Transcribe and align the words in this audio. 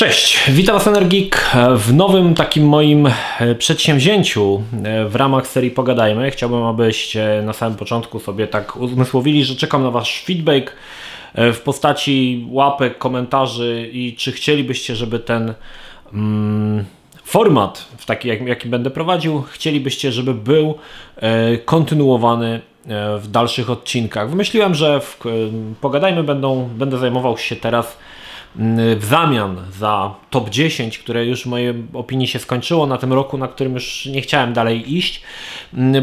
Cześć, 0.00 0.50
witam 0.50 0.74
Was 0.74 0.86
Energik 0.86 1.50
w 1.76 1.94
nowym 1.94 2.34
takim 2.34 2.68
moim 2.68 3.06
e, 3.06 3.54
przedsięwzięciu 3.54 4.62
e, 4.84 5.08
w 5.08 5.16
ramach 5.16 5.46
serii 5.46 5.70
Pogadajmy. 5.70 6.30
Chciałbym, 6.30 6.62
abyście 6.62 7.42
na 7.44 7.52
samym 7.52 7.78
początku 7.78 8.20
sobie 8.20 8.46
tak 8.46 8.76
uzmysłowili, 8.76 9.44
że 9.44 9.56
czekam 9.56 9.82
na 9.82 9.90
Wasz 9.90 10.22
feedback 10.24 10.72
e, 11.34 11.52
w 11.52 11.60
postaci 11.60 12.46
łapek, 12.50 12.98
komentarzy 12.98 13.90
i 13.92 14.16
czy 14.16 14.32
chcielibyście, 14.32 14.96
żeby 14.96 15.18
ten 15.18 15.54
mm, 16.12 16.84
format, 17.24 17.88
w 17.98 18.06
taki 18.06 18.28
jak, 18.28 18.46
jaki 18.46 18.68
będę 18.68 18.90
prowadził, 18.90 19.42
chcielibyście, 19.42 20.12
żeby 20.12 20.34
był 20.34 20.74
kontynuowany 21.64 22.60
w 23.18 23.28
dalszych 23.30 23.70
odcinkach. 23.70 24.30
Wymyśliłem, 24.30 24.74
że 24.74 25.00
w 25.00 25.18
Pogadajmy 25.80 26.22
będą, 26.22 26.68
będę 26.74 26.98
zajmował 26.98 27.38
się 27.38 27.56
teraz 27.56 27.96
w 28.96 29.04
zamian 29.04 29.56
za 29.78 30.14
top 30.30 30.50
10, 30.50 30.98
które 30.98 31.26
już 31.26 31.42
w 31.42 31.46
mojej 31.46 31.74
opinii 31.92 32.26
się 32.26 32.38
skończyło 32.38 32.86
na 32.86 32.98
tym 32.98 33.12
roku, 33.12 33.38
na 33.38 33.48
którym 33.48 33.74
już 33.74 34.06
nie 34.06 34.20
chciałem 34.20 34.52
dalej 34.52 34.96
iść, 34.96 35.22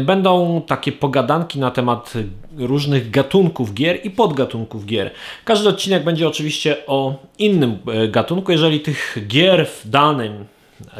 będą 0.00 0.62
takie 0.66 0.92
pogadanki 0.92 1.58
na 1.58 1.70
temat 1.70 2.12
różnych 2.56 3.10
gatunków 3.10 3.74
gier 3.74 4.06
i 4.06 4.10
podgatunków 4.10 4.86
gier. 4.86 5.10
Każdy 5.44 5.68
odcinek 5.68 6.04
będzie 6.04 6.28
oczywiście 6.28 6.76
o 6.86 7.14
innym 7.38 7.78
e, 7.86 8.08
gatunku. 8.08 8.52
Jeżeli 8.52 8.80
tych 8.80 9.18
gier 9.26 9.66
w 9.66 9.88
danym 9.88 10.44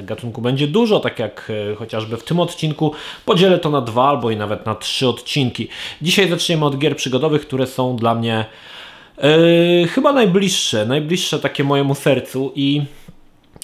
gatunku 0.03 0.43
będzie 0.43 0.69
dużo, 0.69 1.01
tak 1.01 1.19
jak 1.19 1.53
chociażby 1.79 2.17
w 2.17 2.25
tym 2.25 2.41
odcinku, 2.41 2.93
podzielę 3.25 3.59
to 3.59 3.71
na 3.71 3.81
dwa 3.81 4.09
albo 4.09 4.31
i 4.31 4.37
nawet 4.37 4.67
na 4.67 4.75
trzy 4.75 5.09
odcinki. 5.09 5.69
Dzisiaj 6.03 6.29
zaczniemy 6.29 6.65
od 6.65 6.79
gier 6.79 6.97
przygodowych, 6.97 7.43
które 7.43 7.67
są 7.67 7.97
dla 7.97 8.15
mnie 8.15 8.45
Yy, 9.23 9.89
chyba 9.89 10.13
najbliższe, 10.13 10.87
najbliższe 10.87 11.39
takie 11.39 11.65
mojemu 11.65 11.95
sercu 11.95 12.53
i 12.55 12.83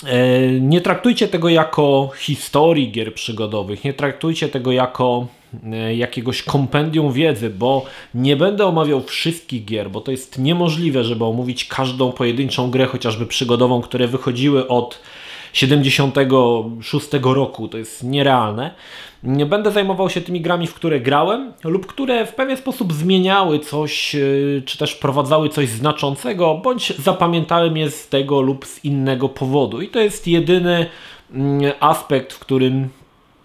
yy, 0.03 0.61
nie 0.61 0.81
traktujcie 0.81 1.29
tego 1.29 1.49
jako 1.49 2.11
historii 2.19 2.93
gier 2.93 3.15
przygodowych, 3.15 3.85
nie 3.85 3.93
traktujcie 3.95 4.49
tego 4.49 4.73
jako 4.73 5.27
yy, 5.63 5.97
jakiegoś 5.97 6.43
kompendium 6.43 7.13
wiedzy, 7.13 7.51
bo 7.51 7.85
nie 8.15 8.37
będę 8.37 8.67
omawiał 8.67 9.03
wszystkich 9.03 9.65
gier, 9.65 9.91
bo 9.91 10.01
to 10.01 10.11
jest 10.11 10.39
niemożliwe, 10.39 11.05
żeby 11.05 11.25
omówić 11.25 11.65
każdą 11.65 12.13
pojedynczą 12.13 12.71
grę, 12.71 12.87
chociażby 12.87 13.27
przygodową, 13.27 13.83
które 13.83 14.09
wychodziły 14.09 14.69
od 14.69 15.01
76 15.55 17.09
roku, 17.23 17.69
to 17.69 17.79
jest 17.79 18.05
nierealne. 18.05 18.75
Będę 19.23 19.71
zajmował 19.71 20.11
się 20.11 20.21
tymi 20.21 20.41
grami, 20.41 20.67
w 20.67 20.75
które 20.75 21.01
grałem 21.01 21.53
lub 21.65 21.87
które 21.87 22.27
w 22.27 22.35
pewien 22.35 22.57
sposób 22.57 22.93
zmieniały 22.93 23.59
coś, 23.59 24.15
e, 24.15 24.19
czy 24.65 24.79
też 24.79 24.93
wprowadzały 24.93 25.49
coś 25.49 25.69
znaczącego, 25.69 26.55
bądź 26.55 26.97
zapamiętałem 26.99 27.77
je 27.77 27.91
z 27.91 28.09
tego 28.09 28.41
lub 28.41 28.67
z 28.67 28.85
innego 28.85 29.29
powodu. 29.29 29.81
I 29.81 29.89
to 29.89 30.01
jest 30.01 30.27
jedyny 30.27 30.87
mm, 31.31 31.73
aspekt, 31.81 32.33
w 32.33 32.39
którym 32.39 32.89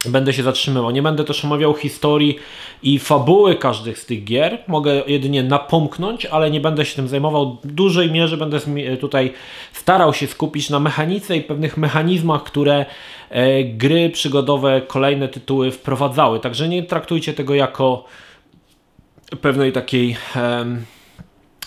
będę 0.06 0.34
się 0.34 0.44
zatrzymywał. 0.44 0.92
Nie 0.92 1.02
będę 1.02 1.24
też 1.24 1.46
omawiał 1.46 1.74
historii 1.74 2.40
i 2.84 3.00
fabuły 3.00 3.56
każdych 3.56 4.00
z 4.00 4.06
tych 4.06 4.24
gier. 4.24 4.58
Mogę 4.68 5.04
jedynie 5.08 5.44
napomknąć, 5.44 6.26
ale 6.26 6.52
nie 6.52 6.62
będę 6.62 6.86
się 6.86 6.96
tym 6.96 7.08
zajmował. 7.08 7.58
W 7.64 7.72
dużej 7.72 8.12
mierze 8.12 8.38
będę 8.38 8.60
tutaj 9.00 9.34
starał 9.74 10.14
się 10.14 10.28
skupić 10.28 10.70
na 10.70 10.80
mechanice 10.80 11.38
i 11.38 11.42
pewnych 11.42 11.78
mechanizmach, 11.78 12.44
które 12.44 12.86
e, 13.30 13.64
gry 13.64 14.10
przygodowe, 14.10 14.82
kolejne 14.88 15.28
tytuły 15.28 15.72
wprowadzały. 15.72 16.40
Także 16.40 16.68
nie 16.68 16.84
traktujcie 16.84 17.34
tego 17.34 17.56
jako 17.56 18.06
pewnej 19.42 19.72
takiej 19.72 20.18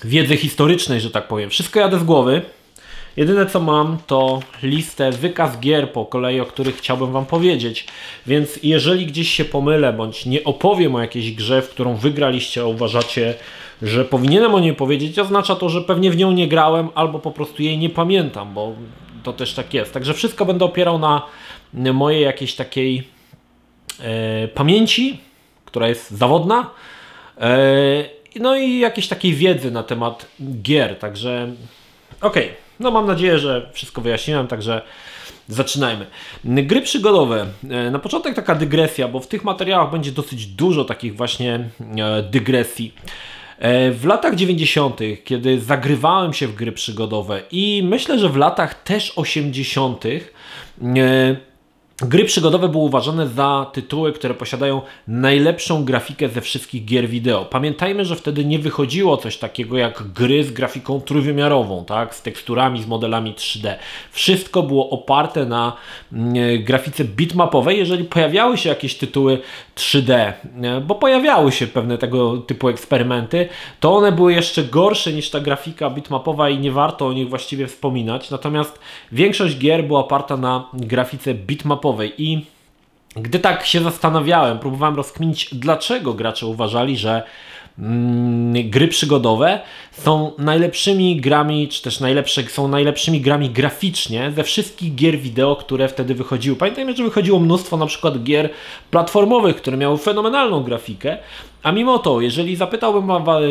wiedzy 0.04 0.36
historycznej, 0.36 1.00
że 1.00 1.10
tak 1.10 1.28
powiem. 1.28 1.50
Wszystko 1.50 1.80
jadę 1.80 1.98
z 1.98 2.04
głowy. 2.04 2.42
Jedyne 3.16 3.46
co 3.46 3.60
mam 3.60 3.98
to 4.06 4.40
listę, 4.62 5.10
wykaz 5.10 5.60
gier 5.60 5.92
po 5.92 6.06
kolei, 6.06 6.40
o 6.40 6.46
których 6.46 6.76
chciałbym 6.76 7.12
Wam 7.12 7.26
powiedzieć. 7.26 7.86
Więc 8.26 8.58
jeżeli 8.62 9.06
gdzieś 9.06 9.30
się 9.30 9.44
pomylę, 9.44 9.92
bądź 9.92 10.26
nie 10.26 10.44
opowiem 10.44 10.94
o 10.94 11.00
jakiejś 11.00 11.32
grze, 11.32 11.62
w 11.62 11.70
którą 11.70 11.96
wygraliście, 11.96 12.60
a 12.60 12.64
uważacie, 12.64 13.34
że 13.82 14.04
powinienem 14.04 14.54
o 14.54 14.60
niej 14.60 14.74
powiedzieć, 14.74 15.18
oznacza 15.18 15.56
to, 15.56 15.68
że 15.68 15.80
pewnie 15.80 16.10
w 16.10 16.16
nią 16.16 16.32
nie 16.32 16.48
grałem, 16.48 16.88
albo 16.94 17.18
po 17.18 17.30
prostu 17.30 17.62
jej 17.62 17.78
nie 17.78 17.90
pamiętam, 17.90 18.54
bo 18.54 18.72
to 19.22 19.32
też 19.32 19.54
tak 19.54 19.74
jest. 19.74 19.92
Także 19.94 20.14
wszystko 20.14 20.44
będę 20.44 20.64
opierał 20.64 20.98
na 20.98 21.22
mojej 21.74 22.22
jakiejś 22.22 22.54
takiej 22.54 23.08
e, 24.00 24.48
pamięci, 24.48 25.20
która 25.64 25.88
jest 25.88 26.10
zawodna. 26.10 26.70
E, 27.40 28.04
no 28.36 28.56
i 28.56 28.78
jakiejś 28.78 29.08
takiej 29.08 29.34
wiedzy 29.34 29.70
na 29.70 29.82
temat 29.82 30.26
gier. 30.62 30.98
Także 30.98 31.52
okej. 32.20 32.44
Okay. 32.44 32.61
No 32.82 32.90
mam 32.90 33.06
nadzieję, 33.06 33.38
że 33.38 33.70
wszystko 33.72 34.00
wyjaśniłem, 34.00 34.46
także 34.46 34.82
zaczynajmy. 35.48 36.06
Gry 36.44 36.82
przygodowe. 36.82 37.46
E, 37.70 37.90
na 37.90 37.98
początek 37.98 38.34
taka 38.34 38.54
dygresja, 38.54 39.08
bo 39.08 39.20
w 39.20 39.26
tych 39.26 39.44
materiałach 39.44 39.90
będzie 39.90 40.12
dosyć 40.12 40.46
dużo 40.46 40.84
takich 40.84 41.16
właśnie 41.16 41.68
e, 41.96 42.22
dygresji. 42.22 42.94
E, 43.58 43.90
w 43.90 44.04
latach 44.04 44.34
90., 44.34 45.00
kiedy 45.24 45.60
zagrywałem 45.60 46.32
się 46.32 46.46
w 46.46 46.54
gry 46.54 46.72
przygodowe 46.72 47.42
i 47.50 47.82
myślę, 47.84 48.18
że 48.18 48.28
w 48.28 48.36
latach 48.36 48.82
też 48.82 49.12
80., 49.16 50.04
Gry 52.02 52.24
przygodowe 52.24 52.68
były 52.68 52.84
uważane 52.84 53.28
za 53.28 53.66
tytuły, 53.72 54.12
które 54.12 54.34
posiadają 54.34 54.80
najlepszą 55.08 55.84
grafikę 55.84 56.28
ze 56.28 56.40
wszystkich 56.40 56.84
gier 56.84 57.08
wideo. 57.08 57.44
Pamiętajmy, 57.44 58.04
że 58.04 58.16
wtedy 58.16 58.44
nie 58.44 58.58
wychodziło 58.58 59.16
coś 59.16 59.36
takiego 59.36 59.78
jak 59.78 60.02
gry 60.02 60.44
z 60.44 60.50
grafiką 60.50 61.00
trójwymiarową, 61.00 61.84
tak? 61.84 62.14
z 62.14 62.22
teksturami, 62.22 62.82
z 62.82 62.86
modelami 62.86 63.34
3D. 63.34 63.74
Wszystko 64.12 64.62
było 64.62 64.90
oparte 64.90 65.46
na 65.46 65.76
mm, 66.12 66.34
grafice 66.64 67.04
bitmapowej, 67.04 67.78
jeżeli 67.78 68.04
pojawiały 68.04 68.58
się 68.58 68.68
jakieś 68.68 68.94
tytuły 68.94 69.38
3D, 69.76 70.32
bo 70.86 70.94
pojawiały 70.94 71.52
się 71.52 71.66
pewne 71.66 71.98
tego 71.98 72.36
typu 72.36 72.68
eksperymenty, 72.68 73.48
to 73.80 73.96
one 73.96 74.12
były 74.12 74.32
jeszcze 74.32 74.64
gorsze 74.64 75.12
niż 75.12 75.30
ta 75.30 75.40
grafika 75.40 75.90
bitmapowa 75.90 76.48
i 76.48 76.58
nie 76.58 76.72
warto 76.72 77.06
o 77.06 77.12
nich 77.12 77.28
właściwie 77.28 77.66
wspominać. 77.66 78.30
Natomiast 78.30 78.78
większość 79.12 79.58
gier 79.58 79.84
była 79.84 80.00
oparta 80.00 80.36
na 80.36 80.68
grafice 80.74 81.34
bitmapowej 81.34 81.91
i 82.18 82.46
gdy 83.16 83.38
tak 83.38 83.66
się 83.66 83.80
zastanawiałem, 83.80 84.58
próbowałem 84.58 84.96
rozkminić, 84.96 85.48
dlaczego 85.54 86.14
gracze 86.14 86.46
uważali, 86.46 86.96
że 86.96 87.22
mm, 87.78 88.70
gry 88.70 88.88
przygodowe 88.88 89.60
są 89.92 90.32
najlepszymi 90.38 91.20
grami, 91.20 91.68
czy 91.68 91.82
też 91.82 92.00
najlepsze, 92.00 92.42
są 92.42 92.68
najlepszymi 92.68 93.20
grami 93.20 93.50
graficznie 93.50 94.32
ze 94.36 94.44
wszystkich 94.44 94.94
gier 94.94 95.18
wideo, 95.18 95.56
które 95.56 95.88
wtedy 95.88 96.14
wychodziły. 96.14 96.56
Pamiętajmy, 96.56 96.96
że 96.96 97.02
wychodziło 97.02 97.40
mnóstwo 97.40 97.76
na 97.76 97.86
przykład 97.86 98.22
gier 98.22 98.50
platformowych, 98.90 99.56
które 99.56 99.76
miały 99.76 99.98
fenomenalną 99.98 100.62
grafikę, 100.62 101.18
a 101.62 101.72
mimo 101.72 101.98
to, 101.98 102.20
jeżeli 102.20 102.56
zapytałbym 102.56 103.08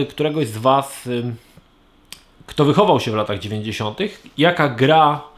któregoś 0.09 0.47
z 0.47 0.57
Was, 0.57 1.09
kto 2.45 2.65
wychował 2.65 2.99
się 2.99 3.11
w 3.11 3.15
latach 3.15 3.39
90., 3.39 3.99
jaka 4.37 4.69
gra 4.69 5.30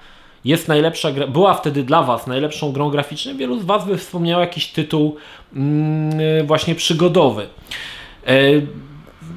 jest 0.45 0.67
najlepsza 0.67 1.11
gra, 1.11 1.27
była 1.27 1.53
wtedy 1.53 1.83
dla 1.83 2.03
Was 2.03 2.27
najlepszą 2.27 2.71
grą 2.71 2.89
graficzną, 2.89 3.37
wielu 3.37 3.59
z 3.59 3.65
Was 3.65 3.85
by 3.85 3.97
wspomniało 3.97 4.41
jakiś 4.41 4.67
tytuł 4.67 5.15
mm, 5.55 6.47
właśnie 6.47 6.75
przygodowy. 6.75 7.47
E, 8.27 8.33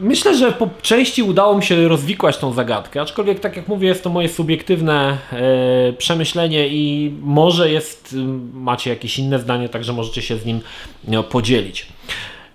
myślę, 0.00 0.36
że 0.36 0.52
po 0.52 0.68
części 0.82 1.22
udało 1.22 1.56
mi 1.56 1.62
się 1.62 1.88
rozwikłać 1.88 2.38
tą 2.38 2.52
zagadkę, 2.52 3.00
aczkolwiek 3.00 3.40
tak 3.40 3.56
jak 3.56 3.68
mówię, 3.68 3.88
jest 3.88 4.02
to 4.02 4.10
moje 4.10 4.28
subiektywne 4.28 5.18
e, 5.32 5.92
przemyślenie 5.92 6.68
i 6.68 7.14
może 7.22 7.70
jest, 7.70 8.16
macie 8.52 8.90
jakieś 8.90 9.18
inne 9.18 9.38
zdanie, 9.38 9.68
także 9.68 9.92
możecie 9.92 10.22
się 10.22 10.36
z 10.36 10.44
nim 10.44 10.60
no, 11.08 11.22
podzielić. 11.22 11.86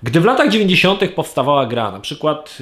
Gdy 0.04 0.22
w 0.22 0.26
latach 0.26 0.50
90. 0.50 1.10
powstawała 1.16 1.66
gra, 1.66 1.92
na 1.92 2.00
przykład 2.00 2.58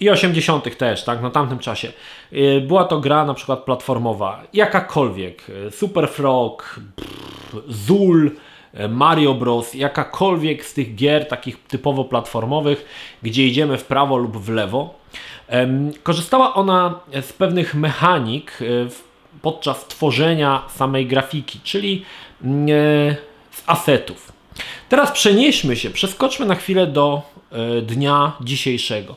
i 0.00 0.10
80. 0.10 0.76
też, 0.76 1.04
tak, 1.04 1.22
na 1.22 1.30
tamtym 1.30 1.58
czasie. 1.58 1.92
Y, 2.32 2.60
była 2.66 2.84
to 2.84 3.00
gra 3.00 3.24
na 3.24 3.34
przykład 3.34 3.64
platformowa, 3.64 4.42
jakakolwiek, 4.52 5.48
y, 5.48 5.70
Super 5.70 6.08
Frog, 6.08 6.80
Zul, 7.68 8.30
y, 8.80 8.88
Mario 8.88 9.34
Bros, 9.34 9.74
jakakolwiek 9.74 10.64
z 10.64 10.74
tych 10.74 10.94
gier 10.94 11.28
takich 11.28 11.62
typowo 11.62 12.04
platformowych, 12.04 12.84
gdzie 13.22 13.46
idziemy 13.46 13.78
w 13.78 13.84
prawo 13.84 14.16
lub 14.16 14.36
w 14.36 14.48
lewo. 14.48 15.00
Korzystała 16.02 16.54
ona 16.54 17.00
z 17.20 17.32
pewnych 17.32 17.74
mechanik 17.74 18.58
podczas 19.42 19.86
tworzenia 19.86 20.62
samej 20.68 21.06
grafiki, 21.06 21.60
czyli 21.64 22.04
z 23.50 23.62
asetów. 23.66 24.32
Teraz 24.88 25.12
przenieśmy 25.12 25.76
się, 25.76 25.90
przeskoczmy 25.90 26.46
na 26.46 26.54
chwilę 26.54 26.86
do 26.86 27.22
dnia 27.82 28.32
dzisiejszego. 28.40 29.16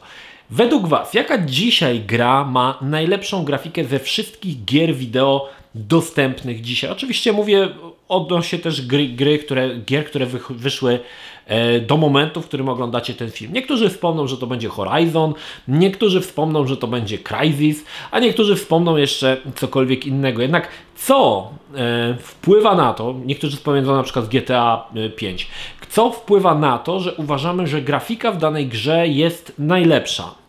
Według 0.56 0.88
Was, 0.88 1.14
jaka 1.14 1.38
dzisiaj 1.38 2.00
gra 2.00 2.46
ma 2.46 2.78
najlepszą 2.82 3.44
grafikę 3.46 3.86
ze 3.86 4.00
wszystkich 4.00 4.66
gier 4.66 4.96
wideo 4.96 5.50
dostępnych 5.76 6.62
dzisiaj. 6.62 6.92
Oczywiście 6.92 7.34
mówię 7.34 7.70
odnośnie 8.10 8.60
też 8.60 8.88
gry, 8.88 9.08
gry 9.08 9.40
które, 9.40 9.76
gier, 9.76 10.06
które 10.06 10.26
wyszły 10.50 11.00
e, 11.46 11.80
do 11.80 11.98
momentu, 11.98 12.42
w 12.42 12.48
którym 12.48 12.70
oglądacie 12.70 13.14
ten 13.14 13.32
film. 13.32 13.54
Niektórzy 13.54 13.90
wspomną, 13.90 14.28
że 14.28 14.38
to 14.38 14.48
będzie 14.48 14.70
Horizon, 14.70 15.34
niektórzy 15.68 16.22
wspomną, 16.22 16.68
że 16.68 16.78
to 16.78 16.88
będzie 16.88 17.18
Crysis, 17.18 17.86
a 18.12 18.20
niektórzy 18.20 18.56
wspomną 18.56 18.98
jeszcze 18.98 19.38
cokolwiek 19.56 20.06
innego. 20.06 20.42
Jednak 20.42 20.68
co 20.96 21.50
e, 21.76 22.18
wpływa 22.20 22.76
na 22.76 22.94
to, 22.94 23.16
niektórzy 23.26 23.58
wspomnią 23.58 23.96
na 23.96 24.04
przykład 24.04 24.28
GTA 24.28 24.86
5, 25.16 25.48
co 25.90 26.12
wpływa 26.12 26.56
na 26.56 26.78
to, 26.78 27.00
że 27.00 27.14
uważamy, 27.14 27.68
że 27.68 27.82
grafika 27.82 28.32
w 28.32 28.38
danej 28.38 28.68
grze 28.68 29.08
jest 29.08 29.54
najlepsza? 29.60 30.43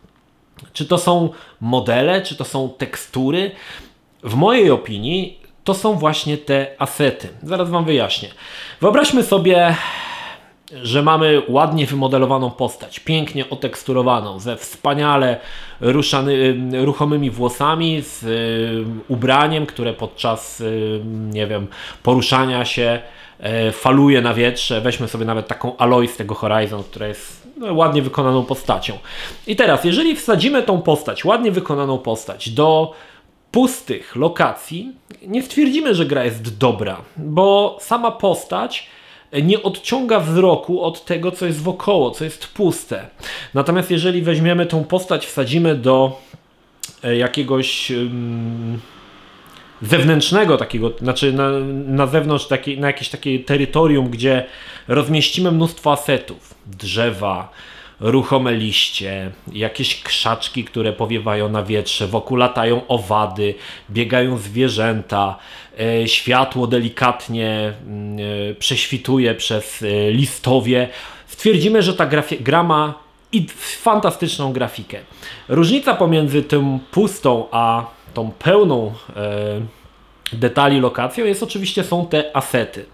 Czy 0.73 0.85
to 0.85 0.97
są 0.97 1.29
modele, 1.61 2.21
czy 2.21 2.35
to 2.35 2.45
są 2.45 2.69
tekstury? 2.77 3.51
W 4.23 4.35
mojej 4.35 4.71
opinii 4.71 5.39
to 5.63 5.73
są 5.73 5.93
właśnie 5.93 6.37
te 6.37 6.67
asety. 6.79 7.29
Zaraz 7.43 7.69
Wam 7.69 7.85
wyjaśnię. 7.85 8.29
Wyobraźmy 8.81 9.23
sobie, 9.23 9.75
że 10.83 11.03
mamy 11.03 11.41
ładnie 11.47 11.85
wymodelowaną 11.85 12.51
postać, 12.51 12.99
pięknie 12.99 13.49
oteksturowaną, 13.49 14.39
ze 14.39 14.57
wspaniale 14.57 15.39
ruszany, 15.81 16.55
ruchomymi 16.85 17.31
włosami, 17.31 18.01
z 18.01 18.23
y, 18.23 18.85
ubraniem, 19.07 19.65
które 19.65 19.93
podczas, 19.93 20.61
y, 20.61 21.01
nie 21.05 21.47
wiem, 21.47 21.67
poruszania 22.03 22.65
się 22.65 22.99
y, 23.69 23.71
faluje 23.71 24.21
na 24.21 24.33
wietrze. 24.33 24.81
Weźmy 24.81 25.07
sobie 25.07 25.25
nawet 25.25 25.47
taką 25.47 25.77
Aloy 25.77 26.07
z 26.07 26.17
tego 26.17 26.35
Horizon, 26.35 26.83
która 26.83 27.07
jest 27.07 27.44
ładnie 27.61 28.01
wykonaną 28.01 28.43
postacią. 28.43 28.97
I 29.47 29.55
teraz, 29.55 29.83
jeżeli 29.83 30.15
wsadzimy 30.15 30.63
tą 30.63 30.81
postać, 30.81 31.25
ładnie 31.25 31.51
wykonaną 31.51 31.97
postać 31.97 32.49
do 32.49 32.93
pustych 33.51 34.15
lokacji, 34.15 34.91
nie 35.27 35.43
stwierdzimy, 35.43 35.95
że 35.95 36.05
gra 36.05 36.23
jest 36.23 36.57
dobra, 36.57 37.01
bo 37.17 37.77
sama 37.81 38.11
postać 38.11 38.89
nie 39.43 39.63
odciąga 39.63 40.19
wzroku 40.19 40.81
od 40.81 41.05
tego, 41.05 41.31
co 41.31 41.45
jest 41.45 41.61
wokoło, 41.61 42.11
co 42.11 42.23
jest 42.23 42.47
puste. 42.47 43.07
Natomiast 43.53 43.91
jeżeli 43.91 44.21
weźmiemy 44.21 44.65
tą 44.65 44.83
postać, 44.83 45.25
wsadzimy 45.25 45.75
do 45.75 46.21
e, 47.03 47.17
jakiegoś 47.17 47.91
zewnętrznego 49.81 50.57
takiego, 50.57 50.91
znaczy 51.01 51.33
na, 51.33 51.49
na 51.85 52.07
zewnątrz, 52.07 52.47
taki, 52.47 52.77
na 52.77 52.87
jakieś 52.87 53.09
takie 53.09 53.39
terytorium, 53.39 54.09
gdzie 54.09 54.45
rozmieścimy 54.87 55.51
mnóstwo 55.51 55.91
asetów, 55.91 56.55
drzewa, 56.65 57.51
ruchome 57.99 58.53
liście, 58.53 59.31
jakieś 59.51 60.03
krzaczki, 60.03 60.63
które 60.63 60.93
powiewają 60.93 61.49
na 61.49 61.63
wietrze, 61.63 62.07
wokół 62.07 62.37
latają 62.37 62.87
owady, 62.87 63.55
biegają 63.89 64.37
zwierzęta, 64.37 65.37
e, 65.79 66.07
światło 66.07 66.67
delikatnie 66.67 67.73
mm, 67.87 68.17
e, 68.51 68.55
prześwituje 68.55 69.35
przez 69.35 69.83
e, 69.83 70.11
listowie. 70.11 70.87
Stwierdzimy, 71.27 71.81
że 71.81 71.93
ta 71.93 72.09
gra 72.39 72.63
ma 72.63 72.93
i 73.31 73.47
fantastyczną 73.81 74.53
grafikę. 74.53 74.97
Różnica 75.49 75.95
pomiędzy 75.95 76.43
tym 76.43 76.79
pustą 76.91 77.47
a 77.51 77.85
tą 78.15 78.31
pełną 78.39 78.93
detali 80.33 80.79
lokacją 80.79 81.25
jest 81.25 81.43
oczywiście 81.43 81.83
są 81.83 82.05
te 82.05 82.37
asety. 82.37 82.85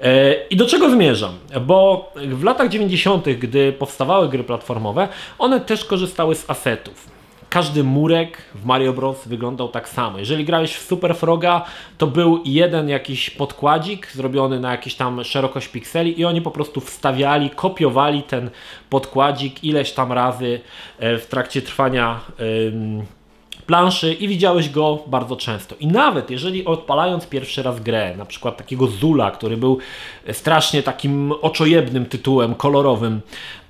E, 0.00 0.34
I 0.50 0.56
do 0.56 0.66
czego 0.66 0.90
zmierzam? 0.90 1.38
Bo 1.60 2.12
w 2.16 2.44
latach 2.44 2.68
90., 2.68 3.28
gdy 3.28 3.72
powstawały 3.72 4.28
gry 4.28 4.44
platformowe, 4.44 5.08
one 5.38 5.60
też 5.60 5.84
korzystały 5.84 6.34
z 6.34 6.50
asetów. 6.50 7.10
Każdy 7.50 7.84
murek 7.84 8.38
w 8.54 8.64
Mario 8.64 8.92
Bros. 8.92 9.28
wyglądał 9.28 9.68
tak 9.68 9.88
samo. 9.88 10.18
Jeżeli 10.18 10.44
grałeś 10.44 10.74
w 10.74 10.82
Super 10.82 11.16
Froga, 11.16 11.64
to 11.98 12.06
był 12.06 12.42
jeden 12.44 12.88
jakiś 12.88 13.30
podkładzik 13.30 14.12
zrobiony 14.12 14.60
na 14.60 14.70
jakieś 14.70 14.94
tam 14.94 15.24
szerokość 15.24 15.68
pikseli 15.68 16.20
i 16.20 16.24
oni 16.24 16.42
po 16.42 16.50
prostu 16.50 16.80
wstawiali, 16.80 17.50
kopiowali 17.50 18.22
ten 18.22 18.50
podkładzik 18.90 19.64
ileś 19.64 19.92
tam 19.92 20.12
razy 20.12 20.60
e, 20.98 21.18
w 21.18 21.26
trakcie 21.26 21.62
trwania 21.62 22.20
planszy 23.70 24.14
i 24.14 24.28
widziałeś 24.28 24.68
go 24.70 24.98
bardzo 25.06 25.36
często. 25.36 25.76
I 25.80 25.86
nawet 25.86 26.30
jeżeli 26.30 26.64
odpalając 26.64 27.26
pierwszy 27.26 27.62
raz 27.62 27.80
grę, 27.80 28.16
na 28.16 28.24
przykład 28.24 28.56
takiego 28.56 28.86
Zula, 28.86 29.30
który 29.30 29.56
był 29.56 29.78
strasznie 30.32 30.82
takim 30.82 31.32
oczojebnym 31.32 32.06
tytułem, 32.06 32.54
kolorowym, 32.54 33.20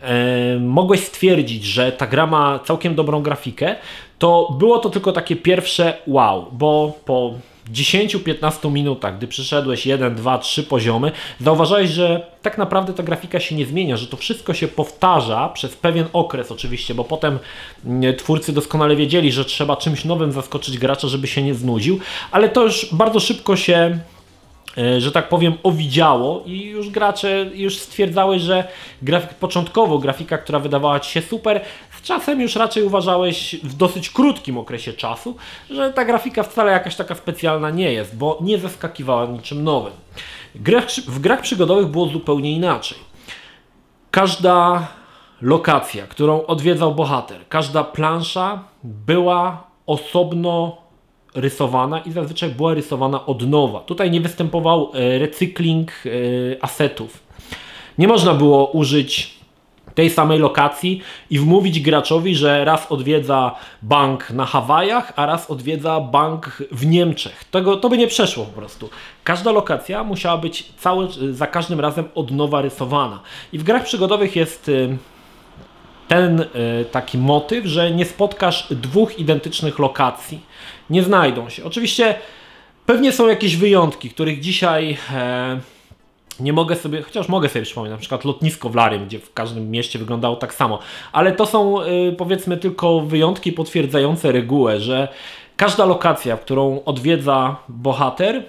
e, 0.03 0.59
mogłeś 0.61 1.01
stwierdzić, 1.01 1.65
że 1.65 1.93
ta 1.93 2.07
gra 2.07 2.27
ma 2.27 2.59
całkiem 2.59 2.95
dobrą 2.95 3.23
grafikę, 3.23 3.77
to 4.19 4.57
było 4.59 4.79
to 4.79 4.91
tylko 4.91 5.13
takie 5.13 5.37
pierwsze 5.37 5.97
wow, 6.07 6.47
bo 6.53 6.93
po 7.05 7.35
10-15 7.73 8.73
minutach, 8.73 9.17
gdy 9.17 9.27
przeszedłeś 9.27 9.87
1, 9.87 10.15
2, 10.15 10.39
3 10.39 10.63
poziomy, 10.63 11.13
zauważyłeś, 11.41 11.91
że 11.91 12.27
tak 12.43 12.59
naprawdę 12.59 12.93
ta 12.95 13.03
grafika 13.03 13.41
się 13.41 13.55
nie 13.55 13.67
zmienia, 13.67 13.97
że 13.97 14.07
to 14.07 14.17
wszystko 14.17 14.55
się 14.55 14.69
powtarza 14.69 15.49
przez 15.49 15.77
pewien 15.77 16.07
okres 16.13 16.53
oczywiście, 16.53 16.95
bo 16.95 17.05
potem 17.05 17.39
mm, 17.85 18.17
twórcy 18.17 18.53
doskonale 18.53 18.97
wiedzieli, 18.97 19.33
że 19.33 19.45
trzeba 19.45 19.77
czymś 19.77 20.05
nowym 20.05 20.33
zaskoczyć 20.33 20.79
gracza, 20.79 21.09
żeby 21.09 21.27
się 21.27 21.43
nie 21.43 21.55
znudził, 21.55 21.99
ale 22.31 22.49
to 22.49 22.63
już 22.63 22.89
bardzo 22.93 23.21
szybko 23.21 23.57
się 23.57 23.99
e, 24.79 25.01
że 25.01 25.13
tak 25.13 25.29
powiem, 25.29 25.55
owidziało 25.63 26.43
i 26.47 26.63
już 26.63 26.91
gracze 26.91 27.51
już 27.55 27.79
stwierdzały, 27.79 28.39
że 28.39 28.65
grafik, 29.03 29.35
początkowo 29.35 29.99
grafika, 29.99 30.39
która 30.39 30.59
wydawała 30.59 31.01
Ci 31.01 31.11
się 31.11 31.23
super, 31.23 31.61
czasem 32.03 32.41
już 32.41 32.57
raczej 32.57 32.83
uważałeś 32.83 33.57
w 33.63 33.75
dosyć 33.75 34.11
krótkim 34.11 34.59
okresie 34.59 34.93
czasu, 34.93 35.37
że 35.71 35.93
ta 35.93 36.05
grafika 36.05 36.43
wcale 36.43 36.73
jakaś 36.73 36.97
taka 36.97 37.15
specjalna 37.15 37.71
nie 37.71 37.93
jest, 37.93 38.17
bo 38.17 38.39
nie 38.41 38.59
zaskakiwała 38.59 39.27
niczym 39.27 39.65
nowym. 39.65 39.93
W 41.09 41.21
grach 41.21 41.41
przygodowych 41.41 41.87
było 41.87 42.07
zupełnie 42.07 42.53
inaczej. 42.53 42.99
Każda 44.11 44.87
lokacja, 45.43 46.07
którą 46.07 46.47
odwiedzał 46.47 46.95
bohater, 46.95 47.41
każda 47.49 47.85
plansza 47.85 48.65
była 48.85 49.65
osobno 49.87 50.77
rysowana 51.35 52.01
i 52.01 52.13
zazwyczaj 52.13 52.51
była 52.51 52.75
rysowana 52.75 53.27
od 53.27 53.49
nowa. 53.49 53.81
Tutaj 53.81 54.11
nie 54.11 54.21
występował 54.21 54.91
e, 54.95 55.19
recykling 55.19 55.93
e, 56.07 56.11
asetów. 56.65 57.23
Nie 57.99 58.09
można 58.09 58.35
było 58.35 58.71
użyć 58.71 59.40
tej 59.95 60.11
samej 60.11 60.39
lokacji 60.39 61.03
i 61.31 61.39
wmówić 61.39 61.81
graczowi, 61.81 62.35
że 62.35 62.65
raz 62.65 62.93
odwiedza 62.93 63.55
bank 63.83 64.31
na 64.31 64.47
Hawajach, 64.47 65.13
a 65.17 65.27
raz 65.27 65.51
odwiedza 65.51 66.01
bank 66.01 66.63
w 66.73 66.87
Niemczech. 66.87 67.45
Tego, 67.45 67.77
to 67.77 67.89
by 67.89 67.99
nie 67.99 68.07
przeszło 68.07 68.45
po 68.45 68.53
prostu. 68.53 68.91
Każda 69.25 69.53
lokacja 69.53 70.05
musiała 70.05 70.39
być 70.39 70.73
cały, 70.77 71.09
za 71.31 71.47
każdym 71.47 71.81
razem 71.81 72.05
od 72.15 72.31
nowa 72.31 72.63
rysowana. 72.63 73.21
I 73.53 73.59
w 73.59 73.63
grach 73.63 73.85
przygodowych 73.85 74.37
jest 74.37 74.69
y, 74.69 74.97
ten 76.09 76.41
y, 76.41 76.47
taki 76.91 77.19
motyw, 77.19 77.67
że 77.67 77.91
nie 77.91 78.05
spotkasz 78.05 78.67
dwóch 78.71 79.19
identycznych 79.19 79.79
lokacji. 79.79 80.41
Nie 80.91 81.03
znajdą 81.03 81.49
się. 81.49 81.65
Oczywiście 81.65 82.15
pewnie 82.87 83.13
są 83.13 83.29
jakieś 83.29 83.57
wyjątki, 83.57 84.11
których 84.11 84.41
dzisiaj 84.41 84.99
e, 85.15 85.61
nie 86.41 86.53
mogę 86.53 86.77
sobie, 86.77 87.03
chociaż 87.03 87.29
mogę 87.29 87.49
sobie 87.49 87.65
przypomnieć, 87.65 87.91
na 87.91 87.99
przykład 87.99 88.25
lotnisko 88.25 88.69
w 88.69 88.75
Larym, 88.75 89.07
gdzie 89.07 89.19
w 89.19 89.33
każdym 89.33 89.71
mieście 89.71 89.99
wyglądało 89.99 90.37
tak 90.37 90.55
samo, 90.55 90.79
ale 91.13 91.33
to 91.33 91.47
są 91.47 91.83
y, 91.83 92.15
powiedzmy 92.19 92.57
tylko 92.57 93.01
wyjątki 93.01 93.53
potwierdzające 93.53 94.33
regułę, 94.33 94.81
że 94.81 95.09
każda 95.57 95.85
lokacja, 95.85 96.37
którą 96.37 96.85
odwiedza 96.85 97.57
bohater, 97.69 98.43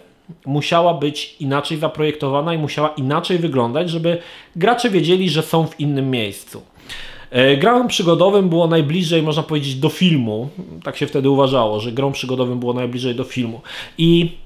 musiała 0.46 0.94
być 0.94 1.36
inaczej 1.40 1.78
zaprojektowana 1.78 2.54
i 2.54 2.58
musiała 2.58 2.90
inaczej 2.90 3.38
wyglądać, 3.38 3.90
żeby 3.90 4.18
gracze 4.56 4.90
wiedzieli, 4.90 5.30
że 5.30 5.44
są 5.44 5.68
w 5.68 5.80
innym 5.80 6.12
miejscu. 6.12 6.62
E, 7.32 7.58
grą 7.58 7.88
przygodowym 7.88 8.50
było 8.50 8.68
najbliżej, 8.68 9.24
można 9.24 9.44
powiedzieć, 9.44 9.76
do 9.76 9.90
filmu. 9.90 10.50
Tak 10.84 10.98
się 10.98 11.08
wtedy 11.08 11.30
uważało, 11.30 11.80
że 11.80 11.92
grą 11.92 12.12
przygodowym 12.12 12.60
było 12.60 12.74
najbliżej 12.74 13.16
do 13.16 13.24
filmu. 13.24 13.62
I 13.98 14.38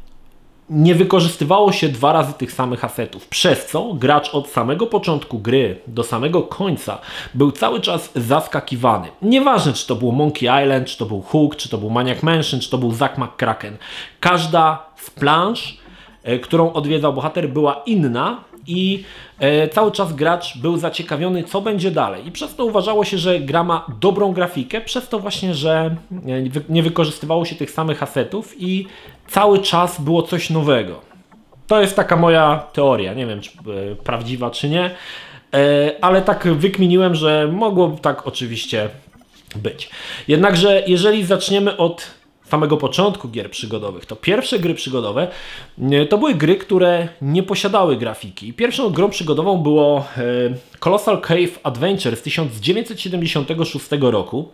nie 0.69 0.95
wykorzystywało 0.95 1.71
się 1.71 1.89
dwa 1.89 2.13
razy 2.13 2.33
tych 2.33 2.51
samych 2.51 2.85
asetów, 2.85 3.27
przez 3.27 3.65
co 3.65 3.93
gracz 3.93 4.29
od 4.33 4.49
samego 4.49 4.87
początku 4.87 5.39
gry 5.39 5.79
do 5.87 6.03
samego 6.03 6.43
końca 6.43 6.97
był 7.33 7.51
cały 7.51 7.81
czas 7.81 8.11
zaskakiwany. 8.15 9.07
Nieważne, 9.21 9.73
czy 9.73 9.87
to 9.87 9.95
był 9.95 10.11
Monkey 10.11 10.63
Island, 10.63 10.87
czy 10.87 10.97
to 10.97 11.05
był 11.05 11.21
Hook, 11.21 11.55
czy 11.55 11.69
to 11.69 11.77
był 11.77 11.89
Maniac 11.89 12.23
Mansion, 12.23 12.59
czy 12.59 12.69
to 12.69 12.77
był 12.77 12.91
Zack 12.91 13.17
McCracken. 13.17 13.77
Każda 14.19 14.85
z 14.95 15.09
plansz, 15.09 15.77
e, 16.23 16.39
którą 16.39 16.73
odwiedzał 16.73 17.13
bohater, 17.13 17.49
była 17.49 17.81
inna 17.85 18.43
i 18.67 19.03
e, 19.39 19.67
cały 19.67 19.91
czas 19.91 20.13
gracz 20.13 20.57
był 20.57 20.77
zaciekawiony, 20.77 21.43
co 21.43 21.61
będzie 21.61 21.91
dalej. 21.91 22.27
I 22.27 22.31
przez 22.31 22.55
to 22.55 22.65
uważało 22.65 23.05
się, 23.05 23.17
że 23.17 23.39
gra 23.39 23.63
ma 23.63 23.85
dobrą 24.01 24.33
grafikę, 24.33 24.81
przez 24.81 25.09
to 25.09 25.19
właśnie, 25.19 25.53
że 25.53 25.95
e, 26.11 26.63
nie 26.69 26.83
wykorzystywało 26.83 27.45
się 27.45 27.55
tych 27.55 27.71
samych 27.71 28.03
asetów 28.03 28.55
i 28.57 28.87
cały 29.27 29.59
czas 29.59 30.01
było 30.01 30.23
coś 30.23 30.49
nowego. 30.49 31.01
To 31.67 31.81
jest 31.81 31.95
taka 31.95 32.15
moja 32.15 32.63
teoria, 32.73 33.13
nie 33.13 33.25
wiem 33.25 33.41
czy 33.41 33.51
e, 33.51 33.95
prawdziwa 33.95 34.51
czy 34.51 34.69
nie, 34.69 34.85
e, 35.53 35.91
ale 36.01 36.21
tak 36.21 36.47
wykminiłem, 36.47 37.15
że 37.15 37.49
mogło 37.51 37.97
tak 38.01 38.27
oczywiście 38.27 38.89
być. 39.55 39.89
Jednakże 40.27 40.83
jeżeli 40.87 41.25
zaczniemy 41.25 41.77
od 41.77 42.07
samego 42.49 42.77
początku 42.77 43.29
gier 43.29 43.51
przygodowych, 43.51 44.05
to 44.05 44.15
pierwsze 44.15 44.59
gry 44.59 44.73
przygodowe 44.73 45.27
e, 45.91 46.05
to 46.05 46.17
były 46.17 46.35
gry, 46.35 46.55
które 46.55 47.07
nie 47.21 47.43
posiadały 47.43 47.97
grafiki. 47.97 48.53
Pierwszą 48.53 48.89
grą 48.89 49.09
przygodową 49.09 49.57
było 49.57 50.05
e, 50.17 50.23
Colossal 50.79 51.21
Cave 51.21 51.59
Adventure 51.63 52.15
z 52.15 52.21
1976 52.21 53.87
roku 54.01 54.51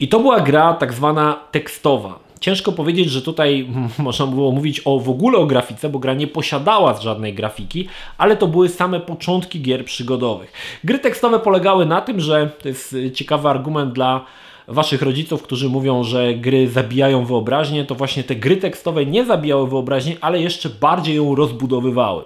i 0.00 0.08
to 0.08 0.20
była 0.20 0.40
gra 0.40 0.74
tak 0.74 0.92
zwana 0.92 1.40
tekstowa. 1.50 2.18
Ciężko 2.40 2.72
powiedzieć, 2.72 3.10
że 3.10 3.22
tutaj 3.22 3.68
można 3.98 4.26
było 4.26 4.52
mówić 4.52 4.82
o 4.84 4.98
w 4.98 5.10
ogóle 5.10 5.38
o 5.38 5.46
grafice, 5.46 5.88
bo 5.88 5.98
gra 5.98 6.14
nie 6.14 6.26
posiadała 6.26 7.00
żadnej 7.00 7.34
grafiki, 7.34 7.88
ale 8.18 8.36
to 8.36 8.46
były 8.46 8.68
same 8.68 9.00
początki 9.00 9.60
gier 9.60 9.84
przygodowych. 9.84 10.52
Gry 10.84 10.98
tekstowe 10.98 11.38
polegały 11.38 11.86
na 11.86 12.00
tym, 12.00 12.20
że 12.20 12.50
to 12.62 12.68
jest 12.68 12.96
ciekawy 13.14 13.48
argument 13.48 13.92
dla 13.92 14.24
waszych 14.70 15.02
rodziców, 15.02 15.42
którzy 15.42 15.68
mówią, 15.68 16.04
że 16.04 16.34
gry 16.34 16.68
zabijają 16.68 17.24
wyobraźnię, 17.24 17.84
to 17.84 17.94
właśnie 17.94 18.24
te 18.24 18.36
gry 18.36 18.56
tekstowe 18.56 19.06
nie 19.06 19.24
zabijały 19.24 19.68
wyobraźni, 19.68 20.16
ale 20.20 20.40
jeszcze 20.40 20.68
bardziej 20.68 21.16
ją 21.16 21.34
rozbudowywały. 21.34 22.24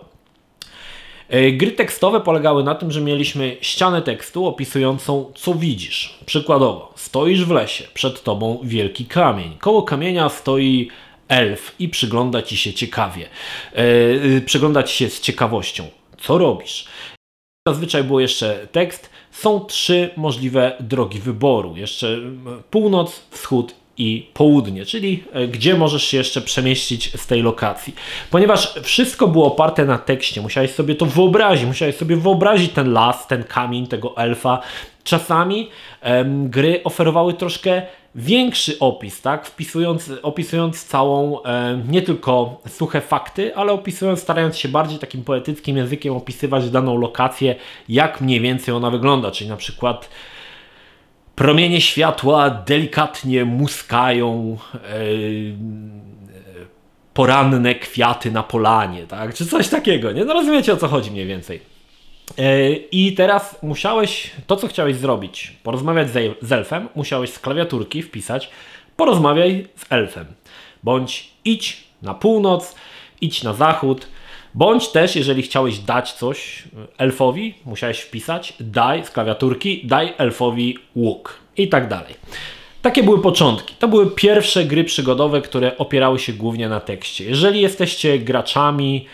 E, 1.29 1.53
gry 1.53 1.73
tekstowe 1.73 2.21
polegały 2.21 2.65
na 2.65 2.75
tym, 2.75 2.91
że 2.91 3.01
mieliśmy 3.01 3.57
ścianę 3.61 4.03
tekstu 4.03 4.47
opisującą 4.47 5.33
co 5.35 5.55
widzisz. 5.55 6.19
Przykładowo, 6.27 6.93
stoisz 6.97 7.45
w 7.45 7.51
lesie, 7.51 7.85
przed 7.95 8.23
tobą 8.23 8.59
wielki 8.63 9.05
kamień. 9.05 9.57
Koło 9.59 9.83
kamienia 9.83 10.29
stoi 10.29 10.91
elf 11.29 11.75
i 11.79 11.89
przygląda 11.89 12.43
ci 12.43 12.57
się 12.57 12.73
ciekawie. 12.73 13.29
Yy, 13.75 14.41
przygląda 14.47 14.83
ci 14.83 14.97
się 14.97 15.11
z 15.11 15.21
ciekawością. 15.21 15.85
Co 16.19 16.39
robisz? 16.39 16.85
Zazwyczaj 17.69 18.05
było 18.05 18.21
jeszcze 18.21 18.69
tekst. 18.73 19.14
Są 19.35 19.61
trzy 19.61 20.11
możliwe 20.17 20.73
drogi 20.81 21.19
wyboru. 21.19 21.77
Jeszcze 21.77 22.19
północ, 22.71 23.23
wschód 23.31 23.75
i 23.99 24.31
południe, 24.35 24.87
czyli 24.87 25.25
e, 25.33 25.49
gdzie 25.49 25.75
możesz 25.75 26.05
się 26.05 26.17
jeszcze 26.17 26.41
przemieścić 26.41 27.21
z 27.21 27.27
tej 27.27 27.43
lokacji. 27.43 27.95
Ponieważ 28.31 28.75
wszystko 28.83 29.29
było 29.29 29.47
oparte 29.47 29.85
na 29.85 29.99
tekście, 29.99 30.41
musiałeś 30.41 30.71
sobie 30.71 30.95
to 30.95 31.07
wyobrazić, 31.07 31.67
musiałeś 31.67 31.97
sobie 31.97 32.17
wyobrazić 32.17 32.73
ten 32.73 32.93
las, 32.93 33.27
ten 33.27 33.45
kamień, 33.45 33.87
tego 33.87 34.17
elfa. 34.17 34.61
Czasami 35.05 35.69
em, 36.01 36.51
gry 36.51 36.81
oferowały 36.85 37.35
troszkę 37.35 37.83
większy 38.15 38.79
opis, 38.79 39.21
tak? 39.21 39.47
Wpisując, 39.47 40.11
opisując 40.23 40.85
całą, 40.85 41.43
e, 41.43 41.83
nie 41.89 42.03
tylko 42.03 42.61
suche 42.69 43.01
fakty, 43.01 43.57
ale 43.57 43.73
opisując, 43.73 44.21
starając 44.21 44.57
się 44.57 44.69
bardziej 44.69 44.99
takim 44.99 45.25
poetyckim 45.25 45.77
językiem 45.77 46.15
opisywać 46.17 46.71
daną 46.71 46.99
lokację, 46.99 47.55
jak 47.89 48.21
mniej 48.21 48.41
więcej 48.41 48.75
ona 48.75 48.91
wygląda, 48.91 49.31
czyli 49.31 49.51
na 49.51 49.57
przykład 49.57 50.09
Promienie 51.35 51.81
światła 51.81 52.51
delikatnie 52.51 53.45
muskają 53.45 54.57
e, 54.75 54.79
poranne 57.15 57.75
kwiaty 57.75 58.31
na 58.31 58.43
polanie, 58.43 59.07
tak? 59.07 59.35
Czy 59.35 59.47
coś 59.47 59.69
takiego, 59.69 60.13
nie? 60.13 60.25
No 60.25 60.35
rozumiecie 60.35 60.73
o 60.73 60.77
co 60.77 60.89
chodzi 60.89 61.11
mniej 61.11 61.27
więcej. 61.27 61.74
E, 62.39 62.73
I 62.73 63.13
teraz 63.13 63.63
musiałeś, 63.63 64.31
to 64.47 64.57
co 64.57 64.69
chciałeś 64.69 64.97
zrobić, 64.97 65.53
porozmawiać 65.63 66.09
z 66.43 66.53
elfem, 66.53 66.89
musiałeś 66.95 67.31
z 67.31 67.39
klawiaturki 67.39 68.03
wpisać 68.03 68.51
porozmawiaj 68.97 69.67
z 69.77 69.93
elfem. 69.93 70.27
Bądź 70.83 71.31
idź 71.45 71.85
na 72.03 72.15
północ, 72.15 72.75
idź 73.21 73.43
na 73.43 73.53
zachód, 73.53 74.07
Bądź 74.55 74.89
też, 74.89 75.17
jeżeli 75.17 75.43
chciałeś 75.43 75.79
dać 75.79 76.13
coś 76.13 76.63
elfowi, 76.99 77.55
musiałeś 77.65 78.01
wpisać 78.01 78.55
daj 78.61 79.05
z 79.05 79.11
klawiaturki, 79.11 79.87
daj 79.87 80.15
elfowi 80.19 80.79
łuk 80.97 81.39
i 81.57 81.69
tak 81.69 81.89
dalej. 81.89 82.15
Takie 82.83 83.03
były 83.03 83.23
początki. 83.23 83.75
To 83.79 83.89
były 83.89 84.11
pierwsze 84.11 84.65
gry 84.65 84.85
przygodowe, 84.85 85.43
które 85.43 85.79
opierały 85.79 86.19
się 86.19 86.33
głównie 86.33 86.69
na 86.69 86.81
tekście. 86.81 87.25
Jeżeli 87.25 87.61
jesteście 87.61 88.19
graczami 88.19 89.07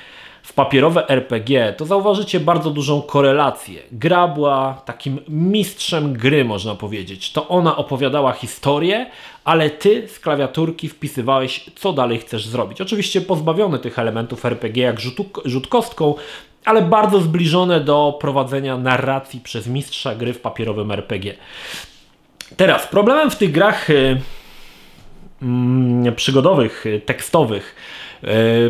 w 0.50 0.52
papierowe 0.52 1.09
RPG, 1.09 1.75
to 1.76 1.87
zauważycie 1.87 2.40
bardzo 2.40 2.71
dużą 2.71 3.02
korelację. 3.02 3.83
Gra 3.92 4.28
była 4.28 4.83
takim 4.85 5.19
mistrzem 5.28 6.12
gry, 6.12 6.45
można 6.45 6.75
powiedzieć. 6.75 7.33
To 7.33 7.49
ona 7.49 7.76
opowiadała 7.76 8.33
historię, 8.33 9.07
ale 9.45 9.71
ty 9.71 10.09
z 10.09 10.19
klawiaturki 10.19 10.88
wpisywałeś, 10.88 11.71
co 11.75 11.92
dalej 11.92 12.19
chcesz 12.19 12.47
zrobić. 12.47 12.80
Oczywiście 12.80 13.21
pozbawiony 13.21 13.78
tych 13.78 13.99
elementów 13.99 14.45
RPG 14.45 14.85
jak 14.85 15.00
rzutu, 15.00 15.25
rzut 15.45 15.66
kostką, 15.66 16.14
ale 16.64 16.83
bardzo 16.83 17.21
zbliżone 17.21 17.80
do 17.80 18.19
prowadzenia 18.21 18.76
narracji 18.76 19.40
przez 19.40 19.66
mistrza 19.66 20.14
gry 20.14 20.33
w 20.33 20.40
papierowym 20.40 20.90
RPG. 20.90 21.35
Teraz, 22.57 22.87
problemem 22.87 23.30
w 23.30 23.37
tych 23.37 23.52
grach 23.52 23.88
yy, 23.88 24.21
przygodowych, 26.12 26.83
yy, 26.85 27.00
tekstowych, 27.00 27.75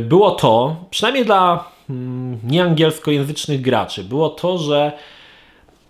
było 0.01 0.31
to, 0.31 0.77
przynajmniej 0.91 1.25
dla 1.25 1.71
mm, 1.91 2.39
nieangielskojęzycznych 2.45 3.61
graczy, 3.61 4.05
było 4.05 4.29
to, 4.29 4.59
że 4.59 4.93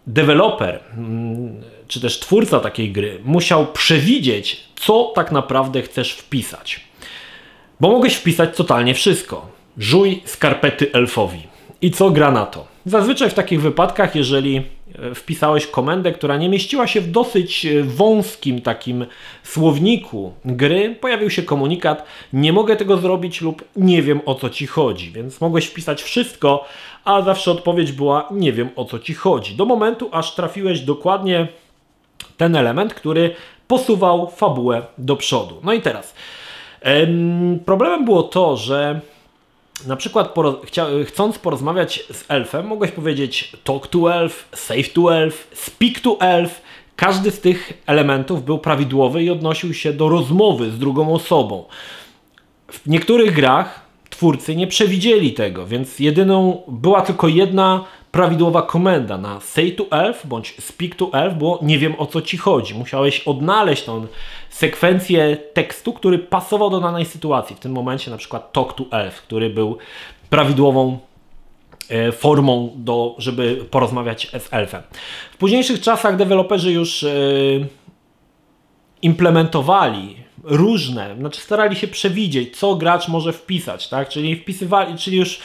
deweloper 0.06 0.80
mm, 0.96 1.62
czy 1.88 2.00
też 2.00 2.20
twórca 2.20 2.60
takiej 2.60 2.92
gry 2.92 3.20
musiał 3.24 3.66
przewidzieć, 3.66 4.60
co 4.76 5.12
tak 5.14 5.32
naprawdę 5.32 5.82
chcesz 5.82 6.12
wpisać. 6.12 6.80
Bo 7.80 7.90
mogłeś 7.90 8.14
wpisać 8.14 8.56
totalnie 8.56 8.94
wszystko. 8.94 9.46
Żuj 9.78 10.22
skarpety 10.24 10.92
elfowi. 10.92 11.42
I 11.82 11.90
co 11.90 12.10
gra 12.10 12.30
na 12.30 12.46
to? 12.46 12.66
Zazwyczaj 12.86 13.30
w 13.30 13.34
takich 13.34 13.62
wypadkach, 13.62 14.16
jeżeli 14.16 14.62
E, 14.64 14.79
wpisałeś 15.14 15.66
komendę, 15.66 16.12
która 16.12 16.36
nie 16.36 16.48
mieściła 16.48 16.86
się 16.86 17.00
w 17.00 17.10
dosyć 17.10 17.66
e, 17.66 17.82
wąskim 17.82 18.60
takim 18.60 19.06
słowniku 19.42 20.32
gry, 20.44 20.96
pojawił 21.00 21.30
się 21.30 21.42
komunikat: 21.42 22.04
Nie 22.32 22.52
mogę 22.52 22.76
tego 22.76 22.96
zrobić 22.96 23.40
lub 23.40 23.64
nie 23.76 24.02
wiem 24.02 24.20
o 24.26 24.34
co 24.34 24.50
ci 24.50 24.66
chodzi. 24.66 25.10
Więc 25.10 25.40
mogłeś 25.40 25.66
wpisać 25.66 26.02
wszystko, 26.02 26.64
a 27.04 27.22
zawsze 27.22 27.50
odpowiedź 27.50 27.92
była: 27.92 28.28
Nie 28.30 28.52
wiem 28.52 28.68
o 28.76 28.84
co 28.84 28.98
ci 28.98 29.14
chodzi. 29.14 29.54
Do 29.54 29.64
momentu, 29.64 30.08
aż 30.12 30.34
trafiłeś 30.34 30.80
dokładnie 30.80 31.48
ten 32.36 32.56
element, 32.56 32.94
który 32.94 33.34
posuwał 33.68 34.30
fabułę 34.30 34.82
do 34.98 35.16
przodu. 35.16 35.60
No 35.64 35.72
i 35.72 35.80
teraz. 35.80 36.14
Problemem 37.64 38.04
było 38.04 38.22
to, 38.22 38.56
że 38.56 39.00
na 39.86 39.96
przykład 39.96 40.34
chcąc 41.06 41.38
porozmawiać 41.38 42.04
z 42.12 42.24
elfem, 42.28 42.66
mogłeś 42.66 42.90
powiedzieć 42.90 43.52
talk 43.64 43.86
to 43.86 44.14
elf, 44.14 44.48
save 44.54 44.88
to 44.92 45.16
elf, 45.16 45.50
speak 45.54 46.00
to 46.00 46.20
elf. 46.20 46.62
Każdy 46.96 47.30
z 47.30 47.40
tych 47.40 47.72
elementów 47.86 48.44
był 48.44 48.58
prawidłowy 48.58 49.22
i 49.22 49.30
odnosił 49.30 49.74
się 49.74 49.92
do 49.92 50.08
rozmowy 50.08 50.70
z 50.70 50.78
drugą 50.78 51.14
osobą. 51.14 51.64
W 52.68 52.86
niektórych 52.86 53.34
grach 53.34 53.80
twórcy 54.10 54.56
nie 54.56 54.66
przewidzieli 54.66 55.32
tego, 55.32 55.66
więc 55.66 55.98
jedyną 55.98 56.62
była 56.68 57.02
tylko 57.02 57.28
jedna 57.28 57.84
prawidłowa 58.10 58.62
komenda 58.62 59.18
na 59.18 59.40
say 59.40 59.70
to 59.70 59.86
elf 59.90 60.26
bądź 60.26 60.54
speak 60.60 60.94
to 60.94 61.10
elf, 61.12 61.34
bo 61.34 61.58
nie 61.62 61.78
wiem 61.78 61.94
o 61.98 62.06
co 62.06 62.22
ci 62.22 62.36
chodzi. 62.36 62.74
Musiałeś 62.74 63.20
odnaleźć 63.20 63.84
tą 63.84 64.06
sekwencję 64.50 65.36
tekstu, 65.36 65.92
który 65.92 66.18
pasował 66.18 66.70
do 66.70 66.80
danej 66.80 67.04
sytuacji. 67.04 67.56
W 67.56 67.60
tym 67.60 67.72
momencie 67.72 68.10
na 68.10 68.16
przykład 68.16 68.52
talk 68.52 68.72
to 68.72 68.84
elf, 68.90 69.22
który 69.22 69.50
był 69.50 69.78
prawidłową 70.30 70.98
e, 71.88 72.12
formą, 72.12 72.72
do, 72.76 73.14
żeby 73.18 73.64
porozmawiać 73.70 74.30
z 74.38 74.52
elfem. 74.52 74.82
W 75.32 75.36
późniejszych 75.36 75.80
czasach 75.80 76.16
deweloperzy 76.16 76.72
już 76.72 77.02
e, 77.02 77.10
implementowali 79.02 80.16
różne, 80.44 81.16
znaczy 81.18 81.40
starali 81.40 81.76
się 81.76 81.88
przewidzieć, 81.88 82.56
co 82.56 82.74
gracz 82.74 83.08
może 83.08 83.32
wpisać, 83.32 83.88
tak? 83.88 84.08
Czyli 84.08 84.36
wpisywali, 84.36 84.98
czyli 84.98 85.16
już 85.16 85.40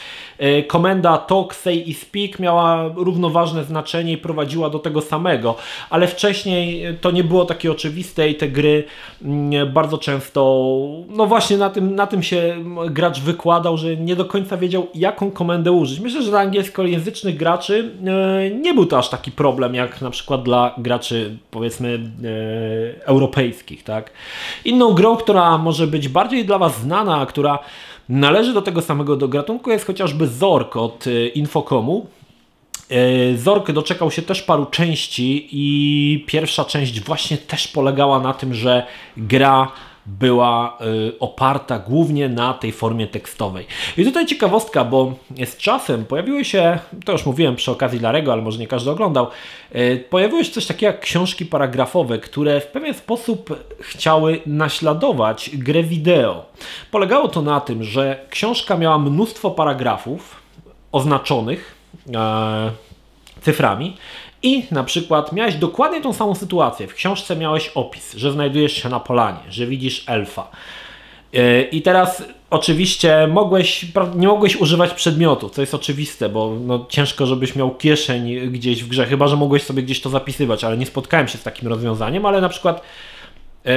komenda 0.68 1.18
talk, 1.18 1.56
say 1.56 1.75
i 1.75 1.94
speak 1.94 2.39
miała 2.39 2.89
równoważne 2.96 3.63
znaczenie 3.63 4.13
i 4.13 4.18
prowadziła 4.18 4.70
do 4.70 4.80
tego 4.80 5.01
samego, 5.01 5.56
ale 5.89 6.08
wcześniej 6.08 6.84
to 7.01 7.12
nie 7.12 7.24
było 7.24 7.46
takie 7.46 7.72
oczywiste 7.72 8.30
i 8.30 8.36
te 8.36 8.48
gry 8.48 8.84
mm, 9.22 9.74
bardzo 9.74 9.98
często, 9.98 10.65
no 11.10 11.25
właśnie 11.25 11.58
na 11.58 11.70
tym, 11.70 11.96
na 11.96 12.08
tym 12.08 12.24
się 12.24 12.63
gracz 12.89 13.20
wykładał, 13.20 13.77
że 13.77 13.96
nie 13.98 14.15
do 14.15 14.25
końca 14.25 14.58
wiedział, 14.58 14.88
jaką 14.96 15.32
komendę 15.32 15.72
użyć. 15.72 16.00
Myślę, 16.00 16.22
że 16.24 16.30
dla 16.30 16.39
angielskojęzycznych 16.39 17.38
graczy 17.38 17.92
e, 18.06 18.50
nie 18.50 18.74
był 18.74 18.86
to 18.86 18.98
aż 18.98 19.10
taki 19.10 19.32
problem, 19.32 19.75
jak 19.75 20.01
na 20.01 20.10
przykład 20.10 20.44
dla 20.44 20.75
graczy, 20.77 21.38
powiedzmy, 21.51 22.00
e, 23.00 23.06
europejskich, 23.06 23.84
tak? 23.84 24.12
Inną 24.65 24.94
grą, 24.94 25.18
która 25.18 25.58
może 25.58 25.88
być 25.88 26.10
bardziej 26.10 26.46
dla 26.46 26.58
Was 26.58 26.80
znana, 26.80 27.25
która 27.25 27.60
należy 28.09 28.53
do 28.53 28.62
tego 28.62 28.81
samego 28.81 29.15
do 29.15 29.27
gatunku 29.27 29.71
jest 29.71 29.85
chociażby 29.85 30.27
Zork 30.27 30.75
od 30.75 31.07
e, 31.07 31.27
Infocomu. 31.27 32.07
E, 32.89 33.38
Zork 33.38 33.71
doczekał 33.71 34.12
się 34.12 34.21
też 34.21 34.41
paru 34.41 34.65
części 34.65 35.47
i 35.51 36.24
pierwsza 36.27 36.65
część 36.65 37.01
właśnie 37.01 37.38
też 37.38 37.67
polegała 37.67 38.19
na 38.19 38.33
tym, 38.33 38.53
że 38.53 38.88
gra 39.17 39.71
była 40.05 40.77
y, 40.81 41.19
oparta 41.19 41.79
głównie 41.79 42.29
na 42.29 42.53
tej 42.53 42.71
formie 42.71 43.07
tekstowej. 43.07 43.65
I 43.97 44.05
tutaj 44.05 44.25
ciekawostka, 44.25 44.85
bo 44.85 45.13
z 45.45 45.57
czasem 45.57 46.05
pojawiły 46.05 46.45
się, 46.45 46.79
to 47.05 47.12
już 47.12 47.25
mówiłem 47.25 47.55
przy 47.55 47.71
okazji 47.71 48.00
Larego, 48.00 48.33
ale 48.33 48.41
może 48.41 48.59
nie 48.59 48.67
każdy 48.67 48.91
oglądał, 48.91 49.27
y, 49.75 50.03
pojawiły 50.09 50.45
się 50.45 50.51
coś 50.51 50.65
takiego 50.65 50.85
jak 50.85 51.01
książki 51.01 51.45
paragrafowe, 51.45 52.19
które 52.19 52.62
w 52.62 52.67
pewien 52.67 52.93
sposób 52.93 53.65
chciały 53.79 54.41
naśladować 54.45 55.50
grę 55.53 55.83
wideo. 55.83 56.45
Polegało 56.91 57.27
to 57.27 57.41
na 57.41 57.62
tym, 57.62 57.83
że 57.83 58.25
książka 58.29 58.77
miała 58.77 59.00
mnóstwo 59.00 59.51
paragrafów 59.51 60.41
oznaczonych 60.91 61.75
e, 62.15 62.71
cyframi 63.41 63.97
i 64.46 64.64
na 64.72 64.84
przykład 64.84 65.32
miałeś 65.34 65.56
dokładnie 65.56 66.02
tą 66.02 66.14
samą 66.14 66.36
sytuację. 66.36 66.88
W 66.88 66.94
książce 66.94 67.36
miałeś 67.36 67.72
opis, 67.75 68.14
że 68.16 68.32
znajdujesz 68.32 68.74
się 68.74 68.90
na 68.90 69.00
polanie, 69.00 69.40
że 69.50 69.68
widzisz 69.68 70.04
elfa. 70.08 70.48
E, 71.34 71.62
I 71.62 71.82
teraz 71.82 72.24
oczywiście 72.50 73.28
mogłeś, 73.28 73.86
nie 74.16 74.28
mogłeś 74.28 74.56
używać 74.56 74.94
przedmiotu, 74.94 75.50
co 75.50 75.62
jest 75.62 75.74
oczywiste, 75.74 76.30
bo 76.30 76.58
no, 76.60 76.86
ciężko, 76.90 77.25
żebyś 77.25 77.56
miał 77.56 77.75
kieszeń 77.75 78.50
gdzieś 78.52 78.84
w 78.84 78.88
grze, 78.88 79.06
chyba 79.06 79.28
że 79.28 79.36
mogłeś 79.36 79.64
sobie 79.64 79.84
gdzieś 79.84 80.02
to 80.02 80.10
zapisywać, 80.10 80.64
ale 80.64 80.78
nie 80.78 80.86
spotkałem 80.86 81.28
się 81.28 81.38
z 81.38 81.44
takim 81.44 81.68
rozwiązaniem, 81.68 82.25
ale 82.25 82.42
na 82.42 82.50
przykład 82.50 82.82
e, 83.66 83.72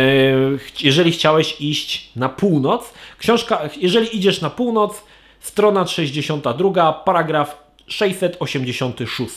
jeżeli 0.80 1.12
chciałeś 1.12 1.60
iść 1.60 2.10
na 2.16 2.28
północ, 2.28 2.92
książka, 3.18 3.60
jeżeli 3.80 4.16
idziesz 4.16 4.40
na 4.40 4.50
północ, 4.50 5.02
strona 5.40 5.86
62, 5.86 6.92
paragraf 6.92 7.68
686 7.86 9.34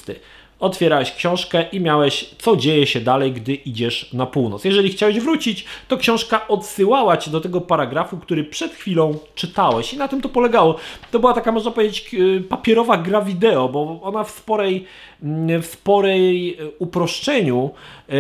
otwierałeś 0.62 1.12
książkę 1.12 1.66
i 1.72 1.80
miałeś, 1.80 2.30
co 2.38 2.56
dzieje 2.56 2.88
się 2.88 3.02
dalej, 3.02 3.32
gdy 3.32 3.54
idziesz 3.54 4.14
na 4.14 4.26
północ. 4.26 4.66
Jeżeli 4.66 4.90
chciałeś 4.90 5.20
wrócić, 5.20 5.66
to 5.88 5.98
książka 5.98 6.48
odsyłała 6.48 7.18
cię 7.18 7.32
do 7.32 7.42
tego 7.42 7.62
paragrafu, 7.62 8.18
który 8.18 8.44
przed 8.44 8.74
chwilą 8.74 9.18
czytałeś 9.36 9.94
i 9.94 9.98
na 9.98 10.08
tym 10.08 10.22
to 10.22 10.30
polegało. 10.30 10.76
To 11.12 11.20
była 11.20 11.34
taka, 11.34 11.52
można 11.52 11.72
powiedzieć, 11.72 12.16
papierowa 12.50 12.98
gra 12.98 13.22
wideo, 13.22 13.70
bo 13.70 14.00
ona 14.04 14.24
w 14.24 14.32
sporej, 14.32 14.86
mm, 15.24 15.62
w 15.62 15.66
sporej 15.66 16.58
e, 16.60 16.70
uproszczeniu 16.80 17.70
e, 18.10 18.14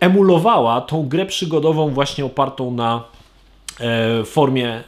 emulowała 0.00 0.80
tą 0.80 1.08
grę 1.08 1.26
przygodową 1.26 1.90
właśnie 1.90 2.24
opartą 2.24 2.70
na 2.70 3.04
e, 3.80 4.24
formie 4.24 4.82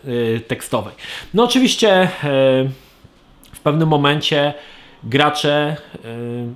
tekstowej. 0.46 0.94
No 1.34 1.44
oczywiście 1.44 2.08
w 3.52 3.60
pewnym 3.60 3.88
momencie 3.88 4.54
gracze, 5.04 5.76
e, 5.94 5.98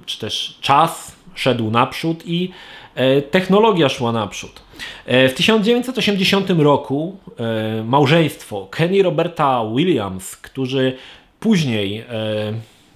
czy 0.06 0.18
też 0.18 0.58
czas 0.60 1.16
szedł 1.34 1.70
naprzód 1.70 2.22
i 2.26 2.50
e, 2.94 3.22
technologia 3.22 3.88
szła 3.88 4.12
naprzód. 4.12 4.62
E, 5.06 5.28
w 5.28 5.34
1980 5.34 6.50
roku 6.50 7.16
małżeństwo 7.84 8.68
Kenny 8.70 9.02
Roberta 9.02 9.64
Williams, 9.74 10.36
którzy 10.36 10.96
później 11.40 12.04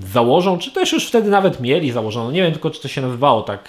założą, 0.00 0.58
czy 0.58 0.70
też 0.72 0.92
już 0.92 1.06
wtedy 1.08 1.30
nawet 1.30 1.60
mieli 1.60 1.90
założoną, 1.90 2.30
nie 2.30 2.42
wiem 2.42 2.52
tylko 2.52 2.70
czy 2.70 2.82
to 2.82 2.88
się 2.88 3.00
nazywało 3.00 3.42
tak, 3.42 3.68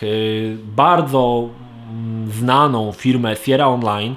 bardzo 0.64 1.50
mm, 1.90 2.32
znaną 2.32 2.92
firmę 2.92 3.36
Sierra 3.36 3.68
Online. 3.68 4.16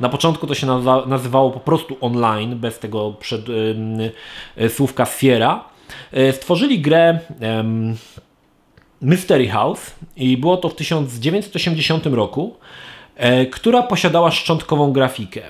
Na 0.00 0.08
początku 0.08 0.46
to 0.46 0.54
się 0.54 0.66
nazywało 1.06 1.50
po 1.50 1.60
prostu 1.60 1.96
online, 2.00 2.56
bez 2.56 2.78
tego 2.78 3.12
przed, 3.20 3.46
słówka 4.68 5.06
Sierra. 5.06 5.64
E, 6.12 6.32
stworzyli 6.32 6.80
grę 6.80 7.18
um, 7.40 7.96
Mystery 9.00 9.48
House 9.48 9.94
i 10.16 10.36
było 10.36 10.56
to 10.56 10.68
w 10.68 10.74
1980 10.74 12.06
roku, 12.06 12.56
e, 13.16 13.46
która 13.46 13.82
posiadała 13.82 14.30
szczątkową 14.30 14.92
grafikę. 14.92 15.40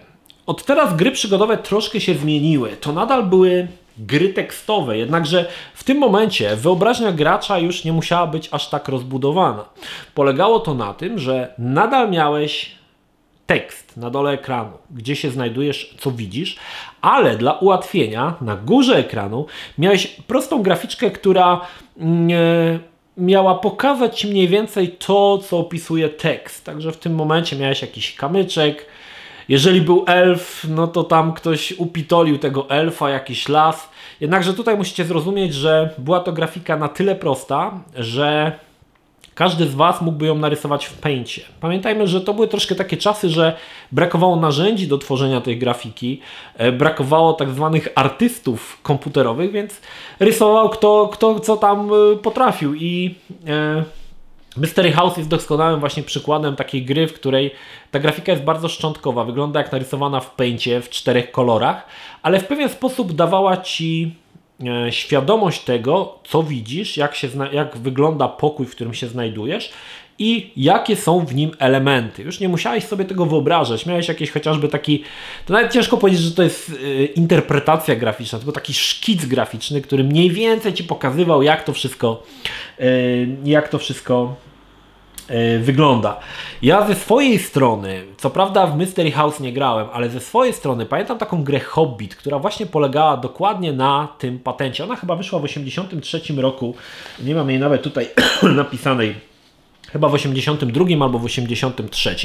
Od 0.46 0.64
teraz 0.64 0.96
gry 0.96 1.10
przygodowe 1.10 1.58
troszkę 1.58 2.00
się 2.00 2.14
zmieniły. 2.14 2.76
To 2.80 2.92
nadal 2.92 3.22
były 3.22 3.68
gry 3.98 4.28
tekstowe, 4.28 4.98
jednakże 4.98 5.48
w 5.74 5.84
tym 5.84 5.98
momencie 5.98 6.56
wyobraźnia 6.56 7.12
gracza 7.12 7.58
już 7.58 7.84
nie 7.84 7.92
musiała 7.92 8.26
być 8.26 8.48
aż 8.52 8.68
tak 8.68 8.88
rozbudowana. 8.88 9.64
Polegało 10.14 10.60
to 10.60 10.74
na 10.74 10.94
tym, 10.94 11.18
że 11.18 11.54
nadal 11.58 12.10
miałeś 12.10 12.75
tekst 13.46 13.96
na 13.96 14.10
dole 14.10 14.30
ekranu, 14.30 14.72
gdzie 14.90 15.16
się 15.16 15.30
znajdujesz, 15.30 15.94
co 15.98 16.10
widzisz, 16.10 16.56
ale 17.00 17.36
dla 17.36 17.52
ułatwienia 17.52 18.34
na 18.40 18.56
górze 18.56 18.96
ekranu 18.96 19.46
miałeś 19.78 20.06
prostą 20.06 20.62
graficzkę, 20.62 21.10
która 21.10 21.60
mm, 21.98 22.30
e, 22.30 22.78
miała 23.16 23.54
pokazać 23.54 24.24
mniej 24.24 24.48
więcej 24.48 24.88
to, 24.88 25.38
co 25.38 25.58
opisuje 25.58 26.08
tekst. 26.08 26.64
Także 26.64 26.92
w 26.92 26.96
tym 26.96 27.14
momencie 27.14 27.56
miałeś 27.56 27.82
jakiś 27.82 28.14
kamyczek. 28.14 28.86
Jeżeli 29.48 29.80
był 29.80 30.04
elf, 30.06 30.66
no 30.68 30.86
to 30.86 31.04
tam 31.04 31.32
ktoś 31.32 31.72
upitolił 31.72 32.38
tego 32.38 32.70
elfa, 32.70 33.10
jakiś 33.10 33.48
las. 33.48 33.88
Jednakże 34.20 34.54
tutaj 34.54 34.76
musicie 34.76 35.04
zrozumieć, 35.04 35.54
że 35.54 35.94
była 35.98 36.20
to 36.20 36.32
grafika 36.32 36.76
na 36.76 36.88
tyle 36.88 37.14
prosta, 37.14 37.80
że 37.94 38.58
każdy 39.36 39.66
z 39.66 39.74
Was 39.74 40.00
mógłby 40.00 40.26
ją 40.26 40.34
narysować 40.34 40.86
w 40.86 40.98
Paintie. 40.98 41.42
Pamiętajmy, 41.60 42.06
że 42.06 42.20
to 42.20 42.34
były 42.34 42.48
troszkę 42.48 42.74
takie 42.74 42.96
czasy, 42.96 43.28
że 43.28 43.56
brakowało 43.92 44.36
narzędzi 44.36 44.88
do 44.88 44.98
tworzenia 44.98 45.40
tej 45.40 45.58
grafiki, 45.58 46.20
e, 46.54 46.72
brakowało 46.72 47.32
tak 47.32 47.50
zwanych 47.50 47.88
artystów 47.94 48.78
komputerowych, 48.82 49.52
więc 49.52 49.80
rysował 50.20 50.70
kto, 50.70 51.08
kto 51.12 51.40
co 51.40 51.56
tam 51.56 51.90
e, 51.90 52.16
potrafił 52.16 52.74
i 52.74 53.14
e, 53.48 53.84
Mystery 54.56 54.92
House 54.92 55.16
jest 55.16 55.28
doskonałym 55.28 55.80
właśnie 55.80 56.02
przykładem 56.02 56.56
takiej 56.56 56.84
gry, 56.84 57.08
w 57.08 57.12
której 57.12 57.50
ta 57.90 57.98
grafika 57.98 58.32
jest 58.32 58.44
bardzo 58.44 58.68
szczątkowa, 58.68 59.24
wygląda 59.24 59.60
jak 59.60 59.72
narysowana 59.72 60.20
w 60.20 60.30
Paintie 60.30 60.80
w 60.80 60.90
czterech 60.90 61.30
kolorach, 61.30 61.86
ale 62.22 62.40
w 62.40 62.46
pewien 62.46 62.68
sposób 62.68 63.12
dawała 63.12 63.56
Ci 63.56 64.14
świadomość 64.90 65.64
tego, 65.64 66.18
co 66.24 66.42
widzisz, 66.42 66.96
jak, 66.96 67.14
się 67.14 67.28
jak 67.52 67.76
wygląda 67.76 68.28
pokój, 68.28 68.66
w 68.66 68.70
którym 68.70 68.94
się 68.94 69.06
znajdujesz 69.06 69.72
i 70.18 70.52
jakie 70.56 70.96
są 70.96 71.26
w 71.26 71.34
nim 71.34 71.50
elementy. 71.58 72.22
Już 72.22 72.40
nie 72.40 72.48
musiałeś 72.48 72.84
sobie 72.84 73.04
tego 73.04 73.26
wyobrażać. 73.26 73.86
Miałeś 73.86 74.08
jakiś 74.08 74.30
chociażby 74.30 74.68
taki, 74.68 75.04
to 75.46 75.52
nawet 75.52 75.72
ciężko 75.72 75.96
powiedzieć, 75.96 76.22
że 76.22 76.32
to 76.32 76.42
jest 76.42 76.68
y, 76.68 77.04
interpretacja 77.04 77.96
graficzna, 77.96 78.38
tylko 78.38 78.52
taki 78.52 78.74
szkic 78.74 79.24
graficzny, 79.24 79.80
który 79.80 80.04
mniej 80.04 80.30
więcej 80.30 80.72
ci 80.74 80.84
pokazywał, 80.84 81.42
jak 81.42 81.64
to 81.64 81.72
wszystko, 81.72 82.22
y, 82.80 83.28
jak 83.44 83.68
to 83.68 83.78
wszystko 83.78 84.36
E, 84.46 84.55
wygląda. 85.60 86.20
Ja 86.62 86.86
ze 86.86 86.94
swojej 86.94 87.38
strony, 87.38 88.04
co 88.16 88.30
prawda 88.30 88.66
w 88.66 88.76
Mystery 88.76 89.10
House 89.10 89.40
nie 89.40 89.52
grałem, 89.52 89.86
ale 89.92 90.10
ze 90.10 90.20
swojej 90.20 90.52
strony 90.52 90.86
pamiętam 90.86 91.18
taką 91.18 91.44
grę 91.44 91.60
Hobbit, 91.60 92.16
która 92.16 92.38
właśnie 92.38 92.66
polegała 92.66 93.16
dokładnie 93.16 93.72
na 93.72 94.08
tym 94.18 94.38
patencie. 94.38 94.84
Ona 94.84 94.96
chyba 94.96 95.16
wyszła 95.16 95.38
w 95.38 95.42
1983 95.42 96.42
roku, 96.42 96.74
nie 97.20 97.34
mam 97.34 97.50
jej 97.50 97.58
nawet 97.58 97.82
tutaj 97.82 98.08
napisanej 98.56 99.35
chyba 99.96 100.08
w 100.08 100.14
82 100.14 100.84
albo 101.00 101.18
w 101.18 101.24
83 101.24 102.16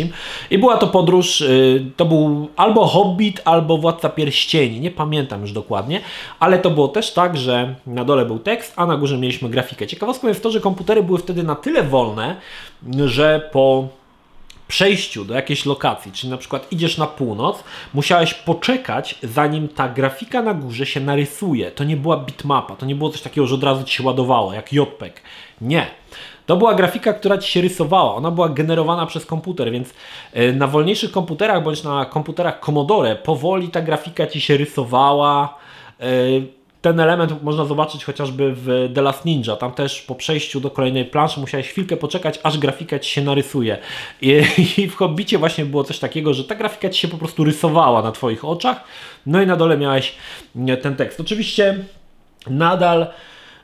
i 0.50 0.58
była 0.58 0.78
to 0.78 0.88
podróż, 0.88 1.42
y, 1.42 1.86
to 1.98 2.06
był 2.06 2.50
albo 2.56 2.88
Hobbit, 2.88 3.42
albo 3.46 3.78
Władca 3.78 4.10
Pierścieni, 4.10 4.80
nie 4.80 4.92
pamiętam 4.92 5.42
już 5.42 5.52
dokładnie, 5.52 6.02
ale 6.40 6.60
to 6.60 6.70
było 6.70 6.88
też 6.88 7.14
tak, 7.14 7.38
że 7.38 7.76
na 7.88 8.06
dole 8.06 8.26
był 8.26 8.40
tekst, 8.40 8.74
a 8.76 8.86
na 8.86 8.98
górze 8.98 9.18
mieliśmy 9.18 9.50
grafikę. 9.50 9.88
Ciekawostką 9.88 10.28
jest 10.28 10.44
to, 10.44 10.52
że 10.52 10.60
komputery 10.60 11.04
były 11.04 11.20
wtedy 11.20 11.44
na 11.44 11.56
tyle 11.56 11.84
wolne, 11.84 12.36
że 13.06 13.50
po 13.52 13.88
przejściu 14.68 15.26
do 15.26 15.34
jakiejś 15.34 15.66
lokacji, 15.66 16.12
czyli 16.12 16.32
na 16.32 16.38
przykład 16.38 16.72
idziesz 16.72 16.98
na 16.98 17.08
północ, 17.08 17.64
musiałeś 17.94 18.34
poczekać, 18.34 19.16
zanim 19.24 19.68
ta 19.68 19.90
grafika 19.90 20.42
na 20.42 20.54
górze 20.54 20.86
się 20.86 21.00
narysuje. 21.00 21.72
To 21.72 21.84
nie 21.84 21.98
była 21.98 22.18
bitmapa, 22.18 22.76
to 22.76 22.86
nie 22.86 22.96
było 22.96 23.10
coś 23.10 23.22
takiego, 23.22 23.48
że 23.48 23.56
od 23.56 23.64
razu 23.64 23.84
ci 23.84 23.96
się 23.96 24.04
ładowało, 24.04 24.54
jak 24.54 24.74
JPEG. 24.74 25.22
Nie. 25.62 25.88
To 26.52 26.58
była 26.58 26.76
grafika, 26.76 27.14
która 27.14 27.38
ci 27.38 27.52
się 27.52 27.62
rysowała. 27.62 28.16
Ona 28.16 28.32
była 28.32 28.50
generowana 28.50 29.06
przez 29.06 29.26
komputer, 29.26 29.72
więc 29.72 29.94
e, 30.34 30.54
na 30.54 30.68
wolniejszych 30.68 31.12
komputerach 31.12 31.64
bądź 31.64 31.84
na 31.84 32.06
komputerach 32.06 32.60
Commodore 32.60 33.16
powoli 33.16 33.70
ta 33.70 33.82
grafika 33.82 34.28
ci 34.28 34.42
się 34.42 34.58
rysowała. 34.58 35.58
E, 36.00 36.06
ten 36.82 37.00
element 37.00 37.44
można 37.44 37.66
zobaczyć 37.66 38.06
chociażby 38.06 38.54
w 38.56 38.92
The 38.96 39.02
Last 39.02 39.26
Ninja. 39.26 39.56
Tam 39.56 39.72
też 39.72 40.02
po 40.02 40.16
przejściu 40.16 40.60
do 40.60 40.70
kolejnej 40.70 41.06
planszy 41.06 41.40
musiałeś 41.40 41.70
chwilkę 41.70 41.98
poczekać, 41.98 42.40
aż 42.44 42.58
grafika 42.58 43.00
ci 43.00 43.12
się 43.12 43.22
narysuje. 43.22 43.78
I, 44.22 44.44
I, 44.78 44.88
w 44.88 44.96
Hobbicie 44.96 45.38
właśnie 45.38 45.66
było 45.66 45.84
coś 45.84 46.00
takiego, 46.00 46.34
że 46.34 46.44
ta 46.44 46.56
grafika 46.56 46.90
ci 46.90 47.00
się 47.00 47.08
po 47.08 47.18
prostu 47.18 47.44
rysowała 47.44 48.02
na 48.02 48.12
Twoich 48.12 48.46
oczach. 48.46 48.84
No 49.26 49.42
i 49.42 49.48
na 49.48 49.56
dole 49.56 49.78
miałeś 49.78 50.16
ten 50.82 50.96
tekst. 50.96 51.20
Oczywiście 51.20 51.86
nadal 52.50 53.08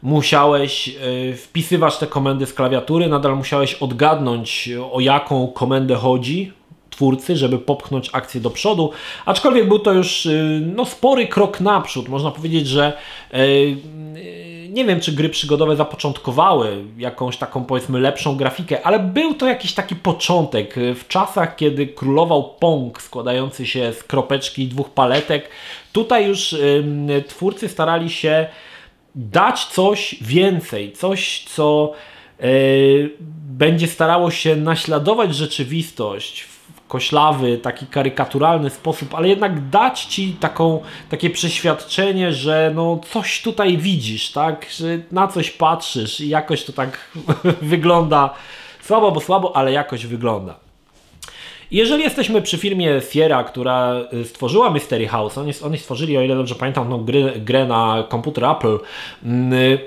musiałeś 0.07 0.89
e, 0.89 1.33
wpisywać 1.33 1.97
te 1.97 2.07
komendy 2.07 2.45
z 2.45 2.53
klawiatury, 2.53 3.07
nadal 3.07 3.37
musiałeś 3.37 3.73
odgadnąć 3.73 4.69
o 4.91 4.99
jaką 4.99 5.47
komendę 5.47 5.95
chodzi 5.95 6.51
twórcy, 6.89 7.35
żeby 7.35 7.59
popchnąć 7.59 8.09
akcję 8.13 8.41
do 8.41 8.49
przodu, 8.49 8.91
aczkolwiek 9.25 9.67
był 9.67 9.79
to 9.79 9.93
już 9.93 10.25
e, 10.25 10.29
no, 10.75 10.85
spory 10.85 11.27
krok 11.27 11.61
naprzód. 11.61 12.09
Można 12.09 12.31
powiedzieć, 12.31 12.67
że 12.67 12.97
e, 13.31 13.39
nie 14.69 14.85
wiem, 14.85 14.99
czy 14.99 15.11
gry 15.11 15.29
przygodowe 15.29 15.75
zapoczątkowały 15.75 16.83
jakąś 16.97 17.37
taką 17.37 17.63
powiedzmy 17.63 17.99
lepszą 17.99 18.37
grafikę, 18.37 18.85
ale 18.85 18.99
był 18.99 19.33
to 19.33 19.47
jakiś 19.47 19.73
taki 19.73 19.95
początek. 19.95 20.75
W 20.95 21.07
czasach, 21.07 21.55
kiedy 21.55 21.87
królował 21.87 22.53
Pong 22.59 23.01
składający 23.01 23.65
się 23.65 23.93
z 23.93 24.03
kropeczki 24.03 24.63
i 24.63 24.67
dwóch 24.67 24.89
paletek, 24.89 25.49
tutaj 25.91 26.27
już 26.27 26.55
twórcy 27.27 27.69
starali 27.69 28.09
się 28.09 28.47
dać 29.17 29.65
coś 29.65 30.15
więcej, 30.21 30.91
coś 30.91 31.43
co 31.43 31.93
yy, 32.39 33.09
będzie 33.49 33.87
starało 33.87 34.31
się 34.31 34.55
naśladować 34.55 35.35
rzeczywistość 35.35 36.47
koślawy, 36.87 37.57
taki 37.57 37.87
karykaturalny 37.87 38.69
sposób, 38.69 39.15
ale 39.15 39.27
jednak 39.29 39.69
dać 39.69 40.05
ci 40.05 40.33
taką, 40.33 40.81
takie 41.09 41.29
przeświadczenie, 41.29 42.33
że 42.33 42.71
no 42.75 42.99
coś 43.11 43.41
tutaj 43.41 43.77
widzisz, 43.77 44.31
tak, 44.31 44.65
że 44.77 44.99
na 45.11 45.27
coś 45.27 45.51
patrzysz 45.51 46.19
i 46.19 46.29
jakoś 46.29 46.63
to 46.63 46.73
tak 46.73 47.11
wygląda 47.61 48.33
słabo, 48.81 49.11
bo 49.11 49.19
słabo, 49.19 49.55
ale 49.55 49.71
jakoś 49.71 50.05
wygląda. 50.05 50.66
Jeżeli 51.71 52.03
jesteśmy 52.03 52.41
przy 52.41 52.57
firmie 52.57 53.01
Sierra, 53.11 53.43
która 53.43 54.01
y, 54.13 54.25
stworzyła 54.25 54.69
Mystery 54.69 55.07
House, 55.07 55.37
oni, 55.37 55.51
oni 55.63 55.77
stworzyli, 55.77 56.17
o 56.17 56.21
ile 56.21 56.35
dobrze 56.35 56.55
pamiętam, 56.55 56.89
no, 56.89 56.97
grę, 56.97 57.31
grę 57.35 57.65
na 57.65 58.03
komputer 58.09 58.45
Apple. 58.45 58.79
Mm, 59.23 59.77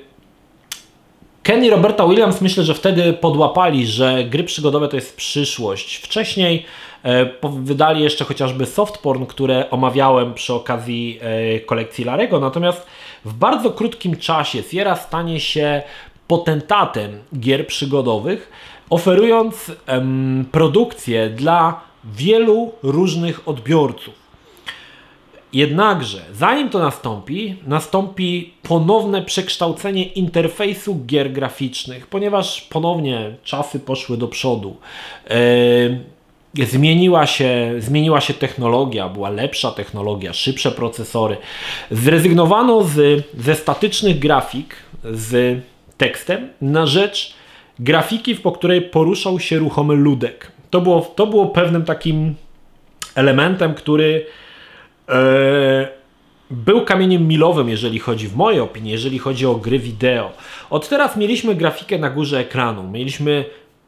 Ken 1.43 1.65
i 1.65 1.71
Roberta 1.71 2.07
Williams 2.07 2.41
myślę, 2.41 2.65
że 2.65 2.75
wtedy 2.75 3.13
podłapali, 3.13 3.87
że 3.87 4.25
gry 4.25 4.45
przygodowe 4.45 4.89
to 4.89 4.97
jest 4.97 5.17
przyszłość. 5.17 5.97
Wcześniej 5.97 6.65
e, 7.05 7.27
wydali 7.43 8.03
jeszcze 8.03 8.25
chociażby 8.25 8.67
Softporn, 8.67 9.27
które 9.27 9.71
omawiałem 9.71 10.35
przy 10.35 10.55
okazji 10.55 11.19
e, 11.23 11.61
kolekcji 11.61 12.05
Larego, 12.05 12.41
natomiast 12.41 12.87
w 13.25 13.33
bardzo 13.35 13.71
krótkim 13.71 14.17
czasie 14.17 14.63
Sierra 14.63 14.97
stanie 14.97 15.41
się 15.41 15.83
potentatem 16.27 17.19
gier 17.39 17.67
przygodowych, 17.67 18.53
oferując 18.91 19.73
em, 19.87 20.45
produkcję 20.53 21.31
dla 21.31 21.81
wielu 22.05 22.73
różnych 22.83 23.49
odbiorców. 23.49 24.15
Jednakże, 25.53 26.19
zanim 26.35 26.69
to 26.69 26.79
nastąpi, 26.79 27.57
nastąpi 27.67 28.53
ponowne 28.63 29.23
przekształcenie 29.23 30.05
interfejsu 30.05 31.01
gier 31.07 31.33
graficznych, 31.33 32.07
ponieważ 32.07 32.61
ponownie 32.61 33.35
czasy 33.45 33.81
poszły 33.81 34.17
do 34.17 34.29
przodu. 34.29 34.77
Yy, 36.57 36.67
zmieniła, 36.67 37.27
się, 37.27 37.75
zmieniła 37.79 38.21
się 38.21 38.35
technologia, 38.35 39.09
była 39.09 39.31
lepsza 39.31 39.71
technologia, 39.71 40.33
szybsze 40.33 40.73
procesory. 40.73 41.37
Zrezygnowano 41.91 42.85
z, 42.85 43.25
ze 43.39 43.55
statycznych 43.55 44.19
grafik 44.19 44.77
z 45.05 45.61
tekstem 45.99 46.49
na 46.61 46.87
rzecz 46.87 47.40
grafiki, 47.81 48.35
po 48.35 48.53
której 48.53 48.83
poruszał 48.83 49.41
się 49.41 49.59
ruchomy 49.59 49.95
ludek. 49.95 50.53
To 50.71 50.81
było, 50.81 51.01
to 51.01 51.27
było 51.27 51.47
pewnym 51.47 51.85
takim 51.85 52.35
elementem, 53.15 53.75
który 53.75 54.27
e, 55.09 55.89
był 56.51 56.85
kamieniem 56.85 57.29
milowym, 57.29 57.69
jeżeli 57.69 57.99
chodzi, 57.99 58.29
w 58.29 58.37
mojej 58.37 58.61
opinii, 58.61 58.93
jeżeli 58.93 59.19
chodzi 59.19 59.47
o 59.47 59.55
gry 59.55 59.79
wideo. 59.79 60.33
Od 60.71 60.89
teraz 60.89 61.17
mieliśmy 61.17 61.55
grafikę 61.55 61.99
na 61.99 62.11
górze 62.11 62.39
ekranu, 62.39 62.91
mieliśmy 62.91 63.45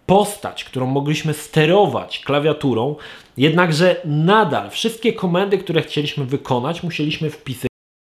postać, 0.07 0.65
którą 0.65 0.87
mogliśmy 0.87 1.35
sterować 1.35 2.19
klawiaturą, 2.19 2.97
jednakże 3.37 3.97
nadal 4.05 4.71
wszystkie 4.71 5.13
komendy, 5.13 5.59
które 5.59 5.83
chcieliśmy 5.83 6.25
wykonać, 6.25 6.83
musieliśmy 6.83 7.31
wpisać 7.31 7.71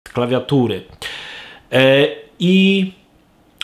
z 0.08 0.12
klawiatury. 0.12 0.82
E, 1.72 2.06
I 2.38 2.92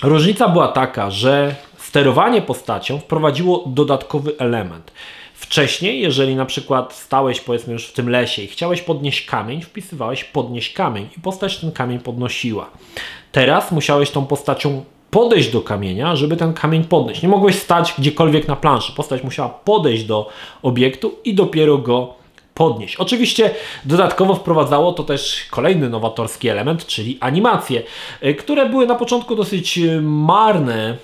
różnica 0.02 0.48
była 0.48 0.68
taka, 0.68 1.10
że 1.10 1.54
sterowanie 1.96 2.42
postacią 2.42 2.98
wprowadziło 2.98 3.64
dodatkowy 3.66 4.32
element. 4.38 4.92
Wcześniej, 5.34 6.00
jeżeli 6.00 6.36
na 6.36 6.44
przykład 6.44 6.94
stałeś 6.94 7.40
powiedzmy 7.40 7.72
już 7.72 7.86
w 7.86 7.92
tym 7.92 8.10
lesie 8.10 8.42
i 8.42 8.46
chciałeś 8.46 8.82
podnieść 8.82 9.26
kamień, 9.26 9.62
wpisywałeś 9.62 10.24
podnieść 10.24 10.72
kamień 10.72 11.08
i 11.16 11.20
postać 11.20 11.58
ten 11.58 11.72
kamień 11.72 11.98
podnosiła. 11.98 12.70
Teraz 13.32 13.72
musiałeś 13.72 14.10
tą 14.10 14.26
postacią 14.26 14.84
podejść 15.10 15.50
do 15.52 15.60
kamienia, 15.60 16.16
żeby 16.16 16.36
ten 16.36 16.54
kamień 16.54 16.84
podnieść. 16.84 17.22
Nie 17.22 17.28
mogłeś 17.28 17.58
stać 17.58 17.94
gdziekolwiek 17.98 18.48
na 18.48 18.56
planszy. 18.56 18.92
Postać 18.92 19.22
musiała 19.22 19.48
podejść 19.48 20.04
do 20.04 20.28
obiektu 20.62 21.14
i 21.24 21.34
dopiero 21.34 21.78
go 21.78 22.14
podnieść. 22.54 22.96
Oczywiście 22.96 23.50
dodatkowo 23.84 24.34
wprowadzało 24.34 24.92
to 24.92 25.04
też 25.04 25.46
kolejny 25.50 25.88
nowatorski 25.88 26.48
element, 26.48 26.86
czyli 26.86 27.18
animacje, 27.20 27.82
y, 28.24 28.34
które 28.34 28.68
były 28.68 28.86
na 28.86 28.94
początku 28.94 29.36
dosyć 29.36 29.78
y, 29.78 30.00
marne 30.02 30.96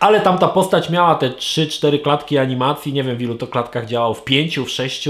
ale 0.00 0.20
tamta 0.20 0.48
postać 0.48 0.90
miała 0.90 1.14
te 1.14 1.30
3-4 1.30 2.02
klatki 2.02 2.38
animacji, 2.38 2.92
nie 2.92 3.04
wiem 3.04 3.16
w 3.16 3.22
ilu 3.22 3.34
to 3.34 3.46
klatkach 3.46 3.86
działało, 3.86 4.14
w 4.14 4.24
5, 4.24 4.58
w 4.58 4.68
6 4.68 5.08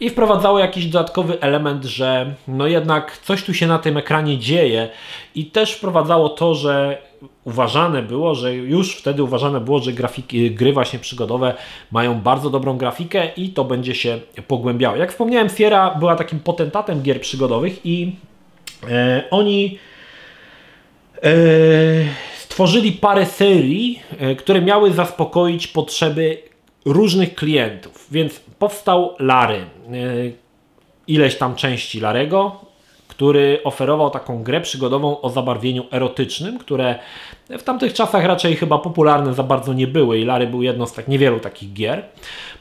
i 0.00 0.10
wprowadzało 0.10 0.58
jakiś 0.58 0.86
dodatkowy 0.86 1.40
element, 1.40 1.84
że 1.84 2.34
no 2.48 2.66
jednak 2.66 3.18
coś 3.18 3.42
tu 3.42 3.54
się 3.54 3.66
na 3.66 3.78
tym 3.78 3.96
ekranie 3.96 4.38
dzieje. 4.38 4.88
I 5.34 5.46
też 5.46 5.72
wprowadzało 5.72 6.28
to, 6.28 6.54
że 6.54 6.98
uważane 7.44 8.02
było, 8.02 8.34
że 8.34 8.54
już 8.54 8.96
wtedy 8.96 9.22
uważane 9.22 9.60
było, 9.60 9.78
że 9.78 9.92
grafiki, 9.92 10.50
gry 10.50 10.72
właśnie 10.72 10.98
przygodowe 10.98 11.54
mają 11.92 12.20
bardzo 12.20 12.50
dobrą 12.50 12.76
grafikę 12.76 13.28
i 13.36 13.48
to 13.48 13.64
będzie 13.64 13.94
się 13.94 14.20
pogłębiało. 14.46 14.96
Jak 14.96 15.10
wspomniałem, 15.10 15.48
Sierra 15.48 15.94
była 15.94 16.16
takim 16.16 16.40
potentatem 16.40 17.02
gier 17.02 17.20
przygodowych 17.20 17.86
i 17.86 18.16
e, 18.90 19.24
oni 19.30 19.78
e, 21.22 21.30
stworzyli 22.58 22.92
parę 22.92 23.26
serii, 23.26 24.02
e, 24.18 24.34
które 24.34 24.60
miały 24.60 24.92
zaspokoić 24.92 25.66
potrzeby 25.66 26.42
różnych 26.84 27.34
klientów. 27.34 28.06
Więc 28.10 28.40
powstał 28.58 29.14
Lary. 29.18 29.56
E, 29.56 29.64
ileś 31.06 31.36
tam 31.36 31.54
części 31.54 32.00
Larego, 32.00 32.60
który 33.08 33.60
oferował 33.64 34.10
taką 34.10 34.42
grę 34.42 34.60
przygodową 34.60 35.20
o 35.20 35.30
zabarwieniu 35.30 35.84
erotycznym, 35.90 36.58
które 36.58 36.98
w 37.48 37.62
tamtych 37.62 37.92
czasach 37.92 38.24
raczej 38.24 38.56
chyba 38.56 38.78
popularne 38.78 39.34
za 39.34 39.42
bardzo 39.42 39.72
nie 39.72 39.86
były 39.86 40.18
i 40.18 40.24
Lary 40.24 40.46
był 40.46 40.62
jedną 40.62 40.86
z 40.86 40.92
tak 40.92 41.08
niewielu 41.08 41.40
takich 41.40 41.72
gier. 41.72 42.04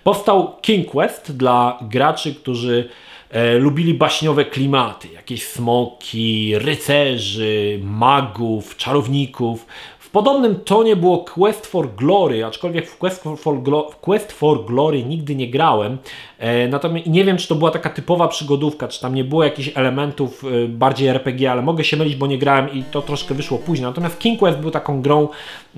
Powstał 0.03 0.55
King 0.61 0.91
Quest 0.91 1.37
dla 1.37 1.79
graczy, 1.81 2.35
którzy 2.35 2.89
e, 3.29 3.57
lubili 3.57 3.93
baśniowe 3.93 4.45
klimaty, 4.45 5.07
jakieś 5.13 5.47
smoki, 5.47 6.53
rycerzy, 6.57 7.79
magów, 7.83 8.77
czarowników. 8.77 9.65
W 10.07 10.09
podobnym 10.09 10.55
tonie 10.55 10.95
było 10.95 11.17
Quest 11.17 11.65
for 11.65 11.95
Glory, 11.95 12.45
aczkolwiek 12.45 12.89
w 12.89 12.97
Quest 12.97 13.23
for, 13.37 13.61
Glo 13.61 13.89
Quest 14.01 14.31
for 14.31 14.65
Glory 14.65 15.03
nigdy 15.03 15.35
nie 15.35 15.49
grałem. 15.49 15.97
E, 16.39 16.67
natomiast 16.67 17.07
nie 17.07 17.23
wiem, 17.23 17.37
czy 17.37 17.47
to 17.47 17.55
była 17.55 17.71
taka 17.71 17.89
typowa 17.89 18.27
przygodówka, 18.27 18.87
czy 18.87 19.01
tam 19.01 19.15
nie 19.15 19.23
było 19.23 19.43
jakichś 19.43 19.71
elementów 19.75 20.43
e, 20.43 20.67
bardziej 20.67 21.07
RPG, 21.07 21.51
ale 21.51 21.61
mogę 21.61 21.83
się 21.83 21.97
mylić, 21.97 22.15
bo 22.15 22.27
nie 22.27 22.37
grałem 22.37 22.73
i 22.73 22.83
to 22.83 23.01
troszkę 23.01 23.33
wyszło 23.33 23.57
później. 23.57 23.87
Natomiast 23.87 24.19
King 24.19 24.39
Quest 24.39 24.57
był 24.59 24.71
taką 24.71 25.01
grą, 25.01 25.27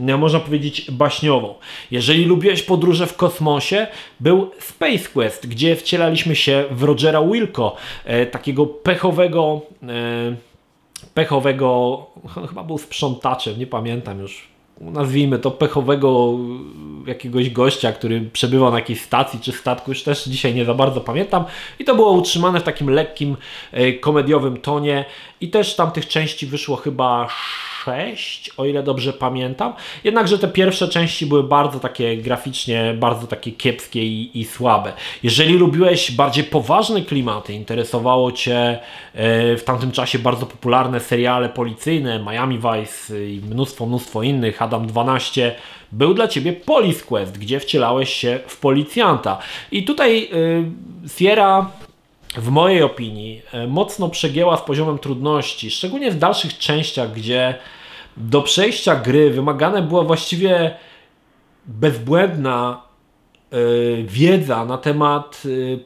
e, 0.08 0.18
można 0.18 0.40
powiedzieć, 0.40 0.92
baśniową. 0.92 1.54
Jeżeli 1.92 2.26
lubiłeś 2.26 2.64
podróże 2.64 3.08
w 3.08 3.16
kosmosie, 3.16 3.88
był 4.20 4.52
Space 4.60 5.10
Quest, 5.14 5.48
gdzie 5.48 5.76
wcielaliśmy 5.76 6.36
się 6.36 6.64
w 6.72 6.84
Rogera 6.84 7.22
Wilco, 7.24 7.76
e, 8.06 8.26
takiego 8.26 8.66
pechowego. 8.66 9.62
E, 9.84 10.49
pechowego, 11.20 12.06
chyba 12.50 12.64
był 12.64 12.78
sprzątaczem, 12.78 13.60
nie 13.60 13.68
pamiętam 13.68 14.20
już, 14.20 14.48
nazwijmy 14.82 15.40
to 15.40 15.52
pechowego 15.52 16.38
jakiegoś 17.08 17.50
gościa, 17.50 17.92
który 17.92 18.22
przebywał 18.22 18.72
na 18.72 18.80
jakiejś 18.80 19.02
stacji 19.02 19.40
czy 19.40 19.52
statku, 19.52 19.92
już 19.92 20.04
też 20.04 20.26
dzisiaj 20.26 20.56
nie 20.56 20.66
za 20.66 20.74
bardzo 20.74 21.02
pamiętam. 21.02 21.46
I 21.80 21.86
to 21.86 21.96
było 21.96 22.12
utrzymane 22.12 22.60
w 22.60 22.64
takim 22.64 22.90
lekkim, 22.90 23.38
e, 23.72 23.94
komediowym 23.94 24.58
tonie. 24.58 25.06
I 25.42 25.50
też 25.50 25.76
tam 25.76 25.92
tych 25.92 26.08
części 26.08 26.46
wyszło 26.46 26.76
chyba 26.76 27.28
6, 27.86 28.52
o 28.58 28.66
ile 28.66 28.84
dobrze 28.84 29.14
pamiętam. 29.14 29.74
Jednakże 30.04 30.40
te 30.40 30.48
pierwsze 30.48 30.88
części 30.88 31.26
były 31.26 31.44
bardzo 31.44 31.80
takie 31.80 32.18
graficznie, 32.18 32.96
bardzo 33.00 33.28
takie 33.28 33.52
kiepskie 33.52 34.04
i, 34.06 34.40
i 34.40 34.46
słabe. 34.46 34.94
Jeżeli 35.24 35.54
lubiłeś 35.54 36.12
bardziej 36.12 36.44
poważne 36.44 37.02
klimaty, 37.02 37.54
interesowało 37.54 38.32
Cię 38.32 38.80
e, 39.14 39.58
w 39.58 39.64
tamtym 39.64 39.92
czasie 39.92 40.20
bardzo 40.20 40.46
popularne 40.46 41.00
seriale 41.00 41.50
policyjne, 41.50 42.20
Miami 42.20 42.60
Vice 42.60 43.26
i 43.26 43.42
mnóstwo, 43.52 43.86
mnóstwo 43.86 44.24
innych, 44.24 44.62
Adam 44.70 44.88
12, 44.88 45.56
był 45.92 46.14
dla 46.14 46.28
Ciebie 46.28 46.54
Police 46.54 47.06
Quest, 47.06 47.38
gdzie 47.38 47.60
wcielałeś 47.60 48.14
się 48.14 48.40
w 48.48 48.60
policjanta. 48.60 49.38
I 49.72 49.84
tutaj 49.84 50.30
yy, 50.32 51.10
Sierra 51.18 51.72
w 52.38 52.50
mojej 52.50 52.84
opinii 52.84 53.42
e, 53.52 53.68
mocno 53.68 54.10
przegięła 54.10 54.58
z 54.58 54.62
poziomem 54.62 55.00
trudności, 55.00 55.72
szczególnie 55.72 56.12
w 56.12 56.18
dalszych 56.18 56.58
częściach, 56.58 57.14
gdzie 57.14 57.56
do 58.18 58.42
przejścia 58.42 58.96
gry 58.96 59.30
wymagane 59.30 59.82
była 59.82 60.04
właściwie 60.04 60.76
bezbłędna 61.66 62.82
yy, 63.52 64.04
wiedza 64.08 64.66
na 64.66 64.78
temat 64.78 65.42
yy, 65.46 65.80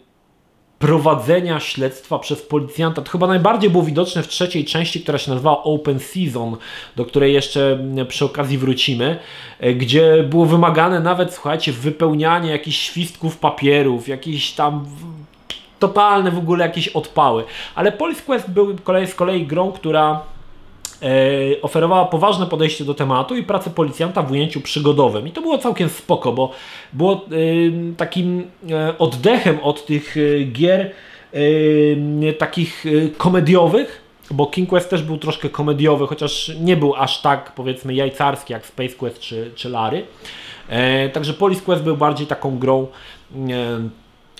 prowadzenia 0.84 1.60
śledztwa 1.60 2.20
przez 2.20 2.42
policjanta. 2.42 3.02
To 3.02 3.12
chyba 3.12 3.28
najbardziej 3.28 3.70
było 3.70 3.84
widoczne 3.84 4.24
w 4.24 4.28
trzeciej 4.28 4.66
części, 4.66 5.02
która 5.02 5.18
się 5.18 5.32
nazywała 5.32 5.64
Open 5.64 6.00
Season, 6.00 6.58
do 6.96 7.06
której 7.06 7.34
jeszcze 7.34 7.80
przy 8.08 8.26
okazji 8.26 8.58
wrócimy, 8.58 9.20
e, 9.60 9.74
gdzie 9.74 10.24
było 10.24 10.46
wymagane 10.46 11.00
nawet, 11.00 11.34
słuchajcie, 11.34 11.72
wypełnianie 11.72 12.52
jakichś 12.52 12.78
świstków 12.78 13.38
papierów, 13.38 14.08
jakieś 14.08 14.52
tam 14.52 14.86
totalne 15.80 16.32
w 16.32 16.38
ogóle 16.38 16.66
jakieś 16.66 16.88
odpały. 16.88 17.44
Ale 17.76 17.92
Police 17.92 18.22
Quest 18.22 18.50
był 18.50 18.76
z 19.06 19.16
kolei 19.16 19.48
grą, 19.48 19.72
która 19.72 20.22
oferowała 21.62 22.06
poważne 22.06 22.46
podejście 22.46 22.86
do 22.86 22.94
tematu 22.94 23.36
i 23.36 23.44
pracę 23.44 23.70
policjanta 23.70 24.22
w 24.22 24.32
ujęciu 24.32 24.62
przygodowym. 24.62 25.28
I 25.28 25.32
to 25.32 25.42
było 25.42 25.58
całkiem 25.58 25.90
spoko, 25.90 26.32
bo 26.32 26.52
było 26.94 27.14
e, 27.14 27.96
takim 27.98 28.48
e, 28.72 28.98
oddechem 28.98 29.60
od 29.60 29.86
tych 29.86 30.16
gier 30.52 30.92
takich 32.38 32.86
komediowych, 33.18 34.02
bo 34.32 34.46
King 34.46 34.70
Quest 34.70 34.90
też 34.90 35.04
był 35.04 35.18
troszkę 35.18 35.50
komediowy, 35.50 36.08
chociaż 36.08 36.52
nie 36.62 36.78
był 36.78 36.96
aż 36.96 37.22
tak 37.22 37.52
powiedzmy 37.56 37.94
jajcarski 37.94 38.54
jak 38.54 38.66
Space 38.66 38.94
Quest 38.96 39.20
czy, 39.20 39.52
czy 39.56 39.70
Lary. 39.70 40.06
Także 41.14 41.34
Police 41.34 41.62
Quest 41.62 41.84
był 41.84 41.98
bardziej 41.98 42.28
taką 42.28 42.60
grą 42.60 42.88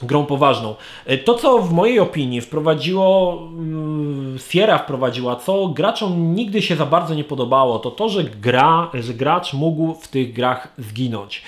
grą 0.02 0.26
poważną. 0.26 0.76
E, 1.06 1.18
to, 1.18 1.36
co 1.36 1.60
w 1.60 1.72
mojej 1.72 2.00
opinii 2.00 2.42
wprowadziło, 2.42 3.40
mm, 3.58 4.38
Sierra 4.50 4.78
wprowadziła, 4.78 5.36
co 5.36 5.68
graczom 5.68 6.36
nigdy 6.36 6.62
się 6.62 6.76
za 6.76 6.86
bardzo 6.86 7.14
nie 7.14 7.24
podobało, 7.24 7.80
to 7.80 7.92
to, 7.92 8.10
że, 8.10 8.24
gra, 8.24 8.90
że 8.94 9.14
gracz 9.14 9.54
mógł 9.54 9.94
w 9.94 10.08
tych 10.08 10.34
grach 10.34 10.68
zginąć. 10.78 11.42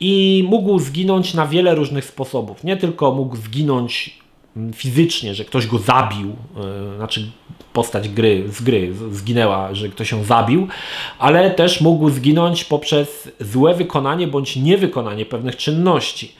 I 0.00 0.44
mógł 0.48 0.78
zginąć 0.78 1.34
na 1.34 1.46
wiele 1.46 1.74
różnych 1.74 2.04
sposobów. 2.04 2.64
Nie 2.64 2.76
tylko 2.76 3.12
mógł 3.12 3.36
zginąć 3.36 4.18
mm, 4.56 4.72
fizycznie, 4.72 5.34
że 5.34 5.44
ktoś 5.44 5.66
go 5.66 5.78
zabił, 5.78 6.28
yy, 6.28 6.96
znaczy 6.96 7.30
postać 7.72 8.08
gry, 8.08 8.44
z 8.48 8.62
gry 8.62 8.94
zginęła, 9.12 9.74
że 9.74 9.88
ktoś 9.88 10.12
ją 10.12 10.24
zabił, 10.24 10.68
ale 11.18 11.50
też 11.50 11.80
mógł 11.80 12.10
zginąć 12.10 12.64
poprzez 12.64 13.30
złe 13.40 13.74
wykonanie 13.74 14.26
bądź 14.26 14.56
niewykonanie 14.56 15.26
pewnych 15.26 15.56
czynności. 15.56 16.32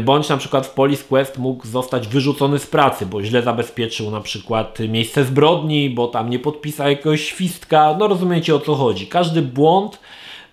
Bądź 0.00 0.28
na 0.28 0.36
przykład 0.36 0.66
w 0.66 0.70
Police 0.70 1.04
Quest 1.04 1.38
mógł 1.38 1.66
zostać 1.66 2.08
wyrzucony 2.08 2.58
z 2.58 2.66
pracy, 2.66 3.06
bo 3.06 3.22
źle 3.22 3.42
zabezpieczył 3.42 4.10
na 4.10 4.20
przykład 4.20 4.78
miejsce 4.88 5.24
zbrodni, 5.24 5.90
bo 5.90 6.08
tam 6.08 6.30
nie 6.30 6.38
podpisał 6.38 6.88
jakiegoś 6.88 7.24
świstka. 7.24 7.96
No 7.98 8.08
rozumiecie 8.08 8.54
o 8.54 8.60
co 8.60 8.74
chodzi. 8.74 9.06
Każdy 9.06 9.42
błąd, 9.42 9.98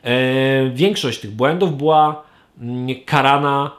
e, 0.04 0.70
większość 0.70 1.20
tych 1.20 1.32
błędów 1.32 1.78
była 1.78 2.24
mm, 2.62 2.96
karana 3.06 3.72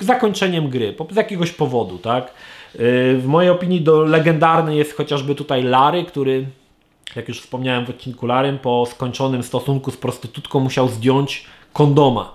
zakończeniem 0.00 0.68
gry 0.68 0.94
z 1.10 1.16
jakiegoś 1.16 1.50
powodu, 1.50 1.98
tak? 1.98 2.24
E, 2.24 2.30
w 3.14 3.24
mojej 3.26 3.50
opinii 3.50 3.80
do 3.80 4.02
legendarny 4.02 4.76
jest 4.76 4.96
chociażby 4.96 5.34
tutaj 5.34 5.62
Lary, 5.62 6.04
który 6.04 6.46
jak 7.16 7.28
już 7.28 7.40
wspomniałem 7.40 7.86
w 7.86 7.90
odcinku 7.90 8.26
Larym, 8.26 8.58
po 8.58 8.86
skończonym 8.86 9.42
stosunku 9.42 9.90
z 9.90 9.96
prostytutką 9.96 10.60
musiał 10.60 10.88
zdjąć 10.88 11.44
kondoma. 11.72 12.32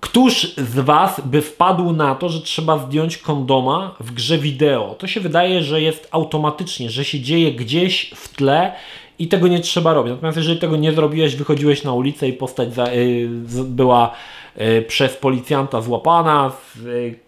Któż 0.00 0.54
z 0.56 0.78
Was 0.80 1.20
by 1.24 1.42
wpadł 1.42 1.92
na 1.92 2.14
to, 2.14 2.28
że 2.28 2.40
trzeba 2.40 2.78
zdjąć 2.78 3.18
kondoma 3.18 3.94
w 4.00 4.12
grze 4.12 4.38
wideo? 4.38 4.94
To 4.98 5.06
się 5.06 5.20
wydaje, 5.20 5.62
że 5.62 5.82
jest 5.82 6.08
automatycznie, 6.10 6.90
że 6.90 7.04
się 7.04 7.20
dzieje 7.20 7.52
gdzieś 7.52 8.10
w 8.16 8.36
tle 8.36 8.72
i 9.18 9.28
tego 9.28 9.48
nie 9.48 9.60
trzeba 9.60 9.94
robić. 9.94 10.12
Natomiast 10.12 10.38
jeżeli 10.38 10.58
tego 10.58 10.76
nie 10.76 10.92
zrobiłeś, 10.92 11.36
wychodziłeś 11.36 11.84
na 11.84 11.92
ulicę 11.92 12.28
i 12.28 12.32
postać 12.32 12.74
za, 12.74 12.86
y, 12.86 13.28
była 13.64 14.14
y, 14.60 14.84
przez 14.88 15.16
policjanta 15.16 15.80
złapana 15.80 16.52
z 16.74 16.86
y, 16.86 17.18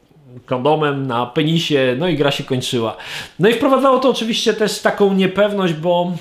kondomem 0.46 1.06
na 1.06 1.26
penisie, 1.26 1.96
no 1.98 2.08
i 2.08 2.16
gra 2.16 2.30
się 2.30 2.44
kończyła. 2.44 2.96
No 3.38 3.48
i 3.48 3.54
wprowadzało 3.54 3.98
to 3.98 4.10
oczywiście 4.10 4.54
też 4.54 4.80
taką 4.80 5.14
niepewność, 5.14 5.74
bo 5.74 6.12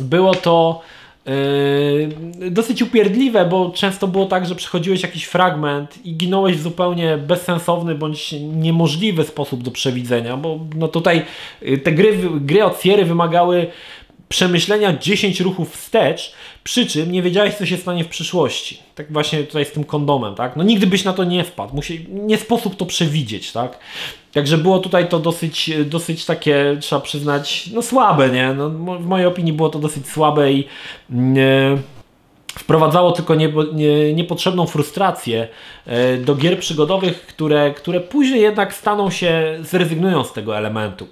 było 0.00 0.34
to 0.34 0.80
Yy, 2.40 2.50
dosyć 2.50 2.82
upierdliwe, 2.82 3.44
bo 3.44 3.70
często 3.70 4.08
było 4.08 4.26
tak, 4.26 4.46
że 4.46 4.54
przechodziłeś 4.54 5.02
jakiś 5.02 5.24
fragment 5.24 6.06
i 6.06 6.16
ginąłeś 6.16 6.56
w 6.56 6.62
zupełnie 6.62 7.18
bezsensowny 7.18 7.94
bądź 7.94 8.34
niemożliwy 8.40 9.24
sposób 9.24 9.62
do 9.62 9.70
przewidzenia, 9.70 10.36
bo 10.36 10.58
no 10.76 10.88
tutaj 10.88 11.22
yy, 11.62 11.78
te 11.78 11.92
gry, 11.92 12.18
gry 12.40 12.64
od 12.64 12.82
Sierry 12.82 13.04
wymagały 13.04 13.66
przemyślenia 14.34 14.98
10 14.98 15.40
ruchów 15.40 15.76
wstecz, 15.76 16.32
przy 16.64 16.86
czym 16.86 17.12
nie 17.12 17.22
wiedziałeś, 17.22 17.54
co 17.54 17.66
się 17.66 17.76
stanie 17.76 18.04
w 18.04 18.08
przyszłości. 18.08 18.78
Tak 18.94 19.12
właśnie 19.12 19.44
tutaj 19.44 19.64
z 19.64 19.72
tym 19.72 19.84
kondomem, 19.84 20.34
tak? 20.34 20.56
No 20.56 20.64
nigdy 20.64 20.86
byś 20.86 21.04
na 21.04 21.12
to 21.12 21.24
nie 21.24 21.44
wpadł. 21.44 21.74
Musi, 21.74 22.06
nie 22.10 22.38
sposób 22.38 22.76
to 22.76 22.86
przewidzieć, 22.86 23.52
tak? 23.52 23.78
Także 24.32 24.58
było 24.58 24.78
tutaj 24.78 25.08
to 25.08 25.18
dosyć, 25.18 25.70
dosyć 25.84 26.24
takie, 26.24 26.76
trzeba 26.80 27.00
przyznać, 27.00 27.66
no 27.66 27.82
słabe, 27.82 28.30
nie? 28.30 28.54
No, 28.54 28.70
w 28.98 29.06
mojej 29.06 29.26
opinii 29.26 29.52
było 29.52 29.68
to 29.68 29.78
dosyć 29.78 30.08
słabe 30.08 30.52
i 30.52 30.64
nie, 31.10 31.76
wprowadzało 32.58 33.12
tylko 33.12 33.34
nie, 33.34 33.52
nie, 33.72 34.14
niepotrzebną 34.14 34.66
frustrację 34.66 35.48
e, 35.86 36.16
do 36.16 36.34
gier 36.34 36.58
przygodowych, 36.58 37.26
które, 37.26 37.74
które 37.74 38.00
później 38.00 38.40
jednak 38.40 38.74
staną 38.74 39.10
się, 39.10 39.58
zrezygnują 39.60 40.24
z 40.24 40.32
tego 40.32 40.58
elementu. 40.58 41.06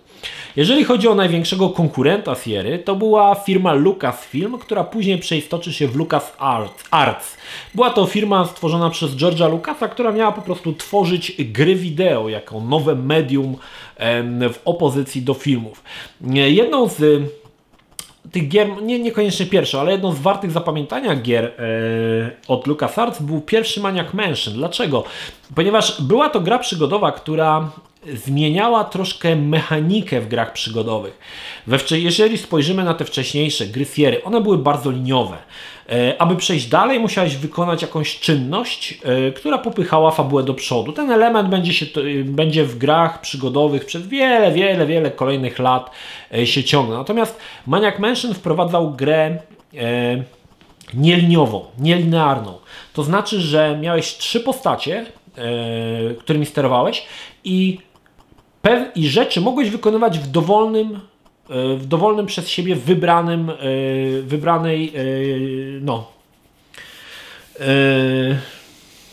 Jeżeli 0.57 0.85
chodzi 0.85 1.09
o 1.09 1.15
największego 1.15 1.71
konkurenta 1.71 2.35
Sierry, 2.35 2.79
to 2.79 2.95
była 2.95 3.35
firma 3.35 3.73
Lucasfilm, 3.73 4.59
która 4.59 4.85
później 4.85 5.19
przeistoczy 5.19 5.73
się 5.73 5.89
w 5.89 5.97
Lucas 5.97 6.33
Arts. 6.91 7.37
Była 7.75 7.91
to 7.91 8.07
firma 8.07 8.45
stworzona 8.45 8.91
przez 8.91 9.11
George'a 9.11 9.51
Lucasa, 9.51 9.89
która 9.89 10.13
miała 10.13 10.33
po 10.33 10.43
prostu 10.43 10.73
tworzyć 10.73 11.33
gry 11.39 11.75
wideo 11.75 12.29
jako 12.29 12.61
nowe 12.61 12.95
medium 12.95 13.57
w 14.53 14.59
opozycji 14.65 15.23
do 15.23 15.35
filmów. 15.35 15.83
Jedną 16.35 16.89
z 16.89 17.23
tych 18.31 18.49
gier, 18.49 18.83
nie, 18.83 18.99
niekoniecznie 18.99 19.47
pierwszą, 19.47 19.81
ale 19.81 19.93
jedną 19.93 20.13
z 20.13 20.19
wartych 20.19 20.51
zapamiętania 20.51 21.17
gier 21.17 21.45
e, 21.45 21.51
od 22.49 22.67
LucasArts 22.67 23.23
był 23.23 23.41
pierwszy 23.41 23.81
Maniac 23.81 24.15
Mansion. 24.15 24.55
Dlaczego? 24.55 25.05
Ponieważ 25.55 26.03
była 26.03 26.29
to 26.31 26.41
gra 26.41 26.59
przygodowa, 26.59 27.13
która 27.13 27.71
zmieniała 28.07 28.85
troszkę 28.85 29.37
mechanikę 29.37 30.21
w 30.21 30.29
grach 30.29 30.53
przygodowych. 30.53 31.19
Jeżeli 31.91 32.39
spojrzymy 32.39 32.85
na 32.85 32.95
te 32.95 33.05
wcześniejsze 33.05 33.67
gry 33.67 33.85
Sierry, 33.85 34.25
one 34.25 34.41
były 34.41 34.59
bardzo 34.59 34.91
liniowe. 34.91 35.37
E, 35.89 36.23
aby 36.23 36.37
przejść 36.37 36.67
dalej, 36.67 37.01
musiałeś 37.01 37.37
wykonać 37.37 37.83
jakąś 37.83 38.21
czynność, 38.21 39.01
e, 39.05 39.33
która 39.33 39.59
popychała 39.59 40.11
fabułę 40.11 40.43
do 40.43 40.55
przodu. 40.55 40.93
Ten 40.93 41.11
element 41.11 41.49
będzie, 41.49 41.73
się, 41.73 41.87
e, 42.01 42.25
będzie 42.25 42.65
w 42.65 42.79
grach 42.79 43.21
przygodowych 43.21 43.85
przez 43.85 44.07
wiele, 44.07 44.53
wiele, 44.53 44.87
wiele 44.87 45.11
kolejnych 45.11 45.59
lat 45.59 45.91
się 46.45 46.65
ciągnął. 46.65 46.99
Natomiast 46.99 47.39
Maniac 47.67 47.99
Mansion 47.99 48.35
wprowadzał 48.35 48.91
grę 48.91 49.39
nieliniową, 50.95 51.65
nielinearną. 51.79 52.59
To 52.93 53.03
znaczy, 53.03 53.41
że 53.41 53.79
miałeś 53.81 54.17
trzy 54.17 54.41
postacie, 54.41 55.07
którymi 56.19 56.47
sterowałeś 56.47 57.07
i 57.45 57.79
i 58.95 59.09
rzeczy 59.09 59.41
mogłeś 59.41 59.71
wykonywać 59.71 60.19
w 60.19 60.27
dowolnym, 60.27 61.01
e, 61.51 61.77
w 61.77 61.87
dowolnym 61.87 62.27
przez 62.27 62.49
siebie 62.49 62.77
wybranym, 62.77 63.51
e, 63.51 63.55
wybranej, 64.23 64.93
e, 64.97 65.03
no, 65.81 66.13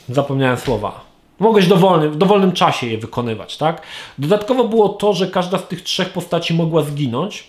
zapomniałem 0.10 0.58
słowa. 0.58 1.10
Mogłeś 1.40 1.68
dowolny, 1.68 2.10
w 2.10 2.18
dowolnym 2.18 2.52
czasie 2.52 2.88
je 2.88 2.98
wykonywać, 2.98 3.58
tak? 3.58 3.82
Dodatkowo 4.18 4.64
było 4.68 4.90
to, 4.90 5.14
że 5.14 5.28
każda 5.28 5.58
z 5.58 5.68
tych 5.68 5.82
trzech 5.82 6.10
postaci 6.10 6.54
mogła 6.54 6.82
zginąć. 6.82 7.48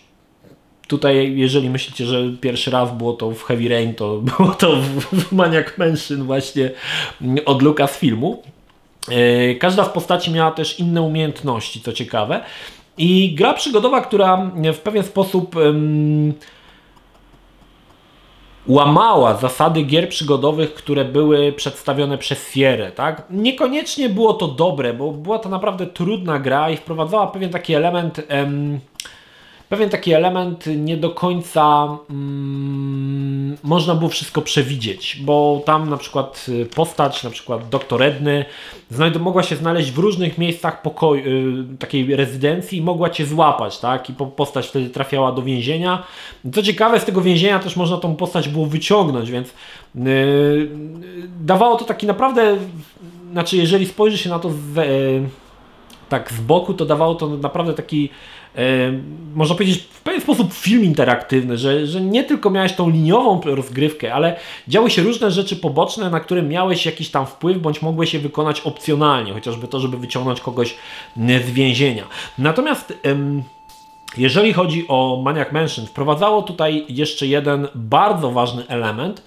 Tutaj, 0.88 1.36
jeżeli 1.36 1.70
myślicie, 1.70 2.06
że 2.06 2.22
pierwszy 2.40 2.70
raz 2.70 2.92
było 2.92 3.12
to 3.12 3.30
w 3.30 3.42
Heavy 3.42 3.68
Rain, 3.68 3.94
to 3.94 4.16
było 4.36 4.48
to 4.48 4.76
w 5.12 5.32
Maniac 5.32 5.66
Mansion 5.78 6.22
właśnie 6.22 6.70
od 7.46 7.62
Lucasfilmu. 7.62 8.42
E, 8.46 8.59
każda 9.60 9.84
z 9.84 9.88
postaci 9.88 10.30
miała 10.30 10.50
też 10.50 10.78
inne 10.78 11.02
umiejętności, 11.02 11.80
co 11.80 11.92
ciekawe. 11.92 12.40
I 12.98 13.34
gra 13.34 13.54
przygodowa, 13.54 14.00
która 14.00 14.50
w 14.74 14.78
pewien 14.78 15.04
sposób 15.04 15.56
um, 15.56 16.34
łamała 18.66 19.36
zasady 19.36 19.82
gier 19.82 20.08
przygodowych, 20.08 20.74
które 20.74 21.04
były 21.04 21.52
przedstawione 21.52 22.18
przez 22.18 22.50
Sierę, 22.50 22.92
tak? 22.92 23.22
Niekoniecznie 23.30 24.08
było 24.08 24.34
to 24.34 24.48
dobre, 24.48 24.94
bo 24.94 25.12
była 25.12 25.38
to 25.38 25.48
naprawdę 25.48 25.86
trudna 25.86 26.38
gra 26.38 26.70
i 26.70 26.76
wprowadzała 26.76 27.26
pewien 27.26 27.50
taki 27.50 27.74
element 27.74 28.22
um, 28.30 28.80
pewien 29.70 29.90
taki 29.90 30.12
element 30.12 30.64
nie 30.76 30.96
do 30.96 31.10
końca 31.10 31.88
mm, 32.10 33.56
można 33.62 33.94
było 33.94 34.10
wszystko 34.10 34.42
przewidzieć, 34.42 35.20
bo 35.24 35.62
tam 35.64 35.90
na 35.90 35.96
przykład 35.96 36.46
y, 36.48 36.66
postać, 36.66 37.24
na 37.24 37.30
przykład 37.30 37.68
doktor 37.68 38.02
Edny, 38.02 38.44
mogła 39.20 39.42
się 39.42 39.56
znaleźć 39.56 39.90
w 39.90 39.98
różnych 39.98 40.38
miejscach 40.38 40.82
y, 41.16 41.78
takiej 41.78 42.16
rezydencji 42.16 42.78
i 42.78 42.82
mogła 42.82 43.10
cię 43.10 43.26
złapać, 43.26 43.78
tak? 43.78 44.10
I 44.10 44.14
postać 44.36 44.66
wtedy 44.66 44.90
trafiała 44.90 45.32
do 45.32 45.42
więzienia. 45.42 46.02
Co 46.54 46.62
ciekawe, 46.62 47.00
z 47.00 47.04
tego 47.04 47.20
więzienia 47.20 47.58
też 47.58 47.76
można 47.76 47.96
tą 47.96 48.16
postać 48.16 48.48
było 48.48 48.66
wyciągnąć, 48.66 49.30
więc 49.30 49.54
yy, 49.94 50.70
dawało 51.40 51.76
to 51.76 51.84
taki 51.84 52.06
naprawdę, 52.06 52.56
znaczy 53.32 53.56
jeżeli 53.56 53.86
spojrzy 53.86 54.18
się 54.18 54.30
na 54.30 54.38
to 54.38 54.50
z, 54.50 54.76
yy, 54.76 55.28
tak 56.10 56.32
z 56.32 56.40
boku, 56.40 56.74
to 56.74 56.86
dawało 56.86 57.14
to 57.14 57.28
naprawdę 57.28 57.74
taki, 57.74 58.08
e, 58.08 58.10
można 59.34 59.54
powiedzieć, 59.54 59.82
w 59.82 60.02
pewien 60.02 60.20
sposób 60.20 60.52
film 60.52 60.84
interaktywny, 60.84 61.58
że, 61.58 61.86
że 61.86 62.00
nie 62.00 62.24
tylko 62.24 62.50
miałeś 62.50 62.72
tą 62.72 62.90
liniową 62.90 63.40
rozgrywkę, 63.44 64.14
ale 64.14 64.36
działy 64.68 64.90
się 64.90 65.02
różne 65.02 65.30
rzeczy 65.30 65.56
poboczne, 65.56 66.10
na 66.10 66.20
które 66.20 66.42
miałeś 66.42 66.86
jakiś 66.86 67.10
tam 67.10 67.26
wpływ, 67.26 67.58
bądź 67.58 67.82
mogłeś 67.82 68.14
je 68.14 68.20
wykonać 68.20 68.60
opcjonalnie, 68.60 69.32
chociażby 69.32 69.68
to, 69.68 69.80
żeby 69.80 69.98
wyciągnąć 69.98 70.40
kogoś 70.40 70.76
z 71.16 71.50
więzienia. 71.50 72.04
Natomiast... 72.38 72.98
Jeżeli 74.16 74.52
chodzi 74.52 74.84
o 74.88 75.22
Maniac 75.24 75.52
Mansion, 75.52 75.86
wprowadzało 75.86 76.42
tutaj 76.42 76.84
jeszcze 76.88 77.26
jeden 77.26 77.68
bardzo 77.74 78.30
ważny 78.30 78.68
element, 78.68 79.22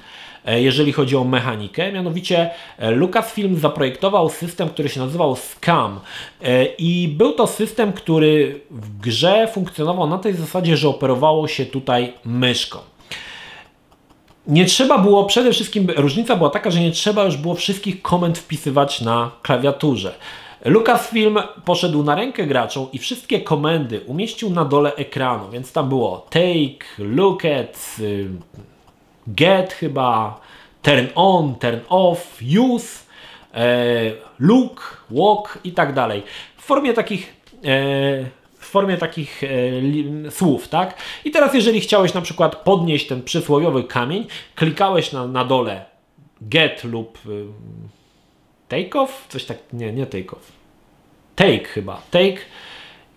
jeżeli 0.45 0.93
chodzi 0.93 1.15
o 1.15 1.23
mechanikę, 1.23 1.91
mianowicie 1.91 2.49
e, 2.77 2.91
Lucasfilm 2.91 3.59
zaprojektował 3.59 4.29
system, 4.29 4.69
który 4.69 4.89
się 4.89 4.99
nazywał 4.99 5.35
Scam 5.35 5.99
e, 6.41 6.65
i 6.65 7.07
był 7.07 7.31
to 7.31 7.47
system, 7.47 7.93
który 7.93 8.61
w 8.71 8.99
grze 8.99 9.47
funkcjonował 9.53 10.07
na 10.07 10.17
tej 10.17 10.33
zasadzie, 10.33 10.77
że 10.77 10.89
operowało 10.89 11.47
się 11.47 11.65
tutaj 11.65 12.13
myszką. 12.25 12.79
Nie 14.47 14.65
trzeba 14.65 14.97
było, 14.97 15.25
przede 15.25 15.51
wszystkim 15.51 15.87
różnica 15.95 16.35
była 16.35 16.49
taka, 16.49 16.71
że 16.71 16.79
nie 16.79 16.91
trzeba 16.91 17.23
już 17.23 17.37
było 17.37 17.55
wszystkich 17.55 18.01
komend 18.01 18.37
wpisywać 18.37 19.01
na 19.01 19.31
klawiaturze. 19.41 20.15
Lucasfilm 20.65 21.37
poszedł 21.65 22.03
na 22.03 22.15
rękę 22.15 22.47
graczom 22.47 22.87
i 22.93 22.99
wszystkie 22.99 23.41
komendy 23.41 24.01
umieścił 24.05 24.49
na 24.49 24.65
dole 24.65 24.95
ekranu, 24.95 25.49
więc 25.49 25.71
tam 25.71 25.89
było 25.89 26.27
take, 26.29 26.85
look 26.97 27.45
at, 27.45 27.95
y, 27.99 28.29
get 29.27 29.73
chyba, 29.73 30.39
turn 30.81 31.05
on, 31.15 31.55
turn 31.55 31.79
off, 31.89 32.39
use, 32.41 33.03
e, 33.53 34.11
look, 34.39 35.05
walk 35.11 35.59
i 35.63 35.71
tak 35.71 35.93
dalej. 35.93 36.23
W 36.57 36.63
formie 36.63 36.93
takich 36.93 37.33
e, 37.63 38.43
w 38.59 38.65
formie 38.65 38.97
takich 38.97 39.43
e, 39.43 40.31
słów, 40.31 40.67
tak? 40.67 40.97
I 41.25 41.31
teraz 41.31 41.53
jeżeli 41.53 41.81
chciałeś 41.81 42.13
na 42.13 42.21
przykład 42.21 42.55
podnieść 42.55 43.07
ten 43.07 43.23
przysłowiowy 43.23 43.83
kamień, 43.83 44.27
klikałeś 44.55 45.11
na, 45.11 45.27
na 45.27 45.45
dole 45.45 45.93
get 46.49 46.83
lub 46.83 47.19
y, 47.25 47.45
take 48.67 48.99
off, 48.99 49.27
coś 49.29 49.45
tak, 49.45 49.57
nie, 49.73 49.93
nie 49.93 50.05
take 50.05 50.31
off. 50.31 50.51
Take 51.35 51.67
chyba, 51.67 52.01
take. 52.11 52.37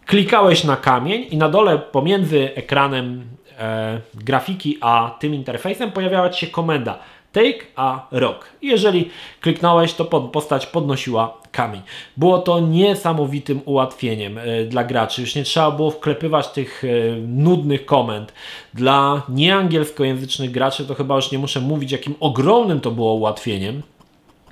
Klikałeś 0.06 0.64
na 0.64 0.76
kamień 0.76 1.26
i 1.30 1.36
na 1.36 1.48
dole 1.48 1.78
pomiędzy 1.78 2.54
ekranem 2.54 3.24
e, 3.58 4.00
grafiki 4.14 4.78
a 4.80 5.16
tym 5.20 5.34
interfejsem 5.34 5.92
pojawiała 5.92 6.32
się 6.32 6.46
komenda 6.46 6.98
take 7.36 7.66
a 7.76 8.06
rock. 8.10 8.46
Jeżeli 8.62 9.10
kliknąłeś, 9.40 9.94
to 9.94 10.04
pod, 10.04 10.30
postać 10.30 10.66
podnosiła 10.66 11.40
kamień. 11.52 11.82
Było 12.16 12.38
to 12.38 12.60
niesamowitym 12.60 13.60
ułatwieniem 13.64 14.38
e, 14.38 14.64
dla 14.64 14.84
graczy. 14.84 15.20
Już 15.20 15.34
nie 15.34 15.42
trzeba 15.42 15.70
było 15.70 15.90
wklepywać 15.90 16.48
tych 16.48 16.84
e, 16.84 17.16
nudnych 17.20 17.86
komend. 17.86 18.32
Dla 18.74 19.22
nieangielskojęzycznych 19.28 20.50
graczy 20.50 20.86
to 20.86 20.94
chyba 20.94 21.16
już 21.16 21.32
nie 21.32 21.38
muszę 21.38 21.60
mówić, 21.60 21.92
jakim 21.92 22.14
ogromnym 22.20 22.80
to 22.80 22.90
było 22.90 23.14
ułatwieniem. 23.14 23.82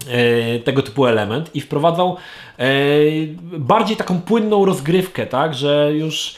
E, 0.09 0.59
tego 0.59 0.83
typu 0.83 1.07
element 1.07 1.51
i 1.57 1.61
wprowadzał 1.61 2.17
e, 2.59 2.65
bardziej 3.59 3.97
taką 3.97 4.21
płynną 4.21 4.65
rozgrywkę, 4.65 5.27
tak, 5.27 5.55
że 5.55 5.93
już 5.95 6.35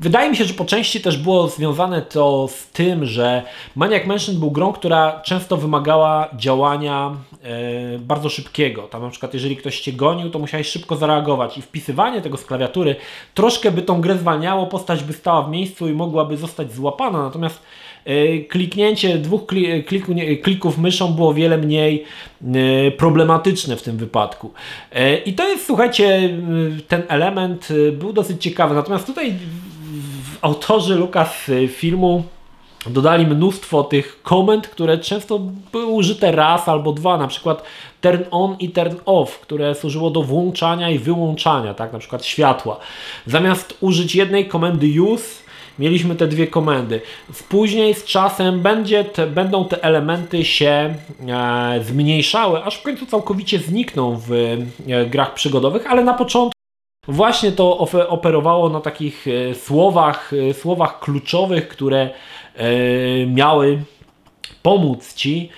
wydaje 0.00 0.30
mi 0.30 0.36
się, 0.36 0.44
że 0.44 0.54
po 0.54 0.64
części 0.64 1.00
też 1.00 1.16
było 1.16 1.48
związane 1.48 2.02
to 2.02 2.48
z 2.48 2.66
tym, 2.66 3.06
że 3.06 3.42
Maniac 3.76 4.06
Mansion 4.06 4.38
był 4.38 4.50
grą, 4.50 4.72
która 4.72 5.20
często 5.20 5.56
wymagała 5.56 6.28
działania 6.36 7.16
e, 7.42 7.98
bardzo 7.98 8.28
szybkiego. 8.28 8.82
Tam 8.82 9.02
na 9.02 9.10
przykład 9.10 9.34
jeżeli 9.34 9.56
ktoś 9.56 9.80
cię 9.80 9.92
gonił, 9.92 10.30
to 10.30 10.38
musiałeś 10.38 10.68
szybko 10.68 10.96
zareagować 10.96 11.58
i 11.58 11.62
wpisywanie 11.62 12.22
tego 12.22 12.36
z 12.36 12.44
klawiatury 12.44 12.96
troszkę 13.34 13.70
by 13.70 13.82
tą 13.82 14.00
grę 14.00 14.18
zwalniało, 14.18 14.66
postać 14.66 15.02
by 15.02 15.12
stała 15.12 15.42
w 15.42 15.50
miejscu 15.50 15.88
i 15.88 15.92
mogłaby 15.92 16.36
zostać 16.36 16.72
złapana, 16.72 17.22
natomiast 17.22 17.62
kliknięcie 18.48 19.18
dwóch 19.18 19.46
kliku, 19.86 20.14
klików 20.42 20.78
myszą 20.78 21.12
było 21.12 21.34
wiele 21.34 21.58
mniej 21.58 22.04
problematyczne 22.96 23.76
w 23.76 23.82
tym 23.82 23.96
wypadku. 23.96 24.52
I 25.26 25.32
to 25.32 25.48
jest, 25.48 25.66
słuchajcie, 25.66 26.38
ten 26.88 27.02
element 27.08 27.68
był 27.92 28.12
dosyć 28.12 28.42
ciekawy. 28.42 28.74
Natomiast 28.74 29.06
tutaj 29.06 29.34
autorzy 30.40 30.94
Lukas 30.94 31.50
filmu 31.68 32.24
dodali 32.86 33.26
mnóstwo 33.26 33.84
tych 33.84 34.22
komend, 34.22 34.68
które 34.68 34.98
często 34.98 35.38
były 35.72 35.86
użyte 35.86 36.32
raz 36.32 36.68
albo 36.68 36.92
dwa, 36.92 37.18
na 37.18 37.28
przykład 37.28 37.62
turn 38.00 38.22
on 38.30 38.56
i 38.58 38.68
turn 38.68 38.96
off, 39.04 39.40
które 39.40 39.74
służyło 39.74 40.10
do 40.10 40.22
włączania 40.22 40.90
i 40.90 40.98
wyłączania, 40.98 41.74
tak, 41.74 41.92
na 41.92 41.98
przykład 41.98 42.24
światła. 42.24 42.78
Zamiast 43.26 43.78
użyć 43.80 44.14
jednej 44.14 44.48
komendy 44.48 45.02
use, 45.02 45.43
mieliśmy 45.78 46.16
te 46.16 46.26
dwie 46.26 46.46
komendy. 46.46 47.00
Później 47.48 47.94
z 47.94 48.04
czasem 48.04 48.60
będzie 48.60 49.04
te, 49.04 49.26
będą 49.26 49.64
te 49.64 49.84
elementy 49.84 50.44
się 50.44 50.94
e, 51.28 51.84
zmniejszały, 51.84 52.64
aż 52.64 52.76
w 52.76 52.82
końcu 52.82 53.06
całkowicie 53.06 53.58
znikną 53.58 54.16
w 54.16 54.32
e, 54.32 55.06
grach 55.06 55.34
przygodowych, 55.34 55.86
ale 55.86 56.04
na 56.04 56.14
początku 56.14 56.54
właśnie 57.08 57.52
to 57.52 57.78
operowało 58.08 58.68
na 58.68 58.80
takich 58.80 59.26
e, 59.28 59.54
słowach, 59.54 60.32
e, 60.32 60.54
słowach 60.54 61.00
kluczowych, 61.00 61.68
które 61.68 62.10
e, 62.54 63.26
miały 63.26 63.82
pomóc 64.62 65.14
Ci 65.14 65.50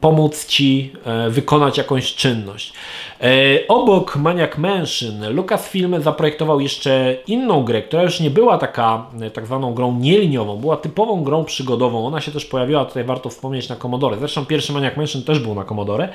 pomóc 0.00 0.46
Ci 0.46 0.92
e, 1.04 1.30
wykonać 1.30 1.78
jakąś 1.78 2.14
czynność. 2.14 2.72
E, 3.20 3.28
obok 3.68 4.16
Maniac 4.16 4.58
Mansion 4.58 5.34
Lucasfilm 5.34 6.02
zaprojektował 6.02 6.60
jeszcze 6.60 7.16
inną 7.26 7.64
grę, 7.64 7.82
która 7.82 8.02
już 8.02 8.20
nie 8.20 8.30
była 8.30 8.58
taka 8.58 9.06
e, 9.20 9.30
tak 9.30 9.46
zwaną 9.46 9.74
grą 9.74 9.98
nieliniową, 9.98 10.56
była 10.56 10.76
typową 10.76 11.24
grą 11.24 11.44
przygodową. 11.44 12.06
Ona 12.06 12.20
się 12.20 12.32
też 12.32 12.44
pojawiła, 12.44 12.84
tutaj 12.84 13.04
warto 13.04 13.30
wspomnieć, 13.30 13.68
na 13.68 13.76
Commodore. 13.76 14.16
Zresztą 14.18 14.46
pierwszy 14.46 14.72
Maniac 14.72 14.96
Mansion 14.96 15.22
też 15.22 15.38
był 15.38 15.54
na 15.54 15.64
Commodore. 15.64 16.08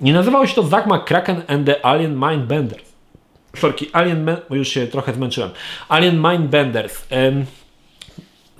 I 0.00 0.12
nazywało 0.12 0.46
się 0.46 0.54
to 0.54 0.62
Zack 0.62 0.86
McCracken 0.86 1.42
and 1.48 1.66
the 1.66 1.86
Alien 1.86 2.20
Mindbenders. 2.28 2.92
Sorki, 3.56 3.86
Alien, 3.92 4.36
już 4.50 4.68
się 4.68 4.86
trochę 4.86 5.14
zmęczyłem. 5.14 5.50
Alien 5.88 6.22
Mindbenders. 6.30 7.06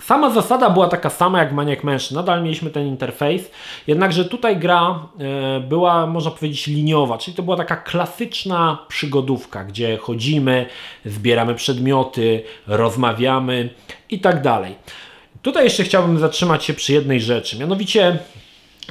Sama 0.05 0.29
zasada 0.29 0.69
była 0.69 0.87
taka 0.87 1.09
sama 1.09 1.39
jak 1.39 1.51
Maniac 1.51 1.83
Mansion, 1.83 2.15
nadal 2.15 2.43
mieliśmy 2.43 2.69
ten 2.69 2.87
interfejs, 2.87 3.51
jednakże 3.87 4.25
tutaj 4.25 4.57
gra 4.57 5.07
e, 5.19 5.59
była, 5.59 6.07
można 6.07 6.31
powiedzieć, 6.31 6.67
liniowa, 6.67 7.17
czyli 7.17 7.37
to 7.37 7.43
była 7.43 7.57
taka 7.57 7.75
klasyczna 7.75 8.85
przygodówka, 8.87 9.63
gdzie 9.63 9.97
chodzimy, 9.97 10.65
zbieramy 11.05 11.55
przedmioty, 11.55 12.43
rozmawiamy 12.67 13.69
i 14.09 14.19
tak 14.19 14.41
dalej. 14.41 14.75
Tutaj 15.41 15.63
jeszcze 15.63 15.83
chciałbym 15.83 16.19
zatrzymać 16.19 16.63
się 16.63 16.73
przy 16.73 16.93
jednej 16.93 17.21
rzeczy, 17.21 17.59
mianowicie 17.59 18.19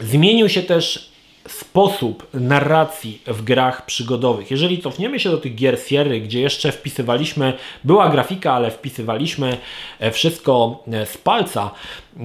zmienił 0.03 0.49
się 0.49 0.63
też 0.63 1.12
sposób 1.49 2.27
narracji 2.35 3.23
w 3.27 3.43
grach 3.43 3.87
przygodowych. 3.87 4.51
Jeżeli 4.51 4.83
cofniemy 4.83 5.21
się 5.21 5.31
do 5.31 5.39
tych 5.39 5.55
gier 5.55 5.79
Sierry, 5.87 6.21
gdzie 6.21 6.41
jeszcze 6.41 6.73
wpisywaliśmy, 6.73 7.53
była 7.85 8.09
grafika, 8.09 8.53
ale 8.53 8.71
wpisywaliśmy 8.71 9.57
e, 9.99 10.11
wszystko 10.11 10.83
e, 10.93 11.07
z 11.07 11.19
palca, 11.19 11.71
e, 12.19 12.23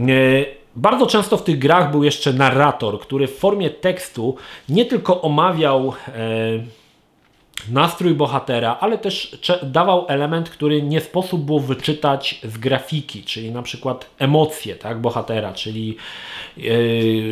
bardzo 0.75 1.07
często 1.07 1.37
w 1.37 1.43
tych 1.43 1.59
grach 1.59 1.91
był 1.91 2.03
jeszcze 2.03 2.33
narrator, 2.33 2.99
który 2.99 3.27
w 3.27 3.37
formie 3.37 3.69
tekstu 3.69 4.35
nie 4.69 4.85
tylko 4.85 5.21
omawiał 5.21 5.93
nastrój 7.71 8.13
bohatera, 8.13 8.77
ale 8.79 8.97
też 8.97 9.37
dawał 9.63 10.05
element, 10.07 10.49
który 10.49 10.81
nie 10.81 11.01
sposób 11.01 11.41
było 11.41 11.59
wyczytać 11.59 12.39
z 12.43 12.57
grafiki, 12.57 13.23
czyli 13.23 13.51
na 13.51 13.61
przykład 13.61 14.09
emocje 14.19 14.75
tak, 14.75 15.01
bohatera, 15.01 15.53
czyli 15.53 15.97
yy, 16.57 16.67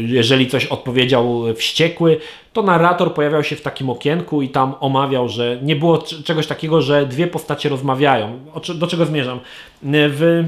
jeżeli 0.01 0.47
coś 0.47 0.65
odpowiedział 0.65 1.43
wściekły, 1.55 2.19
to 2.53 2.61
narrator 2.63 3.13
pojawiał 3.13 3.43
się 3.43 3.55
w 3.55 3.61
takim 3.61 3.89
okienku 3.89 4.41
i 4.41 4.49
tam 4.49 4.73
omawiał, 4.79 5.29
że 5.29 5.59
nie 5.61 5.75
było 5.75 5.97
czegoś 5.97 6.47
takiego, 6.47 6.81
że 6.81 7.05
dwie 7.05 7.27
postacie 7.27 7.69
rozmawiają. 7.69 8.39
Do 8.75 8.87
czego 8.87 9.05
zmierzam? 9.05 9.39
W 9.83 10.45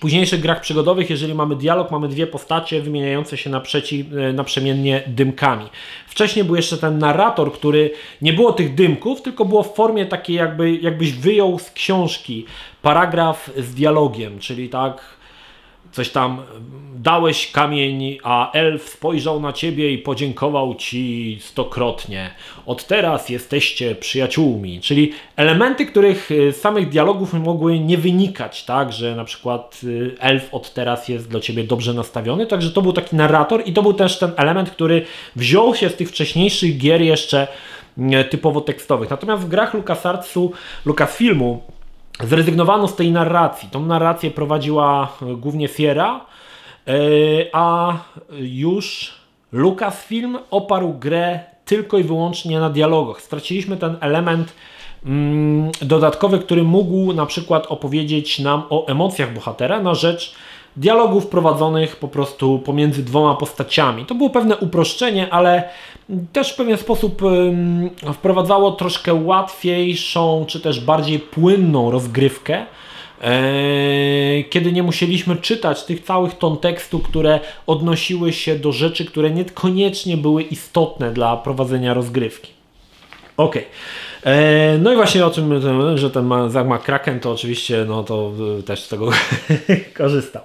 późniejszych 0.00 0.40
grach 0.40 0.60
przygodowych, 0.60 1.10
jeżeli 1.10 1.34
mamy 1.34 1.56
dialog, 1.56 1.90
mamy 1.90 2.08
dwie 2.08 2.26
postacie 2.26 2.82
wymieniające 2.82 3.36
się 3.36 3.50
naprzeci, 3.50 4.04
e, 4.28 4.32
naprzemiennie 4.32 5.02
dymkami. 5.06 5.66
Wcześniej 6.06 6.44
był 6.44 6.56
jeszcze 6.56 6.78
ten 6.78 6.98
narrator, 6.98 7.52
który 7.52 7.90
nie 8.22 8.32
było 8.32 8.52
tych 8.52 8.74
dymków, 8.74 9.22
tylko 9.22 9.44
było 9.44 9.62
w 9.62 9.74
formie 9.74 10.06
takiej 10.06 10.36
jakby, 10.36 10.76
jakbyś 10.76 11.12
wyjął 11.12 11.58
z 11.58 11.70
książki 11.70 12.46
paragraf 12.82 13.50
z 13.56 13.74
dialogiem, 13.74 14.38
czyli 14.38 14.68
tak 14.68 15.23
coś 15.94 16.10
tam 16.10 16.42
dałeś 16.94 17.52
kamień, 17.52 18.18
a 18.22 18.52
elf 18.52 18.88
spojrzał 18.88 19.40
na 19.40 19.52
ciebie 19.52 19.92
i 19.92 19.98
podziękował 19.98 20.74
ci 20.74 21.38
stokrotnie. 21.40 22.30
Od 22.66 22.86
teraz 22.86 23.28
jesteście 23.28 23.94
przyjaciółmi. 23.94 24.80
Czyli 24.80 25.12
elementy, 25.36 25.86
których 25.86 26.30
y, 26.30 26.52
z 26.52 26.60
samych 26.60 26.88
dialogów 26.88 27.32
mogły 27.34 27.78
nie 27.78 27.98
wynikać, 27.98 28.64
tak, 28.64 28.92
że 28.92 29.16
na 29.16 29.24
przykład 29.24 29.80
y, 29.84 30.16
elf 30.20 30.48
od 30.54 30.74
teraz 30.74 31.08
jest 31.08 31.28
dla 31.28 31.40
ciebie 31.40 31.64
dobrze 31.64 31.94
nastawiony. 31.94 32.46
Także 32.46 32.70
to 32.70 32.82
był 32.82 32.92
taki 32.92 33.16
narrator 33.16 33.62
i 33.66 33.72
to 33.72 33.82
był 33.82 33.92
też 33.92 34.18
ten 34.18 34.30
element, 34.36 34.70
który 34.70 35.04
wziął 35.36 35.74
się 35.74 35.88
z 35.88 35.94
tych 35.94 36.08
wcześniejszych 36.08 36.78
gier 36.78 37.02
jeszcze 37.02 37.48
e, 37.98 38.24
typowo 38.24 38.60
tekstowych. 38.60 39.10
Natomiast 39.10 39.42
w 39.42 39.48
grach 39.48 39.74
LucasArtsu, 39.74 40.52
Lucasfilmu 40.84 41.62
zrezygnowano 42.22 42.88
z 42.88 42.96
tej 42.96 43.12
narracji. 43.12 43.68
Tą 43.70 43.86
narrację 43.86 44.30
prowadziła 44.30 45.08
e, 45.22 45.36
głównie 45.36 45.68
Sierra, 45.68 46.20
a 47.52 47.96
już 48.38 49.14
Lucasfilm 49.52 50.38
oparł 50.50 50.92
grę 50.92 51.40
tylko 51.64 51.98
i 51.98 52.04
wyłącznie 52.04 52.60
na 52.60 52.70
dialogach. 52.70 53.22
Straciliśmy 53.22 53.76
ten 53.76 53.96
element 54.00 54.52
mm, 55.06 55.70
dodatkowy, 55.82 56.38
który 56.38 56.62
mógł 56.62 57.12
na 57.12 57.26
przykład 57.26 57.66
opowiedzieć 57.66 58.38
nam 58.38 58.62
o 58.70 58.86
emocjach 58.86 59.34
bohatera 59.34 59.82
na 59.82 59.94
rzecz 59.94 60.34
dialogów 60.76 61.26
prowadzonych 61.26 61.96
po 61.96 62.08
prostu 62.08 62.58
pomiędzy 62.58 63.02
dwoma 63.02 63.34
postaciami. 63.34 64.06
To 64.06 64.14
było 64.14 64.30
pewne 64.30 64.56
uproszczenie, 64.56 65.30
ale 65.30 65.68
też 66.32 66.52
w 66.52 66.56
pewien 66.56 66.78
sposób 66.78 67.22
wprowadzało 68.12 68.72
troszkę 68.72 69.14
łatwiejszą, 69.14 70.44
czy 70.48 70.60
też 70.60 70.80
bardziej 70.80 71.18
płynną 71.18 71.90
rozgrywkę 71.90 72.66
e, 73.22 73.34
kiedy 74.50 74.72
nie 74.72 74.82
musieliśmy 74.82 75.36
czytać 75.36 75.84
tych 75.84 76.00
całych 76.00 76.34
ton 76.34 76.56
tekstu, 76.56 76.98
które 76.98 77.40
odnosiły 77.66 78.32
się 78.32 78.58
do 78.58 78.72
rzeczy, 78.72 79.04
które 79.04 79.30
niekoniecznie 79.30 80.16
były 80.16 80.42
istotne 80.42 81.10
dla 81.10 81.36
prowadzenia 81.36 81.94
rozgrywki. 81.94 82.63
Ok. 83.36 83.56
E, 84.24 84.78
no 84.78 84.92
i 84.92 84.96
właśnie 84.96 85.26
o 85.26 85.30
czym, 85.30 85.60
że 85.98 86.10
ten 86.10 86.30
Zag 86.48 86.82
Kraken 86.82 87.20
to 87.20 87.32
oczywiście, 87.32 87.84
no 87.88 88.04
to 88.04 88.32
e, 88.58 88.62
też 88.62 88.82
z 88.82 88.88
tego 88.88 89.10
korzystał. 89.96 90.42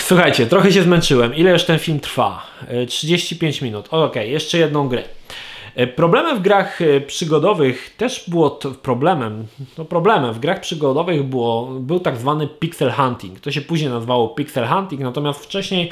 Słuchajcie, 0.00 0.46
trochę 0.46 0.72
się 0.72 0.82
zmęczyłem. 0.82 1.34
Ile 1.34 1.50
już 1.50 1.64
ten 1.64 1.78
film 1.78 2.00
trwa? 2.00 2.46
35 2.88 3.62
e, 3.62 3.64
minut. 3.64 3.88
Ok, 3.90 4.16
jeszcze 4.16 4.58
jedną 4.58 4.88
grę. 4.88 5.02
Problemem 5.96 6.36
w 6.38 6.42
grach 6.42 6.78
przygodowych 7.06 7.94
też 7.96 8.30
było 8.30 8.50
to, 8.50 8.70
problemem, 8.70 9.46
no 9.78 9.84
problemem 9.84 10.34
w 10.34 10.38
grach 10.38 10.60
przygodowych 10.60 11.22
było, 11.22 11.66
był 11.66 12.00
tak 12.00 12.16
zwany 12.16 12.48
pixel 12.48 12.92
hunting. 12.92 13.40
To 13.40 13.50
się 13.50 13.60
później 13.60 13.90
nazywało 13.90 14.28
pixel 14.28 14.66
hunting, 14.66 15.00
natomiast 15.00 15.44
wcześniej 15.44 15.90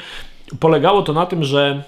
polegało 0.59 1.01
to 1.01 1.13
na 1.13 1.25
tym, 1.25 1.43
że 1.43 1.83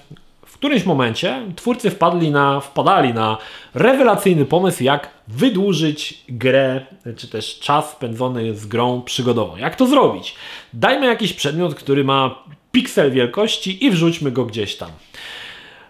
którymś 0.60 0.84
momencie 0.84 1.42
twórcy 1.56 1.90
wpadli 1.90 2.30
na, 2.30 2.60
wpadali 2.60 3.14
na 3.14 3.38
rewelacyjny 3.74 4.44
pomysł, 4.44 4.84
jak 4.84 5.10
wydłużyć 5.28 6.24
grę, 6.28 6.86
czy 7.16 7.28
też 7.28 7.58
czas 7.58 7.90
spędzony 7.90 8.54
z 8.54 8.66
grą 8.66 9.02
przygodową. 9.02 9.56
Jak 9.56 9.76
to 9.76 9.86
zrobić? 9.86 10.34
Dajmy 10.72 11.06
jakiś 11.06 11.32
przedmiot, 11.32 11.74
który 11.74 12.04
ma 12.04 12.44
piksel 12.72 13.10
wielkości 13.10 13.84
i 13.84 13.90
wrzućmy 13.90 14.30
go 14.30 14.44
gdzieś 14.44 14.76
tam. 14.76 14.90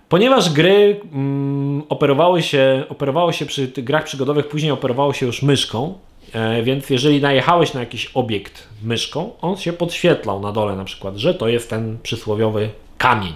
Ponieważ 0.08 0.50
gry 0.50 1.00
mm, 1.12 1.82
operowały 1.88 2.42
się, 2.42 2.84
operowało 2.88 3.32
się 3.32 3.46
przy 3.46 3.68
grach 3.68 4.04
przygodowych, 4.04 4.48
później 4.48 4.72
operowało 4.72 5.12
się 5.12 5.26
już 5.26 5.42
myszką, 5.42 5.98
e, 6.32 6.62
więc 6.62 6.90
jeżeli 6.90 7.20
najechałeś 7.20 7.74
na 7.74 7.80
jakiś 7.80 8.10
obiekt 8.14 8.68
myszką, 8.82 9.32
on 9.40 9.56
się 9.56 9.72
podświetlał 9.72 10.40
na 10.40 10.52
dole 10.52 10.76
na 10.76 10.84
przykład, 10.84 11.16
że 11.16 11.34
to 11.34 11.48
jest 11.48 11.70
ten 11.70 11.98
przysłowiowy 12.02 12.70
kamień. 13.00 13.32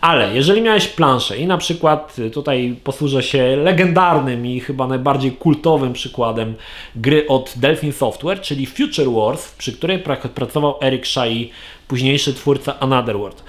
Ale 0.00 0.34
jeżeli 0.34 0.62
miałeś 0.62 0.86
planszę 0.86 1.38
i 1.38 1.46
na 1.46 1.58
przykład 1.58 2.18
y, 2.18 2.30
tutaj 2.30 2.76
posłużę 2.84 3.22
się 3.22 3.56
legendarnym 3.56 4.46
i 4.46 4.60
chyba 4.60 4.86
najbardziej 4.86 5.32
kultowym 5.32 5.92
przykładem 5.92 6.54
gry 6.96 7.26
od 7.28 7.52
Delphin 7.56 7.92
Software, 7.92 8.40
czyli 8.40 8.66
Future 8.66 9.10
Wars, 9.12 9.52
przy 9.52 9.72
której 9.72 9.98
pracował 10.34 10.74
Eric 10.80 11.06
Shai, 11.06 11.50
późniejszy 11.88 12.34
twórca 12.34 12.80
Another 12.80 13.18
World. 13.18 13.44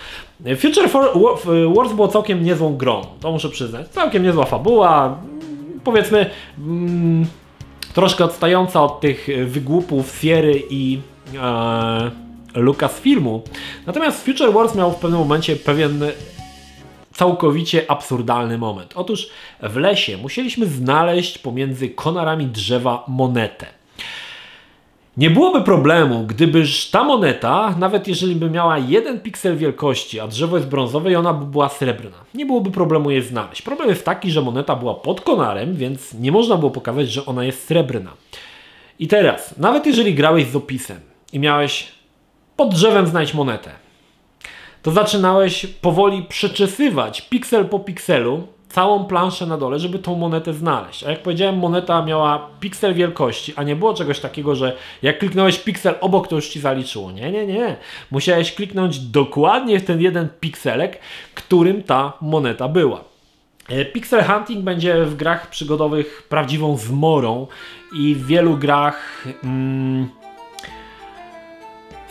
Future 0.57 0.89
Wars 1.75 1.93
było 1.93 2.07
całkiem 2.07 2.43
niezłą 2.43 2.77
grą, 2.77 3.01
to 3.19 3.31
muszę 3.31 3.49
przyznać. 3.49 3.87
Całkiem 3.87 4.23
niezła 4.23 4.45
fabuła, 4.45 5.17
powiedzmy 5.83 6.29
mm, 6.57 7.25
troszkę 7.93 8.25
odstająca 8.25 8.83
od 8.83 8.99
tych 9.01 9.27
wygłupów 9.45 10.17
Sierry 10.21 10.63
i 10.69 10.99
e, 11.35 12.30
Lucasfilmu. 12.55 13.41
Natomiast 13.87 14.25
Future 14.25 14.53
Wars 14.53 14.75
miał 14.75 14.91
w 14.91 14.95
pewnym 14.95 15.19
momencie 15.19 15.55
pewien 15.55 16.03
całkowicie 17.13 17.91
absurdalny 17.91 18.57
moment. 18.57 18.93
Otóż 18.95 19.29
w 19.63 19.75
lesie 19.77 20.17
musieliśmy 20.17 20.65
znaleźć 20.65 21.37
pomiędzy 21.37 21.89
konarami 21.89 22.45
drzewa 22.45 23.03
monetę. 23.07 23.65
Nie 25.17 25.29
byłoby 25.29 25.61
problemu, 25.61 26.23
gdybyż 26.27 26.89
ta 26.89 27.03
moneta, 27.03 27.75
nawet 27.79 28.07
jeżeli 28.07 28.35
by 28.35 28.49
miała 28.49 28.77
jeden 28.77 29.19
piksel 29.19 29.57
wielkości, 29.57 30.19
a 30.19 30.27
drzewo 30.27 30.57
jest 30.57 30.69
brązowe 30.69 31.11
i 31.11 31.15
ona 31.15 31.33
by 31.33 31.45
była 31.45 31.69
srebrna, 31.69 32.17
nie 32.33 32.45
byłoby 32.45 32.71
problemu 32.71 33.11
je 33.11 33.21
znaleźć. 33.21 33.61
Problem 33.61 33.89
jest 33.89 34.05
taki, 34.05 34.31
że 34.31 34.41
moneta 34.41 34.75
była 34.75 34.93
pod 34.93 35.21
konarem, 35.21 35.75
więc 35.75 36.13
nie 36.13 36.31
można 36.31 36.57
było 36.57 36.71
pokazać, 36.71 37.11
że 37.11 37.25
ona 37.25 37.43
jest 37.43 37.67
srebrna. 37.67 38.11
I 38.99 39.07
teraz, 39.07 39.57
nawet 39.57 39.85
jeżeli 39.85 40.13
grałeś 40.13 40.47
z 40.47 40.55
opisem 40.55 40.99
i 41.33 41.39
miałeś 41.39 41.87
pod 42.55 42.73
drzewem 42.73 43.07
znajdź 43.07 43.33
monetę. 43.33 43.71
To 44.81 44.91
zaczynałeś 44.91 45.65
powoli 45.65 46.23
przeczesywać 46.23 47.21
piksel 47.21 47.65
po 47.65 47.79
pikselu 47.79 48.47
całą 48.69 49.05
planszę 49.05 49.45
na 49.45 49.57
dole, 49.57 49.79
żeby 49.79 49.99
tą 49.99 50.15
monetę 50.15 50.53
znaleźć. 50.53 51.03
A 51.03 51.09
jak 51.09 51.23
powiedziałem, 51.23 51.57
moneta 51.57 52.05
miała 52.05 52.49
piksel 52.59 52.93
wielkości, 52.93 53.53
a 53.55 53.63
nie 53.63 53.75
było 53.75 53.93
czegoś 53.93 54.19
takiego, 54.19 54.55
że 54.55 54.75
jak 55.01 55.19
kliknąłeś 55.19 55.59
piksel 55.59 55.95
obok, 56.01 56.27
to 56.27 56.35
już 56.35 56.49
ci 56.49 56.59
zaliczyło. 56.59 57.11
Nie, 57.11 57.31
nie, 57.31 57.47
nie. 57.47 57.75
Musiałeś 58.11 58.55
kliknąć 58.55 58.99
dokładnie 58.99 59.79
w 59.79 59.85
ten 59.85 60.01
jeden 60.01 60.29
pikselek, 60.39 60.99
którym 61.33 61.83
ta 61.83 62.13
moneta 62.21 62.67
była. 62.67 63.03
E, 63.69 63.85
pixel 63.85 64.23
hunting 64.23 64.63
będzie 64.63 65.05
w 65.05 65.15
grach 65.15 65.49
przygodowych 65.49 66.27
prawdziwą 66.29 66.77
zmorą 66.77 67.47
i 67.93 68.15
w 68.15 68.25
wielu 68.25 68.57
grach. 68.57 69.25
Mm, 69.43 70.09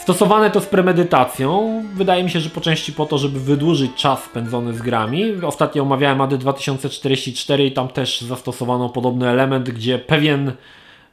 Stosowane 0.01 0.51
to 0.51 0.61
z 0.61 0.66
premedytacją. 0.66 1.82
Wydaje 1.94 2.24
mi 2.24 2.30
się, 2.30 2.40
że 2.40 2.51
po 2.51 2.61
części 2.61 2.92
po 2.92 3.07
to, 3.07 3.18
żeby 3.18 3.40
wydłużyć 3.40 3.90
czas 3.96 4.24
spędzony 4.24 4.74
z 4.74 4.82
grami. 4.82 5.32
Ostatnio 5.42 5.82
omawiałem 5.82 6.20
AD 6.20 6.36
2044 6.36 7.66
i 7.66 7.72
tam 7.72 7.88
też 7.88 8.20
zastosowano 8.20 8.88
podobny 8.88 9.28
element, 9.28 9.70
gdzie 9.70 9.98
pewien 9.98 10.53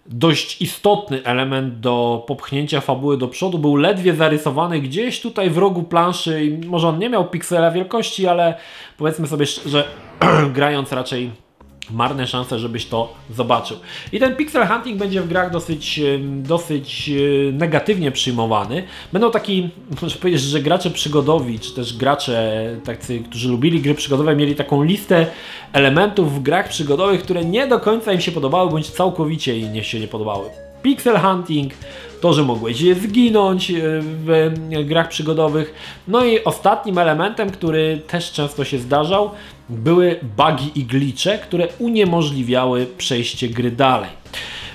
dość 0.05 0.61
istotny 0.61 1.23
element 1.23 1.79
do 1.79 2.23
popchnięcia 2.27 2.81
fabuły 2.81 3.17
do 3.17 3.27
przodu 3.27 3.59
był 3.59 3.75
ledwie 3.75 4.15
zarysowany 4.15 4.79
gdzieś 4.79 5.21
tutaj 5.21 5.49
w 5.49 5.57
rogu 5.57 5.83
planszy 5.83 6.59
może 6.67 6.87
on 6.87 6.99
nie 6.99 7.09
miał 7.09 7.29
piksela 7.29 7.71
wielkości, 7.71 8.27
ale 8.27 8.57
powiedzmy 8.97 9.27
sobie, 9.27 9.45
że 9.65 9.83
grając 10.53 10.91
raczej 10.91 11.46
marne 11.91 12.27
szanse, 12.27 12.59
żebyś 12.59 12.85
to 12.85 13.13
zobaczył. 13.35 13.77
I 14.11 14.19
ten 14.19 14.35
pixel 14.35 14.67
hunting 14.67 14.97
będzie 14.97 15.21
w 15.21 15.27
grach 15.27 15.51
dosyć, 15.51 16.01
dosyć 16.19 17.09
e, 17.09 17.51
negatywnie 17.51 18.11
przyjmowany. 18.11 18.83
Będą 19.13 19.31
taki, 19.31 19.69
muszę 20.01 20.19
powiedzieć, 20.19 20.41
że 20.41 20.59
gracze 20.59 20.89
przygodowi, 20.89 21.59
czy 21.59 21.73
też 21.73 21.97
gracze 21.97 22.69
tacy, 22.83 23.19
którzy 23.19 23.49
lubili 23.49 23.81
gry 23.81 23.95
przygodowe, 23.95 24.35
mieli 24.35 24.55
taką 24.55 24.83
listę 24.83 25.27
elementów 25.73 26.35
w 26.35 26.41
grach 26.41 26.69
przygodowych, 26.69 27.23
które 27.23 27.45
nie 27.45 27.67
do 27.67 27.79
końca 27.79 28.13
im 28.13 28.21
się 28.21 28.31
podobały, 28.31 28.71
bądź 28.71 28.89
całkowicie 28.89 29.57
im 29.59 29.83
się 29.83 29.99
nie 29.99 30.07
podobały. 30.07 30.49
Pixel 30.81 31.17
hunting, 31.17 31.73
to, 32.21 32.33
że 32.33 32.43
mogłeś 32.43 32.77
zginąć 32.77 33.71
e, 33.71 33.75
w 34.01 34.85
grach 34.85 35.09
przygodowych. 35.09 35.73
No 36.07 36.25
i 36.25 36.43
ostatnim 36.43 36.97
elementem, 36.97 37.49
który 37.49 38.01
też 38.07 38.31
często 38.31 38.65
się 38.65 38.79
zdarzał, 38.79 39.31
były 39.69 40.19
bugi 40.37 40.79
i 40.79 40.83
glitche, 40.83 41.37
które 41.37 41.67
uniemożliwiały 41.79 42.87
przejście 42.97 43.49
gry 43.49 43.71
dalej. 43.71 44.09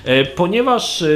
E, 0.05 0.25
ponieważ 0.25 1.01
e, 1.01 1.07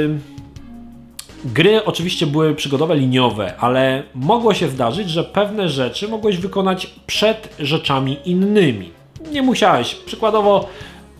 Gry 1.44 1.84
oczywiście 1.84 2.26
były 2.26 2.54
przygodowe 2.54 2.96
liniowe, 2.96 3.56
ale 3.58 4.02
mogło 4.14 4.54
się 4.54 4.68
zdarzyć, 4.68 5.10
że 5.10 5.24
pewne 5.24 5.68
rzeczy 5.68 6.08
mogłeś 6.08 6.36
wykonać 6.36 6.86
przed 7.06 7.54
rzeczami 7.58 8.18
innymi. 8.24 8.90
Nie 9.32 9.42
musiałeś. 9.42 9.94
Przykładowo, 9.94 10.68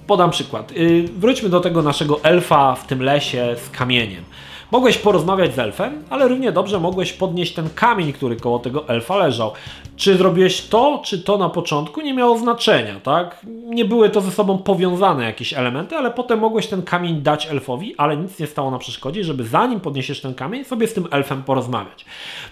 podam 0.06 0.30
przykład. 0.30 0.72
Wróćmy 1.16 1.48
do 1.48 1.60
tego 1.60 1.82
naszego 1.82 2.20
elfa 2.22 2.74
w 2.74 2.86
tym 2.86 3.02
lesie 3.02 3.56
z 3.66 3.70
kamieniem. 3.70 4.24
Mogłeś 4.70 4.98
porozmawiać 4.98 5.54
z 5.54 5.58
elfem, 5.58 6.02
ale 6.10 6.28
równie 6.28 6.52
dobrze 6.52 6.80
mogłeś 6.80 7.12
podnieść 7.12 7.54
ten 7.54 7.70
kamień, 7.74 8.12
który 8.12 8.36
koło 8.36 8.58
tego 8.58 8.88
elfa 8.88 9.16
leżał. 9.16 9.52
Czy 9.96 10.16
zrobiłeś 10.16 10.60
to, 10.62 11.02
czy 11.04 11.18
to 11.22 11.38
na 11.38 11.48
początku, 11.48 12.00
nie 12.00 12.14
miało 12.14 12.38
znaczenia, 12.38 13.00
tak? 13.00 13.46
Nie 13.46 13.84
były 13.84 14.10
to 14.10 14.20
ze 14.20 14.30
sobą 14.30 14.58
powiązane 14.58 15.24
jakieś 15.24 15.54
elementy, 15.54 15.96
ale 15.96 16.10
potem 16.10 16.38
mogłeś 16.38 16.66
ten 16.66 16.82
kamień 16.82 17.22
dać 17.22 17.46
elfowi, 17.46 17.94
ale 17.96 18.16
nic 18.16 18.38
nie 18.38 18.46
stało 18.46 18.70
na 18.70 18.78
przeszkodzie, 18.78 19.24
żeby 19.24 19.44
zanim 19.44 19.80
podniesiesz 19.80 20.20
ten 20.20 20.34
kamień, 20.34 20.64
sobie 20.64 20.86
z 20.86 20.94
tym 20.94 21.06
elfem 21.10 21.42
porozmawiać. 21.42 22.04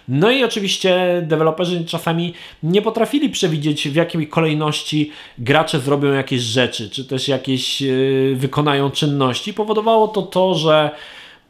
No 0.08 0.30
i 0.30 0.44
oczywiście 0.44 1.22
deweloperzy 1.26 1.84
czasami 1.84 2.34
nie 2.62 2.82
potrafili 2.82 3.30
przewidzieć, 3.30 3.88
w 3.88 3.94
jakiej 3.94 4.28
kolejności 4.28 5.10
gracze 5.38 5.80
zrobią 5.80 6.12
jakieś 6.12 6.40
rzeczy, 6.40 6.90
czy 6.90 7.04
też 7.04 7.28
jakieś 7.28 7.80
yy, 7.80 8.34
wykonają 8.36 8.90
czynności. 8.90 9.54
Powodowało 9.54 10.08
to 10.08 10.22
to, 10.22 10.54
że 10.54 10.90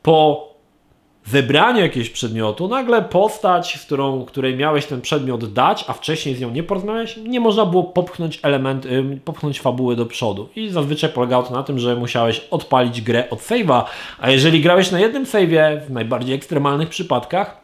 po 0.03 0.56
zebraniu 1.31 1.81
jakiegoś 1.81 2.11
przedmiotu, 2.11 2.69
nagle 2.69 3.03
postać, 3.03 3.79
z 3.81 3.85
którą, 3.85 4.25
której 4.25 4.57
miałeś 4.57 4.87
ten 4.87 5.01
przedmiot 5.01 5.53
dać, 5.53 5.85
a 5.89 5.93
wcześniej 5.93 6.35
z 6.35 6.41
nią 6.41 6.51
nie 6.51 6.63
porozmawiałeś, 6.63 7.17
nie 7.17 7.41
można 7.41 7.67
było 7.67 7.85
popchnąć 7.85 8.41
element, 8.43 8.87
popchnąć 9.25 9.61
fabuły 9.61 9.97
do 9.97 10.07
przodu. 10.07 10.49
I 10.57 10.69
zazwyczaj 10.69 11.11
polegało 11.11 11.43
to 11.43 11.55
na 11.55 11.63
tym, 11.63 11.79
że 11.79 11.97
musiałeś 11.97 12.39
odpalić 12.51 13.01
grę 13.01 13.31
od 13.31 13.39
save'a, 13.39 13.85
a 14.21 14.31
jeżeli 14.31 14.61
grałeś 14.61 14.91
na 14.91 15.01
jednym 15.01 15.25
save'ie, 15.25 15.81
w 15.81 15.91
najbardziej 15.91 16.35
ekstremalnych 16.35 16.89
przypadkach, 16.89 17.61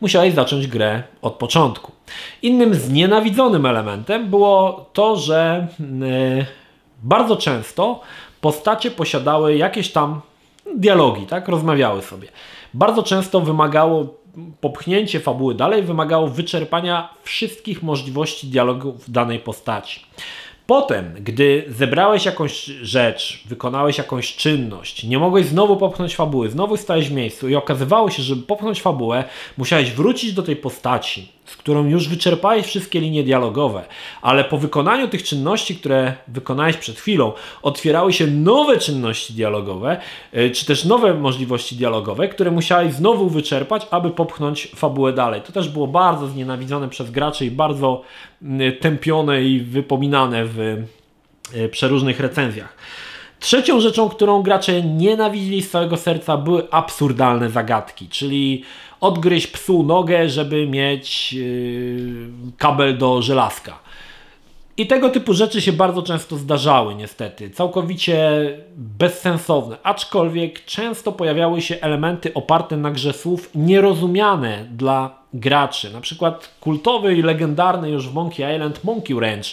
musiałeś 0.00 0.34
zacząć 0.34 0.66
grę 0.66 1.02
od 1.22 1.34
początku. 1.34 1.92
Innym 2.42 2.74
znienawidzonym 2.74 3.66
elementem 3.66 4.30
było 4.30 4.86
to, 4.92 5.16
że 5.16 5.66
yy, 5.78 6.46
bardzo 7.02 7.36
często 7.36 8.00
postacie 8.40 8.90
posiadały 8.90 9.56
jakieś 9.56 9.92
tam 9.92 10.20
dialogi, 10.76 11.26
tak? 11.26 11.48
Rozmawiały 11.48 12.02
sobie. 12.02 12.28
Bardzo 12.74 13.02
często 13.02 13.40
wymagało 13.40 14.20
popchnięcie 14.60 15.20
fabuły 15.20 15.54
dalej, 15.54 15.82
wymagało 15.82 16.28
wyczerpania 16.28 17.14
wszystkich 17.22 17.82
możliwości 17.82 18.46
dialogów 18.46 19.10
danej 19.10 19.38
postaci. 19.38 20.00
Potem, 20.66 21.14
gdy 21.20 21.64
zebrałeś 21.68 22.24
jakąś 22.24 22.64
rzecz, 22.64 23.44
wykonałeś 23.46 23.98
jakąś 23.98 24.36
czynność, 24.36 25.04
nie 25.04 25.18
mogłeś 25.18 25.46
znowu 25.46 25.76
popchnąć 25.76 26.16
fabuły, 26.16 26.50
znowu 26.50 26.76
stałeś 26.76 27.08
w 27.08 27.12
miejscu 27.12 27.48
i 27.48 27.54
okazywało 27.54 28.10
się, 28.10 28.22
że 28.22 28.28
żeby 28.34 28.46
popchnąć 28.46 28.82
fabułę, 28.82 29.24
musiałeś 29.58 29.92
wrócić 29.92 30.32
do 30.32 30.42
tej 30.42 30.56
postaci, 30.56 31.32
z 31.50 31.56
którą 31.56 31.86
już 31.86 32.08
wyczerpałeś 32.08 32.66
wszystkie 32.66 33.00
linie 33.00 33.22
dialogowe, 33.22 33.84
ale 34.22 34.44
po 34.44 34.58
wykonaniu 34.58 35.08
tych 35.08 35.22
czynności, 35.22 35.76
które 35.76 36.14
wykonałeś 36.28 36.76
przed 36.76 36.98
chwilą, 36.98 37.32
otwierały 37.62 38.12
się 38.12 38.26
nowe 38.26 38.78
czynności 38.78 39.32
dialogowe, 39.32 40.00
y, 40.36 40.50
czy 40.50 40.66
też 40.66 40.84
nowe 40.84 41.14
możliwości 41.14 41.76
dialogowe, 41.76 42.28
które 42.28 42.50
musiałeś 42.50 42.92
znowu 42.92 43.28
wyczerpać, 43.28 43.86
aby 43.90 44.10
popchnąć 44.10 44.68
fabułę 44.76 45.12
dalej. 45.12 45.40
To 45.40 45.52
też 45.52 45.68
było 45.68 45.86
bardzo 45.86 46.26
znienawidzone 46.26 46.88
przez 46.88 47.10
graczy 47.10 47.46
i 47.46 47.50
bardzo 47.50 48.02
y, 48.42 48.72
tępione 48.72 49.42
i 49.42 49.60
wypominane 49.60 50.44
w 50.44 50.58
y, 51.54 51.68
przeróżnych 51.68 52.20
recenzjach. 52.20 52.76
Trzecią 53.40 53.80
rzeczą, 53.80 54.08
którą 54.08 54.42
gracze 54.42 54.82
nienawidzili 54.82 55.62
z 55.62 55.70
całego 55.70 55.96
serca, 55.96 56.36
były 56.36 56.70
absurdalne 56.70 57.50
zagadki, 57.50 58.08
czyli 58.08 58.64
odgryźć 59.00 59.46
psu 59.46 59.82
nogę, 59.82 60.28
żeby 60.28 60.66
mieć 60.66 61.32
yy, 61.32 62.28
kabel 62.58 62.98
do 62.98 63.22
żelazka. 63.22 63.78
I 64.76 64.86
tego 64.86 65.08
typu 65.08 65.34
rzeczy 65.34 65.60
się 65.60 65.72
bardzo 65.72 66.02
często 66.02 66.36
zdarzały, 66.36 66.94
niestety. 66.94 67.50
Całkowicie 67.50 68.30
bezsensowne, 68.76 69.76
aczkolwiek 69.82 70.64
często 70.64 71.12
pojawiały 71.12 71.62
się 71.62 71.76
elementy 71.80 72.34
oparte 72.34 72.76
na 72.76 72.90
grze 72.90 73.12
słów 73.12 73.50
nierozumiane 73.54 74.66
dla 74.70 75.20
graczy. 75.34 75.92
Na 75.92 76.00
przykład 76.00 76.54
kultowy 76.60 77.14
i 77.14 77.22
legendarny 77.22 77.90
już 77.90 78.08
w 78.08 78.14
Monkey 78.14 78.54
Island 78.54 78.84
Monkey 78.84 79.20
Ranch, 79.20 79.46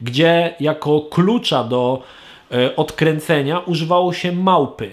gdzie 0.00 0.54
jako 0.60 1.00
klucza 1.00 1.64
do 1.64 2.02
y, 2.52 2.76
odkręcenia 2.76 3.58
używało 3.58 4.12
się 4.12 4.32
małpy. 4.32 4.90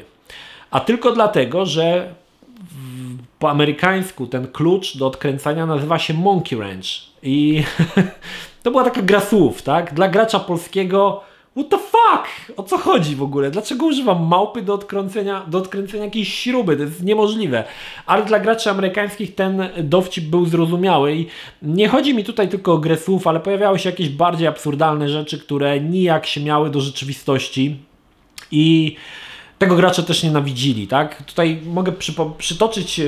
A 0.72 0.80
tylko 0.80 1.12
dlatego, 1.12 1.66
że 1.66 2.14
po 3.40 3.50
amerykańsku 3.50 4.28
ten 4.28 4.48
klucz 4.48 4.98
do 4.98 5.08
odkręcania 5.08 5.66
nazywa 5.66 6.00
się 6.00 6.14
Monkey 6.14 6.58
Wrench. 6.58 6.86
I 7.24 7.64
to 8.64 8.72
była 8.72 8.84
taka 8.84 9.02
gra 9.02 9.20
słów, 9.20 9.62
tak? 9.62 9.94
Dla 9.94 10.08
gracza 10.08 10.40
polskiego 10.40 11.22
What 11.58 11.70
the 11.70 11.78
fuck? 11.78 12.58
O 12.58 12.64
co 12.64 12.78
chodzi 12.78 13.16
w 13.16 13.24
ogóle? 13.24 13.52
Dlaczego 13.52 13.86
używam 13.86 14.24
małpy 14.24 14.62
do 14.62 14.74
odkręcenia, 14.74 15.46
do 15.48 15.58
odkręcenia 15.58 16.04
jakiejś 16.04 16.34
śruby? 16.34 16.78
To 16.78 16.84
jest 16.84 17.04
niemożliwe. 17.04 17.64
Ale 18.06 18.26
dla 18.26 18.40
graczy 18.40 18.70
amerykańskich 18.70 19.36
ten 19.36 19.70
dowcip 19.84 20.26
był 20.26 20.46
zrozumiały 20.46 21.16
i 21.16 21.28
nie 21.62 21.88
chodzi 21.88 22.14
mi 22.14 22.24
tutaj 22.24 22.50
tylko 22.50 22.74
o 22.74 22.78
grę 22.78 22.98
słów, 22.98 23.28
ale 23.28 23.40
pojawiały 23.40 23.80
się 23.80 23.90
jakieś 23.90 24.10
bardziej 24.10 24.48
absurdalne 24.48 25.10
rzeczy, 25.10 25.40
które 25.40 25.80
nijak 25.80 26.26
się 26.26 26.42
miały 26.42 26.70
do 26.70 26.82
rzeczywistości 26.82 27.78
i 28.52 28.96
tego 29.58 29.76
gracze 29.76 30.04
też 30.04 30.24
nienawidzili, 30.24 30.88
tak? 30.88 31.24
Tutaj 31.24 31.62
mogę 31.66 31.92
przytoczyć 32.38 33.00
e, 33.00 33.04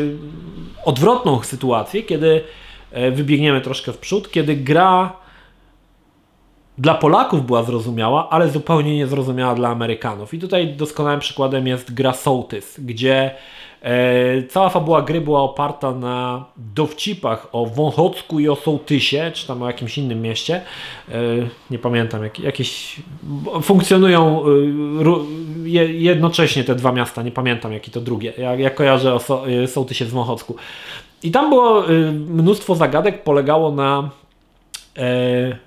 odwrotną 0.86 1.43
sytuację, 1.43 2.04
kiedy 2.04 2.43
e, 2.91 3.12
wybiegniemy 3.12 3.62
troszkę 3.62 3.93
w 3.93 3.97
przód, 3.97 4.32
kiedy 4.32 4.56
gra 4.56 5.14
dla 6.78 6.95
Polaków 6.95 7.45
była 7.45 7.64
zrozumiała, 7.64 8.30
ale 8.30 8.50
zupełnie 8.50 8.95
niezrozumiała 8.95 9.56
dla 9.56 9.70
Amerykanów. 9.70 10.34
I 10.34 10.39
tutaj 10.39 10.74
doskonałym 10.74 11.20
przykładem 11.20 11.68
jest 11.68 11.93
gra 11.93 12.14
Sołtys, 12.14 12.80
gdzie 12.80 13.36
cała 14.50 14.70
fabuła 14.70 15.02
gry 15.02 15.22
była 15.22 15.42
oparta 15.42 15.92
na 15.92 16.46
dowcipach 16.58 17.48
o 17.52 17.66
Wąchocku 17.66 18.40
i 18.40 18.50
o 18.50 18.56
Sołtysie, 18.56 19.32
czy 19.34 19.48
tam 19.48 19.64
o 19.64 19.68
jakimś 19.68 19.98
innym 19.98 20.22
mieście. 20.22 20.62
E, 21.12 21.14
nie 21.72 21.80
pamiętam, 21.80 22.24
jak, 22.24 22.40
jakieś 22.40 22.96
funkcjonują 23.62 24.44
e, 24.46 25.80
jednocześnie 25.86 26.64
te 26.64 26.76
dwa 26.76 26.92
miasta, 26.92 27.24
nie 27.24 27.32
pamiętam 27.32 27.74
jaki 27.74 27.92
to 27.92 28.02
drugie. 28.02 28.34
Ja, 28.38 28.56
ja 28.56 28.70
kojarzę 28.70 29.14
o 29.14 29.20
Sołtysie 29.68 30.06
z 30.06 30.12
Wąchocku. 30.12 30.56
I 31.24 31.32
tam 31.32 31.50
było 31.50 31.84
mnóstwo 32.12 32.76
zagadek, 32.76 33.24
polegało 33.24 33.72
na 33.72 34.10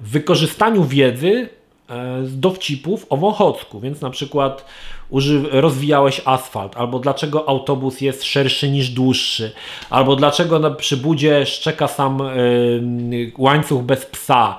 wykorzystaniu 0.00 0.84
wiedzy 0.84 1.48
z 2.24 2.40
dowcipów 2.40 3.06
o 3.10 3.16
Wąchocku, 3.16 3.80
więc 3.80 4.00
na 4.00 4.10
przykład 4.10 4.64
rozwijałeś 5.50 6.22
asfalt, 6.24 6.76
albo 6.76 6.98
dlaczego 6.98 7.48
autobus 7.48 8.00
jest 8.00 8.24
szerszy 8.24 8.70
niż 8.70 8.90
dłuższy, 8.90 9.52
albo 9.90 10.16
dlaczego 10.16 10.58
na 10.58 10.70
przybudzie 10.70 11.46
szczeka 11.46 11.88
sam 11.88 12.18
yy, 13.10 13.32
łańcuch 13.38 13.82
bez 13.82 14.06
psa. 14.06 14.58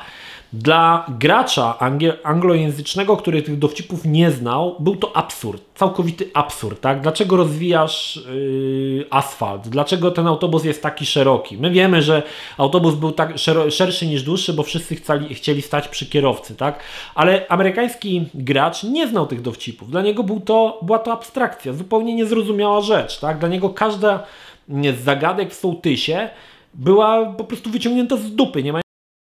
Dla 0.53 1.05
gracza 1.19 1.79
anglojęzycznego, 2.23 3.17
który 3.17 3.41
tych 3.41 3.59
dowcipów 3.59 4.05
nie 4.05 4.31
znał, 4.31 4.75
był 4.79 4.95
to 4.95 5.17
absurd, 5.17 5.63
całkowity 5.75 6.29
absurd. 6.33 6.81
Tak? 6.81 7.01
Dlaczego 7.01 7.37
rozwijasz 7.37 8.15
yy, 8.15 9.05
asfalt? 9.09 9.67
Dlaczego 9.67 10.11
ten 10.11 10.27
autobus 10.27 10.63
jest 10.63 10.83
taki 10.83 11.05
szeroki? 11.05 11.57
My 11.57 11.71
wiemy, 11.71 12.01
że 12.01 12.23
autobus 12.57 12.95
był 12.95 13.11
tak 13.11 13.33
szerszy 13.69 14.07
niż 14.07 14.23
dłuższy, 14.23 14.53
bo 14.53 14.63
wszyscy 14.63 14.95
chcieli, 14.95 15.35
chcieli 15.35 15.61
stać 15.61 15.87
przy 15.87 16.05
kierowcy, 16.05 16.55
tak? 16.55 16.79
ale 17.15 17.45
amerykański 17.49 18.25
gracz 18.33 18.83
nie 18.83 19.07
znał 19.07 19.27
tych 19.27 19.41
dowcipów. 19.41 19.91
Dla 19.91 20.01
niego 20.01 20.23
był 20.23 20.39
to, 20.39 20.79
była 20.81 20.99
to 20.99 21.11
abstrakcja, 21.13 21.73
zupełnie 21.73 22.15
niezrozumiała 22.15 22.81
rzecz. 22.81 23.19
Tak? 23.19 23.39
Dla 23.39 23.49
niego 23.49 23.69
każda 23.69 24.23
z 24.69 25.03
zagadek 25.03 25.51
w 25.51 25.55
sołtysie 25.55 26.29
była 26.73 27.25
po 27.25 27.43
prostu 27.43 27.69
wyciągnięta 27.69 28.17
z 28.17 28.35
dupy. 28.35 28.63
Nie 28.63 28.73
ma 28.73 28.83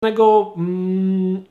żadnego, 0.05 0.55
mm, 0.57 1.44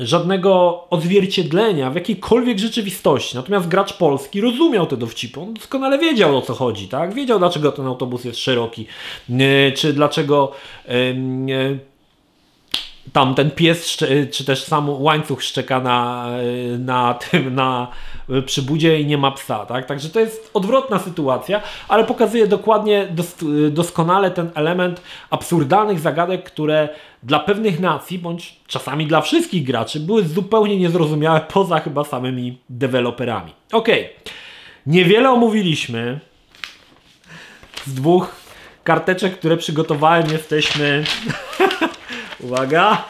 żadnego 0.00 0.84
odzwierciedlenia 0.90 1.90
w 1.90 1.94
jakiejkolwiek 1.94 2.58
rzeczywistości. 2.58 3.36
Natomiast 3.36 3.68
gracz 3.68 3.92
polski 3.92 4.40
rozumiał 4.40 4.86
te 4.86 4.96
dowcipy. 4.96 5.40
On 5.40 5.54
doskonale 5.54 5.98
wiedział 5.98 6.36
o 6.36 6.42
co 6.42 6.54
chodzi, 6.54 6.88
tak? 6.88 7.14
Wiedział 7.14 7.38
dlaczego 7.38 7.72
ten 7.72 7.86
autobus 7.86 8.24
jest 8.24 8.38
szeroki, 8.38 8.86
yy, 9.28 9.72
czy 9.76 9.92
dlaczego 9.92 10.52
yy, 10.88 11.78
tam 13.12 13.34
ten 13.34 13.50
pies, 13.50 13.96
czy 14.32 14.44
też 14.44 14.64
sam 14.64 15.02
łańcuch 15.02 15.42
szczeka 15.42 15.80
na, 15.80 16.26
na 16.78 17.14
tym, 17.30 17.54
na 17.54 17.88
przybudzie 18.46 19.00
i 19.00 19.06
nie 19.06 19.18
ma 19.18 19.30
psa, 19.30 19.66
tak? 19.66 19.86
Także 19.86 20.08
to 20.08 20.20
jest 20.20 20.50
odwrotna 20.54 20.98
sytuacja, 20.98 21.60
ale 21.88 22.04
pokazuje 22.04 22.46
dokładnie, 22.46 23.08
doskonale 23.70 24.30
ten 24.30 24.50
element 24.54 25.02
absurdalnych 25.30 26.00
zagadek, 26.00 26.44
które 26.44 26.88
dla 27.22 27.38
pewnych 27.38 27.80
nacji, 27.80 28.18
bądź 28.18 28.56
czasami 28.66 29.06
dla 29.06 29.20
wszystkich 29.20 29.64
graczy, 29.64 30.00
były 30.00 30.24
zupełnie 30.24 30.76
niezrozumiałe 30.76 31.40
poza 31.54 31.80
chyba 31.80 32.04
samymi 32.04 32.58
deweloperami. 32.70 33.52
Ok, 33.72 33.88
niewiele 34.86 35.30
omówiliśmy 35.30 36.20
z 37.86 37.94
dwóch 37.94 38.36
karteczek, 38.84 39.38
które 39.38 39.56
przygotowałem, 39.56 40.30
jesteśmy 40.30 41.04
Uwaga! 42.40 43.04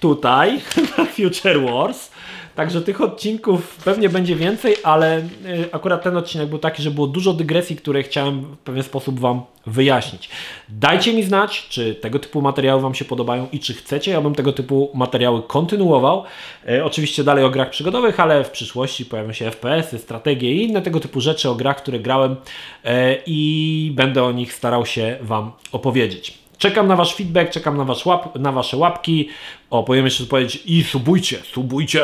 Tutaj, 0.00 0.60
na 0.98 1.04
Future 1.04 1.60
Wars. 1.60 2.10
Także 2.54 2.82
tych 2.82 3.00
odcinków 3.00 3.76
pewnie 3.84 4.08
będzie 4.08 4.36
więcej, 4.36 4.76
ale 4.82 5.18
y, 5.18 5.24
akurat 5.72 6.02
ten 6.02 6.16
odcinek 6.16 6.48
był 6.48 6.58
taki, 6.58 6.82
że 6.82 6.90
było 6.90 7.06
dużo 7.06 7.32
dygresji, 7.32 7.76
które 7.76 8.02
chciałem 8.02 8.42
w 8.42 8.58
pewien 8.58 8.82
sposób 8.82 9.20
Wam 9.20 9.42
wyjaśnić. 9.66 10.30
Dajcie 10.68 11.14
mi 11.14 11.22
znać, 11.22 11.66
czy 11.68 11.94
tego 11.94 12.18
typu 12.18 12.42
materiały 12.42 12.82
Wam 12.82 12.94
się 12.94 13.04
podobają 13.04 13.46
i 13.52 13.60
czy 13.60 13.74
chcecie, 13.74 14.16
abym 14.16 14.34
tego 14.34 14.52
typu 14.52 14.90
materiały 14.94 15.42
kontynuował. 15.42 16.24
E, 16.68 16.84
oczywiście 16.84 17.24
dalej 17.24 17.44
o 17.44 17.50
grach 17.50 17.70
przygodowych, 17.70 18.20
ale 18.20 18.44
w 18.44 18.50
przyszłości 18.50 19.04
pojawią 19.04 19.32
się 19.32 19.50
FPS-y, 19.50 19.98
strategie 19.98 20.52
i 20.52 20.62
inne 20.62 20.82
tego 20.82 21.00
typu 21.00 21.20
rzeczy 21.20 21.50
o 21.50 21.54
grach, 21.54 21.76
które 21.76 21.98
grałem 21.98 22.36
e, 22.84 23.16
i 23.26 23.92
będę 23.94 24.24
o 24.24 24.32
nich 24.32 24.52
starał 24.52 24.86
się 24.86 25.18
Wam 25.20 25.52
opowiedzieć. 25.72 26.41
Czekam 26.62 26.88
na 26.88 26.96
wasz 26.96 27.14
feedback, 27.14 27.50
czekam 27.50 27.76
na, 27.76 27.84
wasz 27.84 28.06
łap, 28.06 28.38
na 28.38 28.52
wasze 28.52 28.76
łapki. 28.76 29.28
O, 29.70 29.82
powiem 29.82 30.04
jeszcze 30.04 30.24
powiedzieć 30.24 30.62
i 30.66 30.84
subujcie, 30.84 31.38
subujcie, 31.52 32.02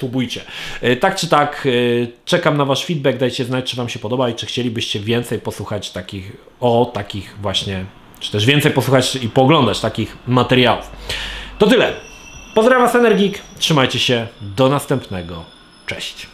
subujcie. 0.00 0.40
E, 0.80 0.96
Tak 0.96 1.16
czy 1.16 1.28
tak, 1.28 1.66
e, 1.66 2.06
czekam 2.24 2.56
na 2.56 2.64
wasz 2.64 2.84
feedback, 2.84 3.18
dajcie 3.18 3.44
znać, 3.44 3.70
czy 3.70 3.76
wam 3.76 3.88
się 3.88 3.98
podoba 3.98 4.28
i 4.28 4.34
czy 4.34 4.46
chcielibyście 4.46 5.00
więcej 5.00 5.38
posłuchać 5.38 5.90
takich, 5.90 6.32
o 6.60 6.90
takich 6.94 7.36
właśnie, 7.42 7.84
czy 8.20 8.32
też 8.32 8.46
więcej 8.46 8.72
posłuchać 8.72 9.16
i 9.16 9.28
pooglądać 9.28 9.80
takich 9.80 10.16
materiałów. 10.26 10.90
To 11.58 11.66
tyle. 11.66 11.92
Pozdrawiam 12.54 12.86
was 12.86 12.94
Energik, 12.94 13.42
trzymajcie 13.58 13.98
się, 13.98 14.26
do 14.40 14.68
następnego. 14.68 15.44
Cześć. 15.86 16.26